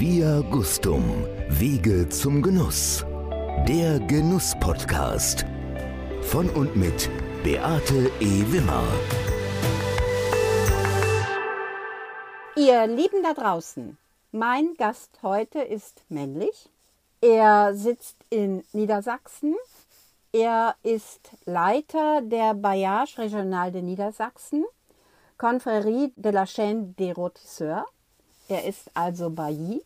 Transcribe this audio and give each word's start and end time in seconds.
Via 0.00 0.40
Gustum, 0.40 1.26
Wege 1.50 2.08
zum 2.08 2.40
Genuss. 2.40 3.04
Der 3.68 4.00
Genuss-Podcast. 4.00 5.44
Von 6.22 6.48
und 6.48 6.74
mit 6.74 7.10
Beate 7.44 8.10
E. 8.18 8.42
Wimmer. 8.50 8.82
Ihr 12.56 12.86
Lieben 12.86 13.22
da 13.22 13.34
draußen, 13.34 13.98
mein 14.32 14.72
Gast 14.78 15.18
heute 15.22 15.60
ist 15.60 16.02
männlich. 16.08 16.70
Er 17.20 17.74
sitzt 17.74 18.16
in 18.30 18.64
Niedersachsen. 18.72 19.54
Er 20.32 20.76
ist 20.82 21.30
Leiter 21.44 22.22
der 22.22 22.54
Bailliage 22.54 23.18
Regional 23.18 23.70
de 23.70 23.82
Niedersachsen, 23.82 24.64
Confrérie 25.36 26.10
de 26.16 26.30
la 26.30 26.46
Chaîne 26.46 26.94
des 26.96 27.12
Rôtisseurs. 27.12 27.84
Er 28.50 28.64
ist 28.64 28.90
also 28.94 29.30
Bailly. 29.30 29.84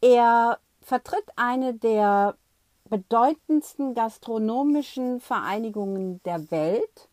Er 0.00 0.58
vertritt 0.82 1.24
eine 1.36 1.74
der 1.74 2.34
bedeutendsten 2.88 3.94
gastronomischen 3.94 5.20
Vereinigungen 5.20 6.20
der 6.24 6.50
Welt, 6.50 7.08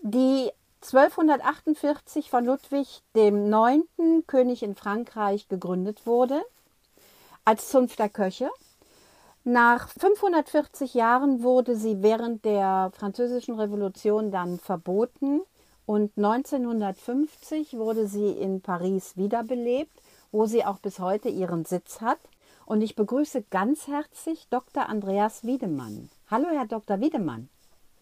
die 0.00 0.50
1248 0.80 2.30
von 2.30 2.46
Ludwig 2.46 3.02
dem 3.14 3.50
Neunten, 3.50 4.26
König 4.26 4.62
in 4.62 4.74
Frankreich, 4.74 5.48
gegründet 5.48 6.06
wurde, 6.06 6.42
als 7.44 7.68
Zunft 7.68 7.98
der 7.98 8.08
Köche. 8.08 8.50
Nach 9.44 9.88
540 9.88 10.94
Jahren 10.94 11.42
wurde 11.42 11.76
sie 11.76 12.02
während 12.02 12.46
der 12.46 12.90
Französischen 12.94 13.60
Revolution 13.60 14.30
dann 14.30 14.58
verboten 14.58 15.42
und 15.84 16.16
1950 16.16 17.76
wurde 17.76 18.06
sie 18.06 18.30
in 18.30 18.62
Paris 18.62 19.18
wiederbelebt 19.18 20.00
wo 20.34 20.46
sie 20.46 20.64
auch 20.64 20.78
bis 20.78 20.98
heute 20.98 21.28
ihren 21.28 21.64
Sitz 21.64 22.00
hat. 22.00 22.18
Und 22.66 22.82
ich 22.82 22.96
begrüße 22.96 23.44
ganz 23.50 23.86
herzlich 23.86 24.48
Dr. 24.50 24.88
Andreas 24.88 25.44
Wiedemann. 25.44 26.10
Hallo, 26.28 26.46
Herr 26.50 26.66
Dr. 26.66 26.98
Wiedemann. 26.98 27.48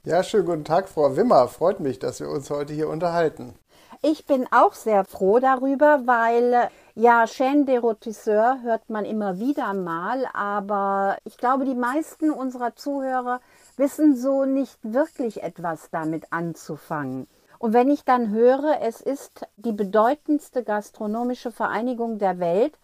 Ja, 0.05 0.23
schönen 0.23 0.47
guten 0.47 0.65
Tag, 0.65 0.89
Frau 0.89 1.15
Wimmer. 1.15 1.47
Freut 1.49 1.81
mich, 1.81 1.99
dass 1.99 2.21
wir 2.21 2.31
uns 2.31 2.49
heute 2.49 2.73
hier 2.73 2.89
unterhalten. 2.89 3.55
Ich 4.01 4.25
bin 4.25 4.47
auch 4.51 4.73
sehr 4.73 5.05
froh 5.05 5.41
darüber, 5.41 6.07
weil 6.07 6.71
ja, 6.95 7.25
Chaîne 7.25 7.67
des 7.67 7.83
Rotisseurs 7.83 8.63
hört 8.63 8.89
man 8.89 9.05
immer 9.05 9.39
wieder 9.39 9.75
mal, 9.75 10.27
aber 10.33 11.19
ich 11.25 11.37
glaube, 11.37 11.67
die 11.67 11.75
meisten 11.75 12.31
unserer 12.31 12.75
Zuhörer 12.75 13.41
wissen 13.77 14.17
so 14.17 14.47
nicht 14.47 14.79
wirklich 14.83 15.43
etwas 15.43 15.91
damit 15.91 16.33
anzufangen. 16.33 17.29
Und 17.63 17.75
wenn 17.75 17.91
ich 17.91 18.03
dann 18.03 18.31
höre, 18.31 18.81
es 18.81 19.01
ist 19.01 19.47
die 19.57 19.71
bedeutendste 19.71 20.65
gastronomische 20.65 21.53
Vereinigung 21.53 22.19
der 22.19 22.41
Welt, 22.41 22.77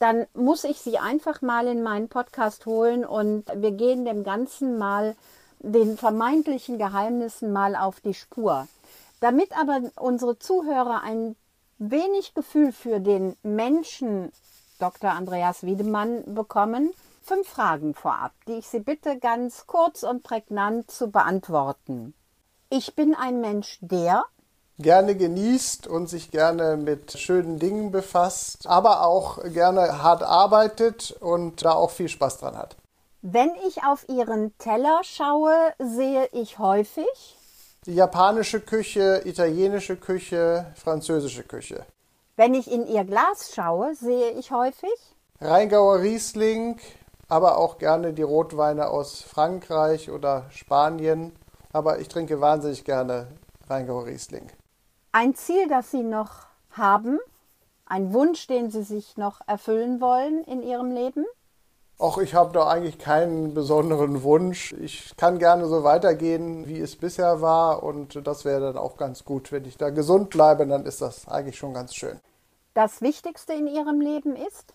dann 0.00 0.26
muss 0.34 0.64
ich 0.64 0.82
sie 0.82 0.98
einfach 0.98 1.40
mal 1.40 1.66
in 1.66 1.82
meinen 1.82 2.10
Podcast 2.10 2.66
holen 2.66 3.06
und 3.06 3.46
wir 3.54 3.70
gehen 3.70 4.04
dem 4.04 4.24
Ganzen 4.24 4.76
mal, 4.76 5.16
den 5.60 5.96
vermeintlichen 5.96 6.76
Geheimnissen 6.76 7.54
mal 7.54 7.74
auf 7.74 8.00
die 8.00 8.12
Spur. 8.12 8.68
Damit 9.20 9.58
aber 9.58 9.80
unsere 9.96 10.38
Zuhörer 10.38 11.02
ein 11.02 11.34
wenig 11.78 12.34
Gefühl 12.34 12.72
für 12.72 13.00
den 13.00 13.34
Menschen 13.42 14.30
Dr. 14.78 15.12
Andreas 15.12 15.62
Wiedemann 15.62 16.34
bekommen, 16.34 16.92
fünf 17.22 17.48
Fragen 17.48 17.94
vorab, 17.94 18.32
die 18.46 18.58
ich 18.58 18.68
Sie 18.68 18.80
bitte 18.80 19.18
ganz 19.18 19.66
kurz 19.66 20.02
und 20.02 20.22
prägnant 20.22 20.90
zu 20.90 21.10
beantworten. 21.10 22.12
Ich 22.70 22.94
bin 22.94 23.14
ein 23.14 23.40
Mensch, 23.40 23.78
der 23.80 24.24
gerne 24.78 25.16
genießt 25.16 25.86
und 25.86 26.06
sich 26.06 26.30
gerne 26.30 26.76
mit 26.76 27.18
schönen 27.18 27.58
Dingen 27.58 27.90
befasst, 27.90 28.66
aber 28.66 29.06
auch 29.06 29.42
gerne 29.42 30.02
hart 30.02 30.22
arbeitet 30.22 31.12
und 31.20 31.64
da 31.64 31.72
auch 31.72 31.90
viel 31.90 32.10
Spaß 32.10 32.38
dran 32.38 32.58
hat. 32.58 32.76
Wenn 33.22 33.50
ich 33.66 33.82
auf 33.84 34.06
Ihren 34.10 34.56
Teller 34.58 35.00
schaue, 35.02 35.54
sehe 35.78 36.28
ich 36.32 36.58
häufig 36.58 37.36
die 37.86 37.94
japanische 37.94 38.60
Küche, 38.60 39.22
italienische 39.24 39.96
Küche, 39.96 40.66
französische 40.74 41.44
Küche. 41.44 41.86
Wenn 42.36 42.52
ich 42.52 42.70
in 42.70 42.86
Ihr 42.86 43.04
Glas 43.04 43.52
schaue, 43.54 43.94
sehe 43.94 44.32
ich 44.32 44.52
häufig 44.52 44.90
Rheingauer 45.40 46.00
Riesling, 46.00 46.78
aber 47.28 47.56
auch 47.56 47.78
gerne 47.78 48.12
die 48.12 48.22
Rotweine 48.22 48.90
aus 48.90 49.22
Frankreich 49.22 50.10
oder 50.10 50.44
Spanien 50.50 51.32
aber 51.72 51.98
ich 51.98 52.08
trinke 52.08 52.40
wahnsinnig 52.40 52.84
gerne 52.84 53.28
Rheingauer 53.68 54.06
Riesling. 54.06 54.46
Ein 55.12 55.34
Ziel, 55.34 55.68
das 55.68 55.90
Sie 55.90 56.02
noch 56.02 56.46
haben, 56.70 57.18
ein 57.86 58.12
Wunsch, 58.12 58.46
den 58.46 58.70
Sie 58.70 58.82
sich 58.82 59.16
noch 59.16 59.40
erfüllen 59.46 60.00
wollen 60.00 60.44
in 60.44 60.62
Ihrem 60.62 60.92
Leben? 60.92 61.24
Auch 61.98 62.18
ich 62.18 62.34
habe 62.34 62.52
da 62.52 62.68
eigentlich 62.68 62.98
keinen 62.98 63.54
besonderen 63.54 64.22
Wunsch. 64.22 64.72
Ich 64.74 65.16
kann 65.16 65.40
gerne 65.40 65.66
so 65.66 65.82
weitergehen, 65.82 66.68
wie 66.68 66.78
es 66.78 66.94
bisher 66.94 67.40
war. 67.40 67.82
Und 67.82 68.24
das 68.24 68.44
wäre 68.44 68.60
dann 68.60 68.76
auch 68.76 68.96
ganz 68.96 69.24
gut. 69.24 69.50
Wenn 69.50 69.64
ich 69.64 69.76
da 69.76 69.90
gesund 69.90 70.30
bleibe, 70.30 70.64
dann 70.66 70.86
ist 70.86 71.02
das 71.02 71.26
eigentlich 71.26 71.58
schon 71.58 71.74
ganz 71.74 71.94
schön. 71.94 72.20
Das 72.74 73.02
Wichtigste 73.02 73.52
in 73.54 73.66
Ihrem 73.66 74.00
Leben 74.00 74.36
ist? 74.36 74.74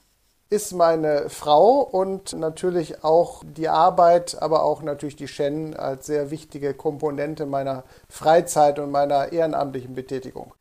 Ist 0.49 0.73
meine 0.73 1.29
Frau 1.29 1.79
und 1.79 2.33
natürlich 2.33 3.03
auch 3.03 3.43
die 3.43 3.69
Arbeit, 3.69 4.41
aber 4.41 4.63
auch 4.63 4.81
natürlich 4.81 5.15
die 5.15 5.27
Shen 5.27 5.75
als 5.75 6.05
sehr 6.05 6.29
wichtige 6.29 6.73
Komponente 6.73 7.45
meiner 7.45 7.83
Freizeit 8.07 8.77
und 8.79 8.91
meiner 8.91 9.31
ehrenamtlichen 9.31 9.95
Betätigung. 9.95 10.53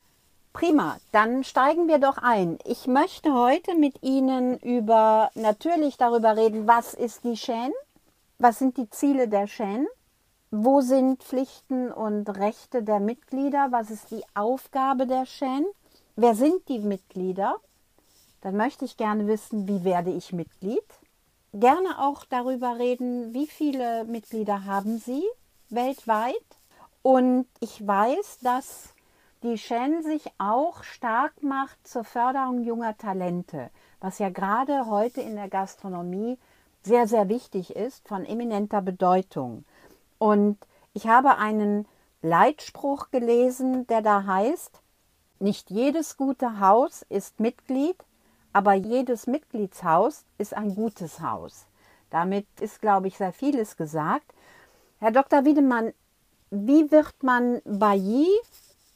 Prima, 0.53 0.97
dann 1.12 1.44
steigen 1.44 1.88
wir 1.88 1.98
doch 1.98 2.19
ein. 2.19 2.59
Ich 2.65 2.87
möchte 2.87 3.32
heute 3.32 3.75
mit 3.75 4.03
Ihnen 4.03 4.59
über 4.59 5.31
natürlich 5.34 5.97
darüber 5.97 6.37
reden, 6.37 6.66
was 6.66 6.94
ist 6.94 7.25
die 7.25 7.37
Shen? 7.37 7.72
Was 8.38 8.59
sind 8.59 8.76
die 8.76 8.91
Ziele 8.91 9.28
der 9.28 9.47
Shen? 9.47 9.87
Wo 10.50 10.82
sind 10.82 11.22
Pflichten 11.22 11.91
und 11.91 12.28
Rechte 12.28 12.82
der 12.82 13.00
Mitglieder? 13.00 13.69
Was 13.71 13.91
ist 13.91 14.10
die 14.10 14.25
Aufgabe 14.34 15.06
der 15.06 15.25
Shen? 15.25 15.65
Wer 16.16 16.34
sind 16.34 16.69
die 16.69 16.81
Mitglieder? 16.81 17.56
Dann 18.42 18.56
möchte 18.56 18.84
ich 18.84 18.97
gerne 18.97 19.26
wissen, 19.26 19.66
wie 19.66 19.84
werde 19.84 20.10
ich 20.10 20.32
Mitglied? 20.32 20.84
Gerne 21.54 22.00
auch 22.00 22.25
darüber 22.25 22.78
reden, 22.78 23.32
wie 23.32 23.47
viele 23.47 24.04
Mitglieder 24.04 24.64
haben 24.64 24.98
Sie 24.98 25.22
weltweit? 25.70 26.34
Und 27.03 27.47
ich 27.60 27.86
weiß, 27.86 28.41
dass 28.42 28.94
die 29.42 29.58
Shen 29.58 30.03
sich 30.03 30.25
auch 30.38 30.82
stark 30.84 31.42
macht 31.42 31.86
zur 31.86 32.04
Förderung 32.04 32.62
junger 32.62 32.97
Talente, 32.97 33.70
was 34.00 34.19
ja 34.19 34.28
gerade 34.28 34.86
heute 34.86 35.20
in 35.20 35.36
der 35.36 35.48
Gastronomie 35.48 36.38
sehr, 36.82 37.06
sehr 37.06 37.28
wichtig 37.28 37.74
ist, 37.74 38.06
von 38.06 38.24
eminenter 38.24 38.82
Bedeutung. 38.82 39.64
Und 40.19 40.59
ich 40.94 41.06
habe 41.06 41.38
einen 41.38 41.86
Leitspruch 42.22 43.10
gelesen, 43.10 43.86
der 43.88 44.03
da 44.03 44.24
heißt, 44.24 44.80
nicht 45.38 45.70
jedes 45.70 46.16
gute 46.16 46.60
Haus 46.60 47.04
ist 47.09 47.41
Mitglied, 47.41 47.97
aber 48.52 48.74
jedes 48.74 49.26
Mitgliedshaus 49.26 50.24
ist 50.38 50.54
ein 50.54 50.74
gutes 50.74 51.20
Haus. 51.20 51.66
Damit 52.10 52.46
ist, 52.60 52.80
glaube 52.80 53.08
ich, 53.08 53.16
sehr 53.16 53.32
vieles 53.32 53.76
gesagt. 53.76 54.32
Herr 54.98 55.12
Dr. 55.12 55.44
Wiedemann, 55.44 55.92
wie 56.50 56.91
wird 56.91 57.22
man 57.22 57.60
Bailly? 57.64 58.28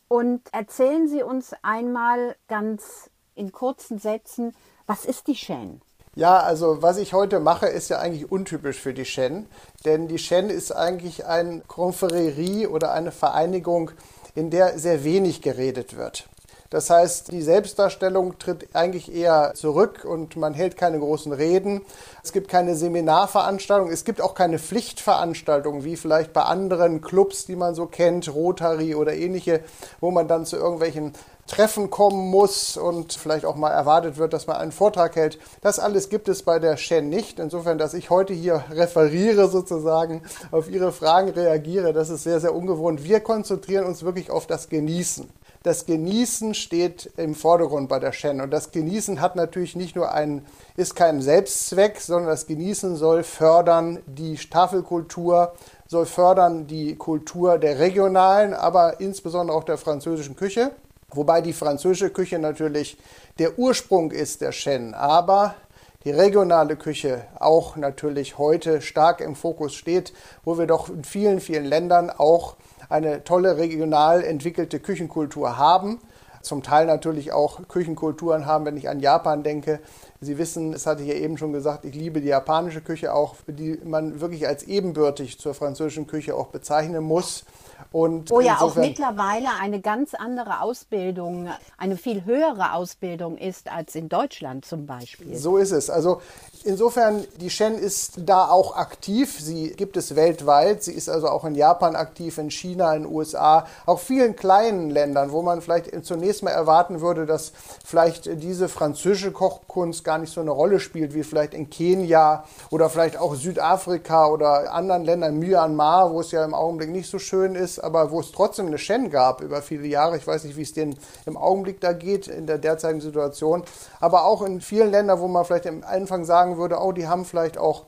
Und 0.09 0.43
erzählen 0.53 1.09
Sie 1.09 1.22
uns 1.22 1.55
einmal 1.62 2.37
ganz 2.49 3.11
in 3.34 3.50
kurzen 3.50 3.99
Sätzen, 3.99 4.55
was 4.87 5.05
ist 5.05 5.27
die 5.27 5.34
Shen? 5.34 5.81
Ja, 6.15 6.39
also 6.41 6.81
was 6.81 6.97
ich 6.97 7.12
heute 7.12 7.41
mache, 7.41 7.66
ist 7.66 7.91
ja 7.91 7.99
eigentlich 7.99 8.31
untypisch 8.31 8.81
für 8.81 8.95
die 8.95 9.05
Shen, 9.05 9.47
denn 9.84 10.09
die 10.09 10.19
Shen 10.19 10.49
ist 10.49 10.72
eigentlich 10.72 11.27
eine 11.27 11.61
Konfererie 11.66 12.66
oder 12.66 12.93
eine 12.93 13.12
Vereinigung, 13.12 13.91
in 14.34 14.50
der 14.50 14.78
sehr 14.78 15.05
wenig 15.05 15.43
geredet 15.43 15.97
wird. 15.97 16.28
Das 16.71 16.91
heißt, 16.91 17.31
die 17.32 17.43
Selbstdarstellung 17.43 18.38
tritt 18.38 18.68
eigentlich 18.74 19.15
eher 19.15 19.53
zurück 19.54 20.04
und 20.04 20.36
man 20.36 20.54
hält 20.54 20.77
keine 20.77 20.98
großen 20.98 21.33
Reden. 21.33 21.83
Es 22.22 22.33
gibt 22.33 22.48
keine 22.48 22.74
Seminarveranstaltung, 22.74 23.91
es 23.91 24.04
gibt 24.04 24.21
auch 24.21 24.34
keine 24.34 24.59
Pflichtveranstaltung, 24.59 25.84
wie 25.84 25.97
vielleicht 25.97 26.33
bei 26.33 26.42
anderen 26.42 27.01
Clubs, 27.01 27.47
die 27.47 27.57
man 27.57 27.74
so 27.74 27.86
kennt, 27.86 28.33
Rotary 28.34 28.95
oder 28.95 29.15
ähnliche, 29.15 29.60
wo 30.01 30.10
man 30.10 30.27
dann 30.28 30.45
zu 30.45 30.57
irgendwelchen 30.57 31.13
Treffen 31.47 31.91
kommen 31.91 32.28
muss 32.30 32.77
und 32.77 33.12
vielleicht 33.12 33.45
auch 33.45 33.54
mal 33.54 33.71
erwartet 33.71 34.16
wird, 34.16 34.33
dass 34.33 34.48
man 34.48 34.57
einen 34.57 34.72
Vortrag 34.72 35.15
hält. 35.15 35.39
Das 35.60 35.78
alles 35.78 36.09
gibt 36.09 36.28
es 36.28 36.42
bei 36.42 36.59
der 36.59 36.77
Shen 36.77 37.09
nicht. 37.09 37.39
Insofern, 37.39 37.78
dass 37.78 37.95
ich 37.95 38.10
heute 38.10 38.33
hier 38.33 38.65
referiere 38.71 39.48
sozusagen, 39.48 40.22
auf 40.51 40.69
Ihre 40.69 40.91
Fragen 40.91 41.30
reagiere, 41.30 41.92
das 41.92 42.10
ist 42.10 42.24
sehr, 42.24 42.41
sehr 42.41 42.54
ungewohnt. 42.54 43.04
Wir 43.04 43.21
konzentrieren 43.21 43.86
uns 43.86 44.03
wirklich 44.03 44.30
auf 44.30 44.48
das 44.48 44.69
Genießen 44.69 45.28
das 45.66 45.84
Genießen 45.84 46.54
steht 46.54 47.10
im 47.16 47.34
Vordergrund 47.34 47.89
bei 47.89 47.98
der 47.98 48.13
Shen. 48.13 48.41
Und 48.41 48.53
das 48.53 48.71
Genießen 48.71 49.21
hat 49.21 49.34
natürlich 49.34 49.74
nicht 49.74 49.97
nur 49.97 50.13
einen, 50.13 50.47
ist 50.77 50.95
kein 50.95 51.21
Selbstzweck, 51.21 52.01
sondern 52.01 52.28
das 52.28 52.47
Genießen 52.47 52.95
soll 52.95 53.24
fördern 53.24 53.98
die 54.07 54.36
Tafelkultur, 54.36 55.54
soll 55.89 56.07
fördern 56.07 56.68
die 56.68 56.95
Kultur 56.95 57.59
der 57.59 57.80
regionalen, 57.80 58.54
aber 58.54 59.01
insbesondere 59.01 59.57
auch 59.57 59.65
der 59.65 59.77
französischen 59.77 60.36
Küche. 60.36 60.71
Wobei 61.10 61.41
die 61.41 61.53
französische 61.53 62.10
Küche 62.10 62.39
natürlich 62.39 62.97
der 63.41 63.59
Ursprung 63.59 64.12
ist 64.12 64.42
der 64.42 64.53
Shen. 64.53 64.95
Aber 64.95 65.57
die 66.04 66.12
regionale 66.12 66.77
Küche 66.77 67.24
auch 67.41 67.74
natürlich 67.74 68.39
heute 68.39 68.83
stark 68.83 69.21
im 69.21 69.34
Fokus 69.34 69.74
steht, 69.74 70.12
wo 70.45 70.59
wir 70.59 70.69
doch 70.69 70.89
in 70.91 71.03
vielen, 71.03 71.41
vielen 71.41 71.65
Ländern 71.65 72.09
auch 72.10 72.54
eine 72.88 73.24
tolle 73.24 73.56
regional 73.56 74.22
entwickelte 74.22 74.80
Küchenkultur 74.80 75.56
haben. 75.59 76.00
Zum 76.42 76.62
Teil 76.62 76.86
natürlich 76.86 77.33
auch 77.33 77.66
Küchenkulturen 77.66 78.47
haben, 78.47 78.65
wenn 78.66 78.77
ich 78.77 78.88
an 78.88 79.00
Japan 79.00 79.42
denke. 79.42 79.80
Sie 80.21 80.38
wissen, 80.38 80.72
das 80.72 80.86
hatte 80.86 81.03
ich 81.03 81.09
ja 81.09 81.15
eben 81.15 81.38
schon 81.38 81.53
gesagt, 81.53 81.84
ich 81.84 81.94
liebe 81.94 82.21
die 82.21 82.28
japanische 82.28 82.80
Küche 82.80 83.12
auch, 83.12 83.34
die 83.48 83.80
man 83.84 84.21
wirklich 84.21 84.47
als 84.47 84.62
ebenbürtig 84.62 85.41
zur 85.41 85.54
französischen 85.54 86.06
Küche 86.06 86.36
auch 86.36 86.48
bezeichnen 86.48 87.03
muss. 87.03 87.44
Und 87.93 88.31
Wo 88.31 88.41
ja 88.41 88.61
auch 88.61 88.75
mittlerweile 88.75 89.49
eine 89.61 89.81
ganz 89.81 90.15
andere 90.15 90.61
Ausbildung, 90.61 91.49
eine 91.78 91.97
viel 91.97 92.25
höhere 92.25 92.73
Ausbildung 92.73 93.39
ist 93.39 93.71
als 93.71 93.95
in 93.95 94.09
Deutschland 94.09 94.65
zum 94.65 94.87
Beispiel. 94.87 95.37
So 95.37 95.57
ist 95.57 95.73
es. 95.73 95.89
Also 95.89 96.21
insofern, 96.65 97.25
die 97.41 97.51
Shen 97.51 97.75
ist 97.75 98.15
da 98.19 98.49
auch 98.49 98.77
aktiv. 98.77 99.39
Sie 99.41 99.71
gibt 99.71 99.97
es 99.97 100.17
weltweit. 100.17 100.83
Sie 100.83 100.93
ist 100.93 101.09
also 101.09 101.28
auch 101.28 101.45
in 101.45 101.55
Japan 101.55 101.97
aktiv, 101.97 102.39
in 102.39 102.51
China, 102.51 102.95
in 102.95 103.05
den 103.05 103.13
USA, 103.13 103.67
auch 103.87 104.01
vielen 104.01 104.37
kleinen 104.37 104.91
Ländern, 104.91 105.33
wo 105.33 105.43
man 105.43 105.61
vielleicht 105.61 106.05
zunächst 106.05 106.43
mal 106.43 106.51
erwarten 106.51 107.01
würde, 107.01 107.27
dass 107.27 107.53
vielleicht 107.84 108.43
diese 108.43 108.69
französische 108.69 109.33
Kochkunst 109.33 110.05
gar 110.05 110.19
nicht 110.19 110.33
so 110.33 110.41
eine 110.41 110.51
Rolle 110.51 110.81
spielt, 110.81 111.15
wie 111.15 111.22
vielleicht 111.22 111.55
in 111.55 111.71
Kenia 111.71 112.45
oder 112.71 112.91
vielleicht 112.91 113.17
auch 113.17 113.34
Südafrika 113.34 114.27
oder 114.29 114.72
anderen 114.72 115.05
Ländern, 115.05 115.39
Myanmar, 115.39 116.13
wo 116.13 116.21
es 116.21 116.31
ja 116.31 116.45
im 116.45 116.55
Augenblick 116.55 116.91
nicht 116.91 117.11
so 117.11 117.19
schön 117.19 117.55
ist 117.55 117.66
ist, 117.66 117.80
aber 117.80 118.13
wo 118.13 118.21
es 118.21 118.30
trotzdem 118.30 118.66
eine 118.66 118.78
Shen 118.78 119.10
gab 119.10 119.41
über 119.41 119.60
viele 119.60 119.89
Jahre. 119.89 120.16
Ich 120.16 120.27
weiß 120.27 120.45
nicht, 120.45 120.57
wie 120.57 120.63
es 120.63 120.72
denen 120.72 120.97
im 121.27 121.36
Augenblick 121.36 121.80
da 121.80 121.92
geht, 121.92 122.28
in 122.28 122.47
der 122.47 122.59
derzeitigen 122.59 123.01
Situation. 123.01 123.65
Aber 124.01 124.24
auch 124.24 124.42
in 124.42 124.60
vielen 124.60 124.92
Ländern, 124.92 125.21
wo 125.21 125.27
man 125.27 125.45
vielleicht 125.45 125.66
am 125.66 125.83
Anfang 125.83 126.24
sagen 126.24 126.59
würde, 126.59 126.78
oh, 126.80 126.92
die 126.92 127.09
haben 127.09 127.24
vielleicht 127.24 127.59
auch 127.59 127.84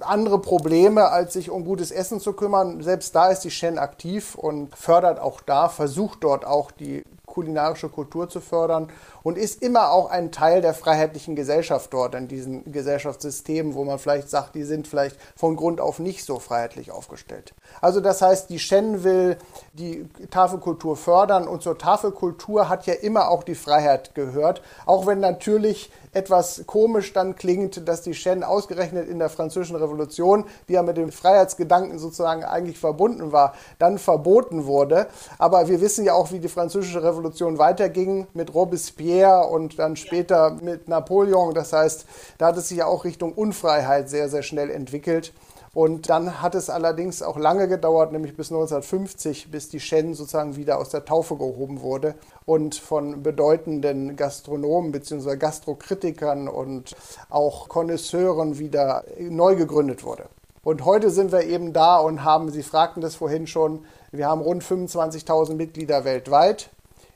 andere 0.00 0.38
Probleme, 0.38 1.08
als 1.08 1.32
sich 1.32 1.50
um 1.50 1.64
gutes 1.64 1.90
Essen 1.90 2.20
zu 2.20 2.34
kümmern. 2.34 2.82
Selbst 2.82 3.14
da 3.14 3.28
ist 3.28 3.40
die 3.40 3.50
Shen 3.50 3.78
aktiv 3.78 4.34
und 4.34 4.76
fördert 4.76 5.18
auch 5.18 5.40
da, 5.40 5.68
versucht 5.68 6.24
dort 6.24 6.44
auch 6.44 6.70
die 6.70 7.02
kulinarische 7.26 7.88
Kultur 7.88 8.28
zu 8.28 8.40
fördern 8.40 8.90
und 9.22 9.38
ist 9.38 9.62
immer 9.62 9.90
auch 9.90 10.10
ein 10.10 10.32
Teil 10.32 10.60
der 10.60 10.74
freiheitlichen 10.74 11.36
Gesellschaft 11.36 11.92
dort, 11.92 12.14
in 12.14 12.28
diesen 12.28 12.70
Gesellschaftssystemen, 12.72 13.74
wo 13.74 13.84
man 13.84 13.98
vielleicht 13.98 14.28
sagt, 14.28 14.54
die 14.54 14.64
sind 14.64 14.88
vielleicht 14.88 15.16
von 15.36 15.56
Grund 15.56 15.80
auf 15.80 15.98
nicht 15.98 16.24
so 16.24 16.38
freiheitlich 16.38 16.90
aufgestellt. 16.90 17.54
Also 17.80 18.00
das 18.00 18.22
heißt, 18.22 18.50
die 18.50 18.58
Shen 18.58 19.04
will 19.04 19.36
die 19.72 20.08
Tafelkultur 20.30 20.96
fördern 20.96 21.46
und 21.46 21.62
zur 21.62 21.78
Tafelkultur 21.78 22.68
hat 22.68 22.86
ja 22.86 22.94
immer 22.94 23.30
auch 23.30 23.42
die 23.42 23.54
Freiheit 23.54 24.14
gehört, 24.14 24.62
auch 24.86 25.06
wenn 25.06 25.20
natürlich 25.20 25.90
etwas 26.14 26.64
komisch 26.66 27.14
dann 27.14 27.36
klingt, 27.36 27.88
dass 27.88 28.02
die 28.02 28.12
Shen 28.12 28.44
ausgerechnet 28.44 29.08
in 29.08 29.18
der 29.18 29.30
Französischen 29.30 29.76
Revolution, 29.76 30.44
die 30.68 30.74
ja 30.74 30.82
mit 30.82 30.98
dem 30.98 31.10
Freiheitsgedanken 31.10 31.98
sozusagen 31.98 32.44
eigentlich 32.44 32.78
verbunden 32.78 33.32
war, 33.32 33.54
dann 33.78 33.98
verboten 33.98 34.66
wurde. 34.66 35.06
Aber 35.38 35.68
wir 35.68 35.80
wissen 35.80 36.04
ja 36.04 36.12
auch, 36.12 36.30
wie 36.30 36.38
die 36.38 36.48
Französische 36.48 37.02
Revolution 37.02 37.56
weiterging 37.56 38.26
mit 38.34 38.52
Robespierre 38.52 39.11
und 39.20 39.78
dann 39.78 39.96
später 39.96 40.56
mit 40.62 40.88
Napoleon. 40.88 41.54
Das 41.54 41.72
heißt, 41.72 42.06
da 42.38 42.46
hat 42.46 42.56
es 42.56 42.68
sich 42.68 42.78
ja 42.78 42.86
auch 42.86 43.04
Richtung 43.04 43.32
Unfreiheit 43.32 44.08
sehr, 44.08 44.28
sehr 44.28 44.42
schnell 44.42 44.70
entwickelt. 44.70 45.32
Und 45.74 46.10
dann 46.10 46.42
hat 46.42 46.54
es 46.54 46.68
allerdings 46.68 47.22
auch 47.22 47.38
lange 47.38 47.66
gedauert, 47.66 48.12
nämlich 48.12 48.36
bis 48.36 48.50
1950, 48.50 49.50
bis 49.50 49.70
die 49.70 49.80
Shen 49.80 50.12
sozusagen 50.12 50.56
wieder 50.56 50.78
aus 50.78 50.90
der 50.90 51.06
Taufe 51.06 51.36
gehoben 51.36 51.80
wurde 51.80 52.14
und 52.44 52.74
von 52.74 53.22
bedeutenden 53.22 54.16
Gastronomen 54.16 54.92
bzw. 54.92 55.36
Gastrokritikern 55.36 56.46
und 56.48 56.94
auch 57.30 57.70
Konnoisseuren 57.70 58.58
wieder 58.58 59.04
neu 59.18 59.56
gegründet 59.56 60.04
wurde. 60.04 60.24
Und 60.62 60.84
heute 60.84 61.10
sind 61.10 61.32
wir 61.32 61.44
eben 61.44 61.72
da 61.72 61.96
und 61.96 62.22
haben, 62.22 62.50
Sie 62.50 62.62
fragten 62.62 63.00
das 63.00 63.16
vorhin 63.16 63.46
schon, 63.46 63.84
wir 64.12 64.28
haben 64.28 64.42
rund 64.42 64.62
25.000 64.62 65.54
Mitglieder 65.54 66.04
weltweit. 66.04 66.68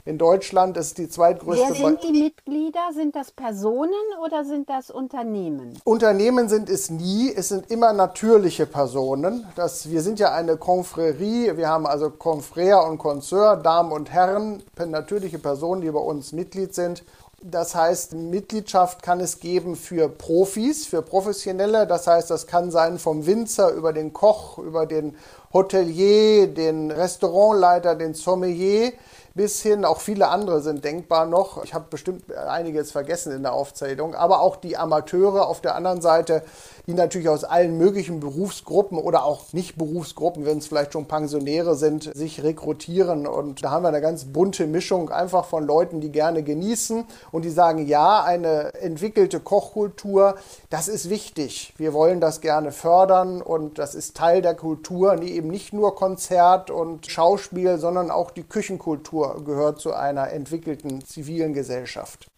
In 0.07 0.19
Deutschland 0.19 0.77
ist 0.77 0.99
die 0.99 1.09
zweitgrößte. 1.09 1.65
Wer 1.67 1.75
sind 1.75 2.05
die 2.05 2.13
Mitglieder? 2.13 2.93
Sind 2.95 3.17
das 3.17 3.33
Personen 3.33 3.91
oder 4.25 4.45
sind 4.45 4.71
das 4.71 4.89
Unternehmen? 4.89 5.77
Unternehmen 5.83 6.49
sind 6.49 6.71
es 6.71 6.91
nie. 6.91 7.33
Es 7.35 7.49
sind 7.49 7.73
immer 7.73 7.93
natürliche 7.93 8.67
Personen. 8.67 9.45
Das, 9.57 9.91
wir 9.91 10.03
sind 10.03 10.21
ja 10.21 10.33
eine 10.33 10.55
Confrérie. 10.55 11.57
Wir 11.57 11.69
haben 11.69 11.89
also 11.89 12.07
Confrère 12.07 12.89
und 12.89 12.99
Consoeur, 12.99 13.57
Damen 13.57 13.91
und 13.91 14.13
Herren, 14.13 14.63
natürliche 14.79 15.41
Personen, 15.41 15.81
die 15.81 15.91
bei 15.91 15.99
uns 15.99 16.31
Mitglied 16.31 16.73
sind. 16.73 17.03
Das 17.43 17.75
heißt, 17.75 18.15
Mitgliedschaft 18.15 19.03
kann 19.03 19.19
es 19.19 19.41
geben 19.41 19.75
für 19.75 20.09
Profis, 20.09 20.87
für 20.87 21.03
Professionelle. 21.03 21.85
Das 21.85 22.07
heißt, 22.07 22.31
das 22.31 22.47
kann 22.47 22.71
sein 22.71 23.01
vom 23.01 23.27
Winzer 23.27 23.73
über 23.73 23.93
den 23.93 24.13
Koch, 24.13 24.59
über 24.59 24.87
den 24.87 25.17
Hotelier, 25.53 26.47
den 26.47 26.93
Restaurantleiter, 26.93 27.97
den 27.97 28.15
Sommelier 28.15 28.93
bis 29.37 29.61
hin, 29.61 29.85
auch 29.85 30.01
viele 30.01 30.29
andere 30.29 30.63
sind 30.63 30.83
denkbar 30.83 31.27
noch. 31.27 31.63
Ich 31.63 31.75
habe 31.75 31.85
bestimmt 31.91 32.35
einiges 32.35 32.91
vergessen 32.91 33.33
in 33.33 33.43
der 33.43 33.53
Aufzählung, 33.53 34.15
aber 34.15 34.41
auch 34.41 34.57
die 34.57 34.79
Amateure 34.79 35.47
auf 35.47 35.61
der 35.61 35.75
anderen 35.75 36.01
Seite, 36.01 36.43
die 36.87 36.95
natürlich 36.95 37.29
aus 37.29 37.45
allen 37.45 37.77
möglichen 37.77 38.19
Berufsgruppen 38.19 38.97
oder 38.97 39.25
auch 39.25 39.53
nicht 39.53 39.77
Berufsgruppen, 39.77 40.47
wenn 40.47 40.57
es 40.57 40.69
vielleicht 40.69 40.95
schon 40.95 41.05
Pensionäre 41.05 41.77
sind, 41.77 42.11
sich 42.17 42.43
rekrutieren. 42.43 43.27
Und 43.27 43.63
da 43.63 43.73
haben 43.73 43.83
wir 43.83 43.89
eine 43.89 44.01
ganz 44.01 44.25
bunte 44.25 44.67
Mischung 44.67 45.11
einfach 45.11 45.45
von 45.45 45.67
Leuten, 45.67 46.01
die 46.01 46.11
gerne 46.11 46.43
genießen 46.43 47.05
und 47.31 47.45
die 47.45 47.51
sagen, 47.51 47.87
ja, 47.87 48.25
eine 48.25 48.73
entwickelte 48.75 49.41
Kochkultur, 49.41 50.37
das 50.71 50.89
ist 50.89 51.11
wichtig. 51.11 51.75
Wir 51.77 51.93
wollen 51.93 52.23
das 52.23 52.41
gerne 52.41 52.73
fördern 52.73 53.43
und 53.43 53.79
das 53.79 53.95
ist 53.95 54.17
Teil 54.17 54.41
der 54.41 54.55
Kultur, 54.55 55.17
die 55.17 55.37
eben 55.37 55.49
nicht 55.49 55.75
nur 55.75 55.95
Konzert 55.95 56.71
und 56.71 57.07
Schauspiel, 57.07 57.77
sondern 57.77 58.11
auch 58.11 58.31
die 58.31 58.45
Küchenkultur 58.45 59.26
gehört 59.35 59.81
zu 59.81 59.93
einer 59.93 60.31
entwickelten 60.33 61.05
zivilen 61.05 61.53
Gesellschaft. 61.53 62.29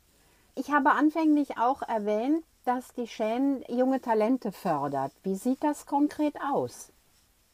Ich 0.54 0.70
habe 0.70 0.90
anfänglich 0.90 1.58
auch 1.58 1.82
erwähnt, 1.82 2.42
dass 2.64 2.92
die 2.96 3.06
Shen 3.06 3.64
junge 3.68 4.00
Talente 4.00 4.52
fördert. 4.52 5.12
Wie 5.22 5.36
sieht 5.36 5.62
das 5.62 5.86
konkret 5.86 6.34
aus? 6.54 6.90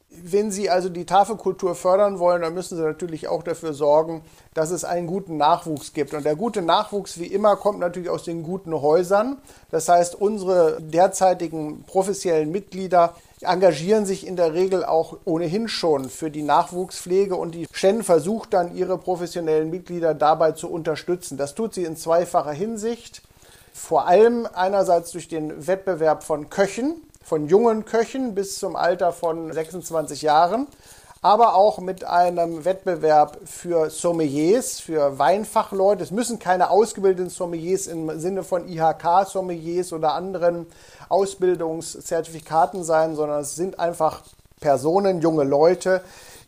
Wenn 0.09 0.51
Sie 0.51 0.69
also 0.69 0.89
die 0.89 1.05
Tafelkultur 1.05 1.75
fördern 1.75 2.19
wollen, 2.19 2.41
dann 2.41 2.53
müssen 2.53 2.77
Sie 2.77 2.83
natürlich 2.83 3.27
auch 3.27 3.43
dafür 3.43 3.73
sorgen, 3.73 4.23
dass 4.53 4.71
es 4.71 4.83
einen 4.83 5.07
guten 5.07 5.37
Nachwuchs 5.37 5.93
gibt. 5.93 6.13
Und 6.13 6.25
der 6.25 6.35
gute 6.35 6.61
Nachwuchs, 6.61 7.19
wie 7.19 7.25
immer, 7.25 7.55
kommt 7.55 7.79
natürlich 7.79 8.09
aus 8.09 8.23
den 8.23 8.43
guten 8.43 8.73
Häusern. 8.73 9.37
Das 9.71 9.89
heißt, 9.89 10.15
unsere 10.15 10.81
derzeitigen 10.81 11.83
professionellen 11.83 12.51
Mitglieder 12.51 13.15
engagieren 13.45 14.05
sich 14.05 14.27
in 14.27 14.35
der 14.35 14.53
Regel 14.53 14.83
auch 14.83 15.17
ohnehin 15.25 15.67
schon 15.67 16.09
für 16.09 16.29
die 16.29 16.43
Nachwuchspflege 16.43 17.35
und 17.35 17.55
die 17.55 17.67
Shen 17.71 18.03
versucht 18.03 18.53
dann, 18.53 18.75
ihre 18.75 18.97
professionellen 18.97 19.69
Mitglieder 19.69 20.13
dabei 20.13 20.51
zu 20.51 20.69
unterstützen. 20.69 21.37
Das 21.37 21.55
tut 21.55 21.73
sie 21.73 21.83
in 21.83 21.95
zweifacher 21.95 22.51
Hinsicht. 22.51 23.21
Vor 23.73 24.07
allem 24.07 24.47
einerseits 24.53 25.11
durch 25.11 25.27
den 25.27 25.67
Wettbewerb 25.67 26.23
von 26.23 26.49
Köchen, 26.49 27.01
von 27.23 27.47
jungen 27.47 27.85
Köchen 27.85 28.35
bis 28.35 28.59
zum 28.59 28.75
Alter 28.75 29.11
von 29.11 29.51
26 29.51 30.21
Jahren, 30.21 30.67
aber 31.25 31.55
auch 31.55 31.79
mit 31.79 32.03
einem 32.03 32.65
Wettbewerb 32.65 33.39
für 33.45 33.89
Sommeliers, 33.89 34.79
für 34.79 35.17
Weinfachleute. 35.17 36.03
Es 36.03 36.11
müssen 36.11 36.37
keine 36.37 36.69
ausgebildeten 36.69 37.31
Sommeliers 37.31 37.87
im 37.87 38.19
Sinne 38.19 38.43
von 38.43 38.67
IHK-Sommeliers 38.69 39.91
oder 39.91 40.13
anderen 40.13 40.67
Ausbildungszertifikaten 41.09 42.83
sein, 42.83 43.15
sondern 43.15 43.41
es 43.41 43.55
sind 43.55 43.79
einfach 43.79 44.21
Personen, 44.59 45.21
junge 45.21 45.43
Leute, 45.43 46.01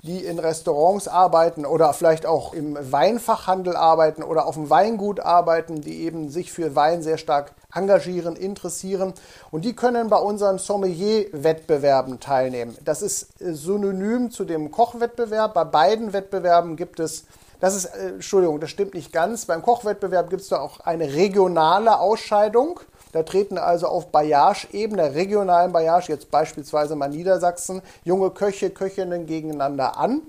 die 0.04 0.24
in 0.24 0.40
Restaurants 0.40 1.08
arbeiten 1.08 1.66
oder 1.66 1.92
vielleicht 1.94 2.26
auch 2.26 2.54
im 2.54 2.78
Weinfachhandel 2.80 3.76
arbeiten 3.76 4.24
oder 4.24 4.46
auf 4.46 4.56
dem 4.56 4.70
Weingut 4.70 5.20
arbeiten, 5.20 5.82
die 5.82 6.04
eben 6.04 6.30
sich 6.30 6.52
für 6.52 6.76
Wein 6.76 7.02
sehr 7.02 7.18
stark 7.18 7.54
engagieren, 7.74 8.36
interessieren 8.36 9.14
und 9.52 9.66
die 9.66 9.76
können 9.76 10.10
bei 10.10 10.18
unseren 10.18 10.60
Sommelier-Wettbewerben 10.60 12.20
teilnehmen. 12.20 12.78
Das 12.86 13.02
ist 13.02 13.42
äh, 13.42 13.54
synonym 13.54 14.32
zu 14.32 14.46
dem 14.46 14.72
Kochwettbewerb. 14.72 15.54
Bei 15.54 15.66
beiden 15.66 16.14
Wettbewerben 16.14 16.76
gibt 16.76 17.00
es 17.00 17.26
das 17.60 17.76
ist, 17.76 17.86
äh, 17.86 18.10
Entschuldigung, 18.10 18.60
das 18.60 18.70
stimmt 18.70 18.94
nicht 18.94 19.12
ganz. 19.12 19.46
Beim 19.46 19.62
Kochwettbewerb 19.62 20.30
gibt 20.30 20.44
es 20.44 20.50
da 20.50 20.60
auch 20.60 20.80
eine 20.82 21.14
regionale 21.14 22.00
Ausscheidung. 22.00 22.80
Da 23.12 23.24
treten 23.24 23.58
also 23.58 23.88
auf 23.88 24.08
Baillage-Ebene, 24.08 25.16
regionalen 25.16 25.72
Baillage, 25.72 26.10
jetzt 26.10 26.32
beispielsweise 26.32 26.96
mal 26.96 27.10
Niedersachsen, 27.10 27.82
junge 28.04 28.32
Köche, 28.32 28.70
Köchinnen 28.70 29.26
gegeneinander 29.26 29.98
an. 29.98 30.22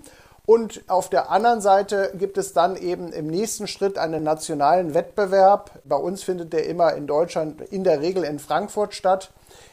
Und 0.48 0.82
auf 0.88 1.10
der 1.10 1.30
anderen 1.30 1.60
Seite 1.60 2.12
gibt 2.18 2.38
es 2.38 2.54
dann 2.54 2.76
eben 2.76 3.12
im 3.12 3.26
nächsten 3.26 3.66
Schritt 3.66 3.98
einen 3.98 4.22
nationalen 4.22 4.94
Wettbewerb. 4.94 5.72
Bei 5.84 5.96
uns 5.96 6.22
findet 6.22 6.54
der 6.54 6.64
immer 6.64 6.94
in 6.94 7.06
Deutschland 7.06 7.60
in 7.60 7.84
der 7.84 8.00
Regel 8.00 8.24
in 8.24 8.38
Frankfurt 8.38 8.94
statt, 8.94 9.30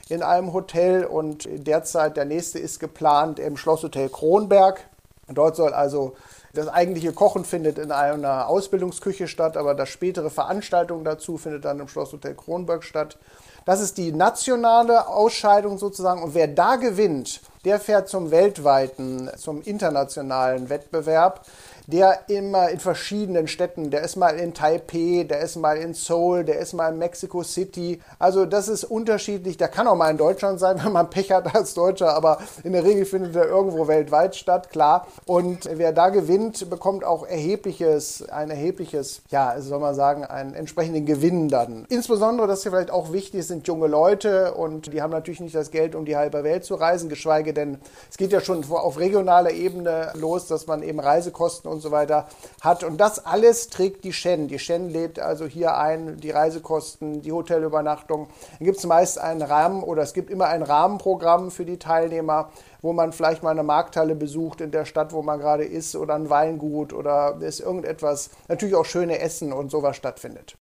in 0.09 0.21
einem 0.21 0.51
Hotel. 0.51 1.05
Und 1.05 1.47
derzeit 1.49 2.17
der 2.17 2.25
nächste 2.25 2.59
ist 2.59 2.81
geplant 2.81 3.39
im 3.39 3.55
Schlosshotel 3.55 4.09
Kronberg. 4.09 4.81
Dort 5.29 5.55
soll 5.55 5.73
also 5.73 6.15
Das 6.55 6.69
eigentliche 6.69 7.11
Kochen 7.11 7.43
findet 7.43 7.77
in 7.77 7.91
einer 7.91 8.47
Ausbildungsküche 8.47 9.27
statt, 9.27 9.57
aber 9.57 9.75
das 9.75 9.89
spätere 9.89 10.29
Veranstaltung 10.29 11.03
dazu 11.03 11.37
findet 11.37 11.65
dann 11.65 11.81
im 11.81 11.89
Schlosshotel 11.89 12.33
Kronberg 12.33 12.85
statt. 12.85 13.17
Das 13.65 13.81
ist 13.81 13.97
die 13.97 14.13
nationale 14.13 15.07
Ausscheidung 15.09 15.77
sozusagen. 15.77 16.23
Und 16.23 16.33
wer 16.33 16.47
da 16.47 16.77
gewinnt, 16.77 17.41
der 17.65 17.79
fährt 17.79 18.07
zum 18.07 18.31
weltweiten, 18.31 19.29
zum 19.35 19.63
internationalen 19.63 20.69
Wettbewerb 20.69 21.45
der 21.87 22.29
immer 22.29 22.69
in 22.69 22.79
verschiedenen 22.79 23.47
Städten, 23.47 23.91
der 23.91 24.01
ist 24.01 24.15
mal 24.15 24.35
in 24.35 24.53
Taipei, 24.53 25.25
der 25.27 25.41
ist 25.41 25.55
mal 25.55 25.77
in 25.77 25.93
Seoul, 25.93 26.43
der 26.43 26.59
ist 26.59 26.73
mal 26.73 26.91
in 26.91 26.97
Mexico 26.97 27.43
City. 27.43 28.01
Also 28.19 28.45
das 28.45 28.67
ist 28.67 28.83
unterschiedlich. 28.83 29.57
Der 29.57 29.67
kann 29.67 29.87
auch 29.87 29.95
mal 29.95 30.09
in 30.09 30.17
Deutschland 30.17 30.59
sein, 30.59 30.79
wenn 30.83 30.91
man 30.91 31.09
Pech 31.09 31.31
hat 31.31 31.53
als 31.55 31.73
Deutscher, 31.73 32.13
aber 32.13 32.39
in 32.63 32.73
der 32.73 32.83
Regel 32.83 33.05
findet 33.05 33.35
er 33.35 33.47
irgendwo 33.47 33.87
weltweit 33.87 34.35
statt, 34.35 34.69
klar. 34.69 35.07
Und 35.25 35.69
wer 35.71 35.91
da 35.91 36.09
gewinnt, 36.09 36.69
bekommt 36.69 37.03
auch 37.03 37.25
erhebliches, 37.25 38.27
ein 38.29 38.49
erhebliches, 38.49 39.21
ja, 39.29 39.55
soll 39.59 39.79
man 39.79 39.95
sagen, 39.95 40.25
einen 40.25 40.53
entsprechenden 40.53 41.05
Gewinn 41.05 41.49
dann. 41.49 41.85
Insbesondere, 41.89 42.47
das 42.47 42.59
ist 42.59 42.69
vielleicht 42.69 42.91
auch 42.91 43.11
wichtig, 43.11 43.45
sind 43.45 43.67
junge 43.67 43.87
Leute 43.87 44.53
und 44.53 44.93
die 44.93 45.01
haben 45.01 45.11
natürlich 45.11 45.39
nicht 45.39 45.55
das 45.55 45.71
Geld, 45.71 45.95
um 45.95 46.05
die 46.05 46.17
halbe 46.17 46.43
Welt 46.43 46.65
zu 46.65 46.75
reisen, 46.75 47.09
geschweige 47.09 47.53
denn, 47.53 47.77
es 48.09 48.17
geht 48.17 48.31
ja 48.31 48.41
schon 48.41 48.63
auf 48.71 48.99
regionaler 48.99 49.51
Ebene 49.51 50.11
los, 50.15 50.47
dass 50.47 50.67
man 50.67 50.83
eben 50.83 50.99
Reisekosten 50.99 51.69
und 51.75 51.81
so 51.81 51.91
weiter 51.91 52.27
hat. 52.61 52.83
Und 52.83 52.97
das 52.97 53.25
alles 53.25 53.69
trägt 53.69 54.03
die 54.03 54.13
Shen. 54.13 54.47
Die 54.47 54.59
Shen 54.59 54.89
lädt 54.89 55.19
also 55.19 55.45
hier 55.45 55.77
ein, 55.77 56.17
die 56.17 56.31
Reisekosten, 56.31 57.21
die 57.21 57.31
Hotelübernachtung. 57.31 58.27
Dann 58.57 58.65
gibt 58.65 58.79
es 58.79 58.85
meist 58.85 59.19
einen 59.19 59.41
Rahmen 59.41 59.83
oder 59.83 60.01
es 60.01 60.13
gibt 60.13 60.29
immer 60.29 60.47
ein 60.47 60.63
Rahmenprogramm 60.63 61.51
für 61.51 61.65
die 61.65 61.77
Teilnehmer, 61.77 62.49
wo 62.81 62.93
man 62.93 63.13
vielleicht 63.13 63.43
mal 63.43 63.51
eine 63.51 63.63
Markthalle 63.63 64.15
besucht 64.15 64.61
in 64.61 64.71
der 64.71 64.85
Stadt, 64.85 65.13
wo 65.13 65.21
man 65.21 65.39
gerade 65.39 65.65
ist 65.65 65.95
oder 65.95 66.15
ein 66.15 66.29
Weingut 66.29 66.93
oder 66.93 67.37
ist 67.41 67.59
irgendetwas, 67.59 68.29
natürlich 68.47 68.75
auch 68.75 68.85
schöne 68.85 69.19
Essen 69.19 69.53
und 69.53 69.69
sowas 69.69 69.95
stattfindet. 69.95 70.55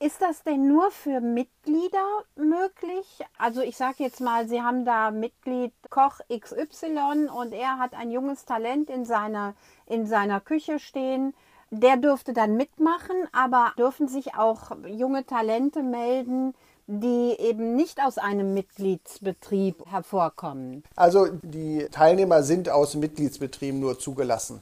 Ist 0.00 0.20
das 0.20 0.42
denn 0.42 0.66
nur 0.66 0.90
für 0.90 1.20
Mitglieder 1.20 2.24
möglich? 2.34 3.20
Also 3.38 3.62
ich 3.62 3.76
sage 3.76 3.96
jetzt 3.98 4.20
mal, 4.20 4.48
Sie 4.48 4.60
haben 4.60 4.84
da 4.84 5.10
Mitglied 5.10 5.72
Koch 5.88 6.18
XY 6.28 7.28
und 7.34 7.52
er 7.52 7.78
hat 7.78 7.94
ein 7.94 8.10
junges 8.10 8.44
Talent 8.44 8.90
in 8.90 9.04
seiner, 9.04 9.54
in 9.86 10.06
seiner 10.06 10.40
Küche 10.40 10.78
stehen. 10.78 11.32
Der 11.70 11.96
dürfte 11.96 12.32
dann 12.32 12.56
mitmachen, 12.56 13.16
aber 13.32 13.72
dürfen 13.78 14.08
sich 14.08 14.34
auch 14.34 14.72
junge 14.86 15.26
Talente 15.26 15.82
melden, 15.82 16.54
die 16.86 17.34
eben 17.38 17.74
nicht 17.74 18.02
aus 18.02 18.18
einem 18.18 18.52
Mitgliedsbetrieb 18.52 19.86
hervorkommen? 19.86 20.82
Also 20.96 21.28
die 21.42 21.86
Teilnehmer 21.90 22.42
sind 22.42 22.68
aus 22.68 22.94
Mitgliedsbetrieben 22.94 23.80
nur 23.80 23.98
zugelassen. 23.98 24.60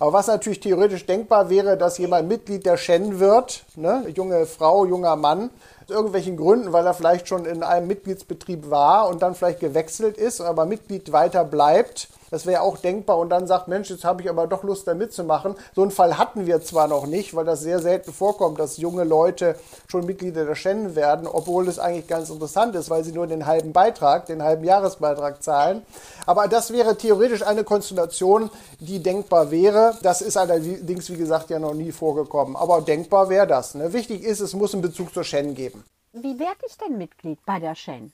Aber 0.00 0.12
was 0.12 0.28
natürlich 0.28 0.60
theoretisch 0.60 1.06
denkbar 1.06 1.50
wäre, 1.50 1.76
dass 1.76 1.98
jemand 1.98 2.28
Mitglied 2.28 2.64
der 2.64 2.76
Shen 2.76 3.18
wird, 3.18 3.64
ne, 3.74 4.04
junge 4.14 4.46
Frau, 4.46 4.84
junger 4.84 5.16
Mann, 5.16 5.50
aus 5.82 5.90
irgendwelchen 5.90 6.36
Gründen, 6.36 6.72
weil 6.72 6.86
er 6.86 6.94
vielleicht 6.94 7.26
schon 7.26 7.46
in 7.46 7.64
einem 7.64 7.88
Mitgliedsbetrieb 7.88 8.70
war 8.70 9.08
und 9.08 9.22
dann 9.22 9.34
vielleicht 9.34 9.58
gewechselt 9.58 10.16
ist, 10.16 10.40
aber 10.40 10.66
Mitglied 10.66 11.10
weiter 11.10 11.44
bleibt 11.44 12.08
das 12.30 12.46
wäre 12.46 12.62
auch 12.62 12.78
denkbar 12.78 13.18
und 13.18 13.30
dann 13.30 13.46
sagt, 13.46 13.68
Mensch, 13.68 13.90
jetzt 13.90 14.04
habe 14.04 14.22
ich 14.22 14.30
aber 14.30 14.46
doch 14.46 14.62
Lust, 14.62 14.86
da 14.86 14.94
mitzumachen. 14.94 15.54
So 15.74 15.82
einen 15.82 15.90
Fall 15.90 16.18
hatten 16.18 16.46
wir 16.46 16.60
zwar 16.62 16.88
noch 16.88 17.06
nicht, 17.06 17.34
weil 17.34 17.44
das 17.44 17.60
sehr 17.60 17.80
selten 17.80 18.12
vorkommt, 18.12 18.58
dass 18.58 18.76
junge 18.76 19.04
Leute 19.04 19.56
schon 19.90 20.06
Mitglieder 20.06 20.44
der 20.44 20.54
Shen 20.54 20.94
werden, 20.94 21.26
obwohl 21.26 21.66
das 21.66 21.78
eigentlich 21.78 22.06
ganz 22.06 22.30
interessant 22.30 22.74
ist, 22.74 22.90
weil 22.90 23.04
sie 23.04 23.12
nur 23.12 23.26
den 23.26 23.46
halben 23.46 23.72
Beitrag, 23.72 24.26
den 24.26 24.42
halben 24.42 24.64
Jahresbeitrag 24.64 25.42
zahlen. 25.42 25.82
Aber 26.26 26.48
das 26.48 26.72
wäre 26.72 26.96
theoretisch 26.96 27.42
eine 27.42 27.64
Konstellation, 27.64 28.50
die 28.80 29.02
denkbar 29.02 29.50
wäre. 29.50 29.96
Das 30.02 30.20
ist 30.20 30.36
allerdings, 30.36 31.10
wie 31.10 31.16
gesagt, 31.16 31.50
ja 31.50 31.58
noch 31.58 31.74
nie 31.74 31.92
vorgekommen. 31.92 32.56
Aber 32.56 32.82
denkbar 32.82 33.28
wäre 33.28 33.46
das. 33.46 33.74
Ne? 33.74 33.92
Wichtig 33.92 34.22
ist, 34.22 34.40
es 34.40 34.54
muss 34.54 34.72
einen 34.72 34.82
Bezug 34.82 35.12
zur 35.12 35.24
Shen 35.24 35.54
geben. 35.54 35.84
Wie 36.12 36.38
werde 36.38 36.60
ich 36.66 36.76
denn 36.78 36.98
Mitglied 36.98 37.38
bei 37.44 37.60
der 37.60 37.74
Shen? 37.74 38.12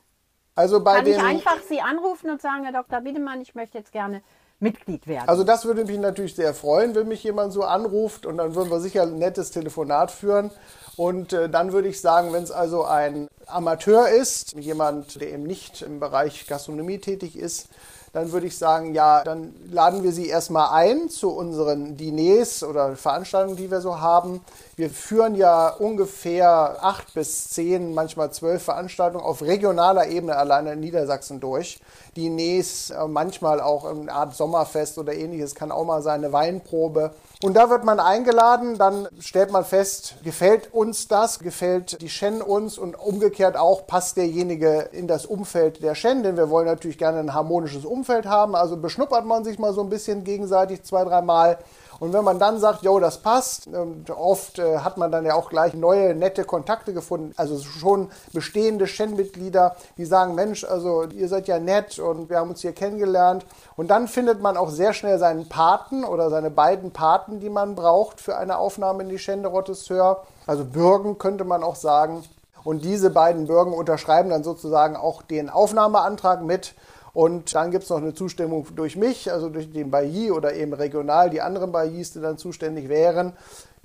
Also 0.54 0.82
bei 0.82 0.96
Kann 0.96 1.04
den, 1.04 1.14
ich 1.14 1.22
einfach 1.22 1.58
Sie 1.68 1.80
anrufen 1.80 2.30
und 2.30 2.40
sagen, 2.40 2.64
Herr 2.64 2.72
Dr. 2.72 3.04
Wiedemann, 3.04 3.40
ich 3.40 3.54
möchte 3.54 3.78
jetzt 3.78 3.92
gerne 3.92 4.22
Mitglied 4.60 5.06
werden? 5.06 5.28
Also 5.28 5.42
das 5.42 5.64
würde 5.64 5.84
mich 5.84 5.98
natürlich 5.98 6.36
sehr 6.36 6.54
freuen, 6.54 6.94
wenn 6.94 7.08
mich 7.08 7.24
jemand 7.24 7.52
so 7.52 7.64
anruft 7.64 8.24
und 8.24 8.38
dann 8.38 8.54
würden 8.54 8.70
wir 8.70 8.80
sicher 8.80 9.02
ein 9.02 9.18
nettes 9.18 9.50
Telefonat 9.50 10.10
führen. 10.10 10.50
Und 10.96 11.32
äh, 11.32 11.48
dann 11.48 11.72
würde 11.72 11.88
ich 11.88 12.00
sagen, 12.00 12.32
wenn 12.32 12.44
es 12.44 12.52
also 12.52 12.84
ein 12.84 13.26
Amateur 13.46 14.08
ist, 14.08 14.52
jemand, 14.52 15.20
der 15.20 15.32
eben 15.32 15.42
nicht 15.42 15.82
im 15.82 15.98
Bereich 15.98 16.46
Gastronomie 16.46 16.98
tätig 16.98 17.36
ist, 17.36 17.68
dann 18.12 18.30
würde 18.30 18.46
ich 18.46 18.56
sagen, 18.56 18.94
ja, 18.94 19.24
dann 19.24 19.52
laden 19.68 20.04
wir 20.04 20.12
Sie 20.12 20.28
erstmal 20.28 20.70
ein 20.70 21.08
zu 21.08 21.30
unseren 21.30 21.96
Diners 21.96 22.62
oder 22.62 22.94
Veranstaltungen, 22.94 23.56
die 23.56 23.72
wir 23.72 23.80
so 23.80 24.00
haben. 24.00 24.40
Wir 24.76 24.90
führen 24.90 25.36
ja 25.36 25.68
ungefähr 25.68 26.78
acht 26.80 27.14
bis 27.14 27.48
zehn, 27.50 27.94
manchmal 27.94 28.32
zwölf 28.32 28.64
Veranstaltungen 28.64 29.24
auf 29.24 29.40
regionaler 29.40 30.08
Ebene 30.08 30.36
alleine 30.36 30.72
in 30.72 30.80
Niedersachsen 30.80 31.38
durch. 31.38 31.78
Diners, 32.16 32.90
äh, 32.90 33.06
manchmal 33.06 33.60
auch 33.60 33.84
eine 33.84 34.12
Art 34.12 34.34
Sommerfest 34.34 34.98
oder 34.98 35.14
ähnliches, 35.14 35.54
kann 35.54 35.70
auch 35.70 35.84
mal 35.84 36.02
sein, 36.02 36.24
eine 36.24 36.32
Weinprobe. 36.32 37.12
Und 37.40 37.54
da 37.54 37.70
wird 37.70 37.84
man 37.84 38.00
eingeladen, 38.00 38.76
dann 38.76 39.06
stellt 39.20 39.52
man 39.52 39.64
fest, 39.64 40.16
gefällt 40.24 40.74
uns 40.74 41.06
das, 41.06 41.38
gefällt 41.38 42.00
die 42.00 42.08
Shen 42.08 42.42
uns 42.42 42.76
und 42.76 42.98
umgekehrt 42.98 43.56
auch, 43.56 43.86
passt 43.86 44.16
derjenige 44.16 44.88
in 44.90 45.06
das 45.06 45.24
Umfeld 45.24 45.84
der 45.84 45.94
Shen, 45.94 46.24
denn 46.24 46.36
wir 46.36 46.50
wollen 46.50 46.66
natürlich 46.66 46.98
gerne 46.98 47.20
ein 47.20 47.32
harmonisches 47.32 47.84
Umfeld 47.84 48.26
haben. 48.26 48.56
Also 48.56 48.76
beschnuppert 48.76 49.24
man 49.24 49.44
sich 49.44 49.60
mal 49.60 49.72
so 49.72 49.82
ein 49.82 49.88
bisschen 49.88 50.24
gegenseitig 50.24 50.82
zwei, 50.82 51.04
dreimal 51.04 51.58
und 52.00 52.12
wenn 52.12 52.24
man 52.24 52.38
dann 52.38 52.58
sagt, 52.58 52.82
jo, 52.82 52.98
das 52.98 53.18
passt, 53.18 53.68
oft 54.14 54.58
äh, 54.58 54.78
hat 54.78 54.96
man 54.96 55.12
dann 55.12 55.24
ja 55.24 55.34
auch 55.34 55.48
gleich 55.48 55.74
neue, 55.74 56.14
nette 56.14 56.44
Kontakte 56.44 56.92
gefunden, 56.92 57.32
also 57.36 57.58
schon 57.58 58.10
bestehende 58.32 58.86
Shen-Mitglieder, 58.86 59.76
die 59.96 60.04
sagen, 60.04 60.34
Mensch, 60.34 60.64
also 60.64 61.04
ihr 61.04 61.28
seid 61.28 61.48
ja 61.48 61.58
nett 61.58 61.98
und 61.98 62.30
wir 62.30 62.38
haben 62.38 62.50
uns 62.50 62.60
hier 62.60 62.72
kennengelernt. 62.72 63.46
Und 63.76 63.88
dann 63.88 64.08
findet 64.08 64.40
man 64.40 64.56
auch 64.56 64.70
sehr 64.70 64.92
schnell 64.92 65.18
seinen 65.18 65.48
Paten 65.48 66.04
oder 66.04 66.30
seine 66.30 66.50
beiden 66.50 66.92
Paten, 66.92 67.40
die 67.40 67.50
man 67.50 67.74
braucht 67.74 68.20
für 68.20 68.36
eine 68.36 68.58
Aufnahme 68.58 69.02
in 69.02 69.08
die 69.08 69.18
Shen 69.18 69.42
de 69.42 69.50
Rotteshör. 69.50 70.22
Also 70.46 70.64
Bürgen 70.64 71.18
könnte 71.18 71.44
man 71.44 71.62
auch 71.62 71.76
sagen. 71.76 72.24
Und 72.64 72.82
diese 72.84 73.10
beiden 73.10 73.46
Bürgen 73.46 73.74
unterschreiben 73.74 74.30
dann 74.30 74.42
sozusagen 74.42 74.96
auch 74.96 75.22
den 75.22 75.50
Aufnahmeantrag 75.50 76.42
mit. 76.42 76.74
Und 77.14 77.54
dann 77.54 77.70
gibt 77.70 77.84
es 77.84 77.90
noch 77.90 77.98
eine 77.98 78.12
Zustimmung 78.12 78.66
durch 78.74 78.96
mich, 78.96 79.32
also 79.32 79.48
durch 79.48 79.72
den 79.72 79.90
Bailly 79.90 80.32
oder 80.32 80.52
eben 80.54 80.72
regional 80.74 81.30
die 81.30 81.40
anderen 81.40 81.70
Baillys, 81.70 82.12
die 82.12 82.20
dann 82.20 82.38
zuständig 82.38 82.88
wären. 82.88 83.34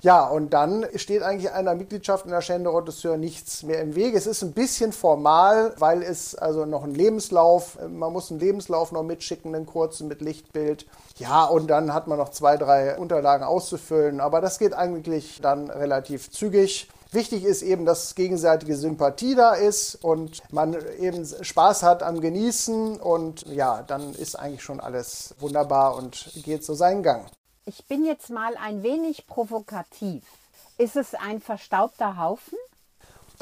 Ja, 0.02 0.26
und 0.26 0.54
dann 0.54 0.86
steht 0.96 1.22
eigentlich 1.22 1.52
einer 1.52 1.74
Mitgliedschaft 1.74 2.24
in 2.24 2.30
der 2.30 2.42
Chaîne 2.42 2.62
de 2.62 2.68
Rottesseur 2.68 3.18
nichts 3.18 3.62
mehr 3.62 3.82
im 3.82 3.94
Wege. 3.94 4.16
Es 4.16 4.26
ist 4.26 4.42
ein 4.42 4.52
bisschen 4.52 4.92
formal, 4.92 5.74
weil 5.78 6.02
es 6.02 6.34
also 6.34 6.64
noch 6.64 6.84
ein 6.84 6.94
Lebenslauf, 6.94 7.78
man 7.86 8.10
muss 8.12 8.30
einen 8.30 8.40
Lebenslauf 8.40 8.92
noch 8.92 9.02
mitschicken, 9.02 9.54
einen 9.54 9.66
kurzen 9.66 10.08
mit 10.08 10.22
Lichtbild. 10.22 10.86
Ja, 11.18 11.44
und 11.44 11.68
dann 11.68 11.92
hat 11.92 12.06
man 12.06 12.16
noch 12.16 12.30
zwei, 12.30 12.56
drei 12.56 12.96
Unterlagen 12.96 13.44
auszufüllen, 13.44 14.20
aber 14.20 14.40
das 14.40 14.58
geht 14.58 14.72
eigentlich 14.72 15.40
dann 15.42 15.70
relativ 15.70 16.30
zügig. 16.30 16.88
Wichtig 17.12 17.44
ist 17.44 17.62
eben, 17.62 17.84
dass 17.86 18.14
gegenseitige 18.14 18.76
Sympathie 18.76 19.34
da 19.34 19.54
ist 19.54 19.96
und 19.96 20.42
man 20.52 20.76
eben 21.00 21.26
Spaß 21.26 21.82
hat 21.82 22.04
am 22.04 22.20
Genießen 22.20 23.00
und 23.00 23.46
ja, 23.48 23.82
dann 23.82 24.14
ist 24.14 24.36
eigentlich 24.36 24.62
schon 24.62 24.78
alles 24.78 25.34
wunderbar 25.40 25.96
und 25.96 26.30
geht 26.44 26.64
so 26.64 26.74
seinen 26.74 27.02
Gang. 27.02 27.26
Ich 27.64 27.84
bin 27.86 28.04
jetzt 28.04 28.30
mal 28.30 28.56
ein 28.56 28.84
wenig 28.84 29.26
provokativ. 29.26 30.22
Ist 30.78 30.96
es 30.96 31.14
ein 31.14 31.40
verstaubter 31.40 32.16
Haufen? 32.16 32.56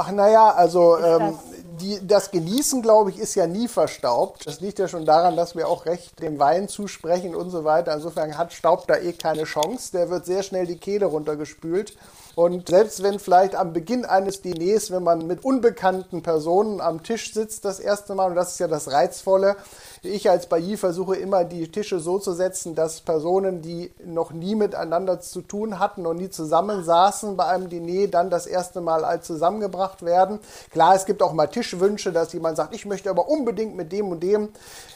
Ach 0.00 0.12
naja, 0.12 0.52
also 0.52 0.96
ähm, 0.96 1.36
die, 1.80 2.06
das 2.06 2.30
Genießen, 2.30 2.82
glaube 2.82 3.10
ich, 3.10 3.18
ist 3.18 3.34
ja 3.34 3.48
nie 3.48 3.66
verstaubt. 3.66 4.46
Das 4.46 4.60
liegt 4.60 4.78
ja 4.78 4.86
schon 4.86 5.04
daran, 5.04 5.36
dass 5.36 5.56
wir 5.56 5.68
auch 5.68 5.86
recht 5.86 6.22
dem 6.22 6.38
Wein 6.38 6.68
zusprechen 6.68 7.34
und 7.34 7.50
so 7.50 7.64
weiter. 7.64 7.94
Insofern 7.94 8.38
hat 8.38 8.52
Staub 8.52 8.86
da 8.86 8.96
eh 8.96 9.12
keine 9.12 9.42
Chance. 9.42 9.90
Der 9.92 10.08
wird 10.08 10.24
sehr 10.24 10.44
schnell 10.44 10.66
die 10.66 10.78
Kehle 10.78 11.06
runtergespült. 11.06 11.96
Und 12.38 12.68
selbst 12.68 13.02
wenn 13.02 13.18
vielleicht 13.18 13.56
am 13.56 13.72
Beginn 13.72 14.04
eines 14.04 14.42
Diners, 14.42 14.92
wenn 14.92 15.02
man 15.02 15.26
mit 15.26 15.44
unbekannten 15.44 16.22
Personen 16.22 16.80
am 16.80 17.02
Tisch 17.02 17.34
sitzt 17.34 17.64
das 17.64 17.80
erste 17.80 18.14
Mal, 18.14 18.30
und 18.30 18.36
das 18.36 18.52
ist 18.52 18.60
ja 18.60 18.68
das 18.68 18.92
Reizvolle, 18.92 19.56
ich 20.02 20.30
als 20.30 20.46
Bailly 20.46 20.76
versuche 20.76 21.16
immer 21.16 21.42
die 21.42 21.68
Tische 21.68 21.98
so 21.98 22.20
zu 22.20 22.32
setzen, 22.32 22.76
dass 22.76 23.00
Personen, 23.00 23.60
die 23.60 23.92
noch 24.04 24.30
nie 24.30 24.54
miteinander 24.54 25.18
zu 25.18 25.40
tun 25.40 25.80
hatten 25.80 26.06
und 26.06 26.18
nie 26.18 26.30
zusammensaßen 26.30 27.36
bei 27.36 27.46
einem 27.46 27.68
Diner, 27.70 28.06
dann 28.06 28.30
das 28.30 28.46
erste 28.46 28.80
Mal 28.80 29.04
als 29.04 29.26
zusammengebracht 29.26 30.04
werden. 30.04 30.38
Klar, 30.70 30.94
es 30.94 31.06
gibt 31.06 31.24
auch 31.24 31.32
mal 31.32 31.48
Tischwünsche, 31.48 32.12
dass 32.12 32.32
jemand 32.32 32.56
sagt, 32.56 32.72
ich 32.72 32.86
möchte 32.86 33.10
aber 33.10 33.28
unbedingt 33.28 33.74
mit 33.74 33.90
dem 33.90 34.12
und 34.12 34.22
dem. 34.22 34.50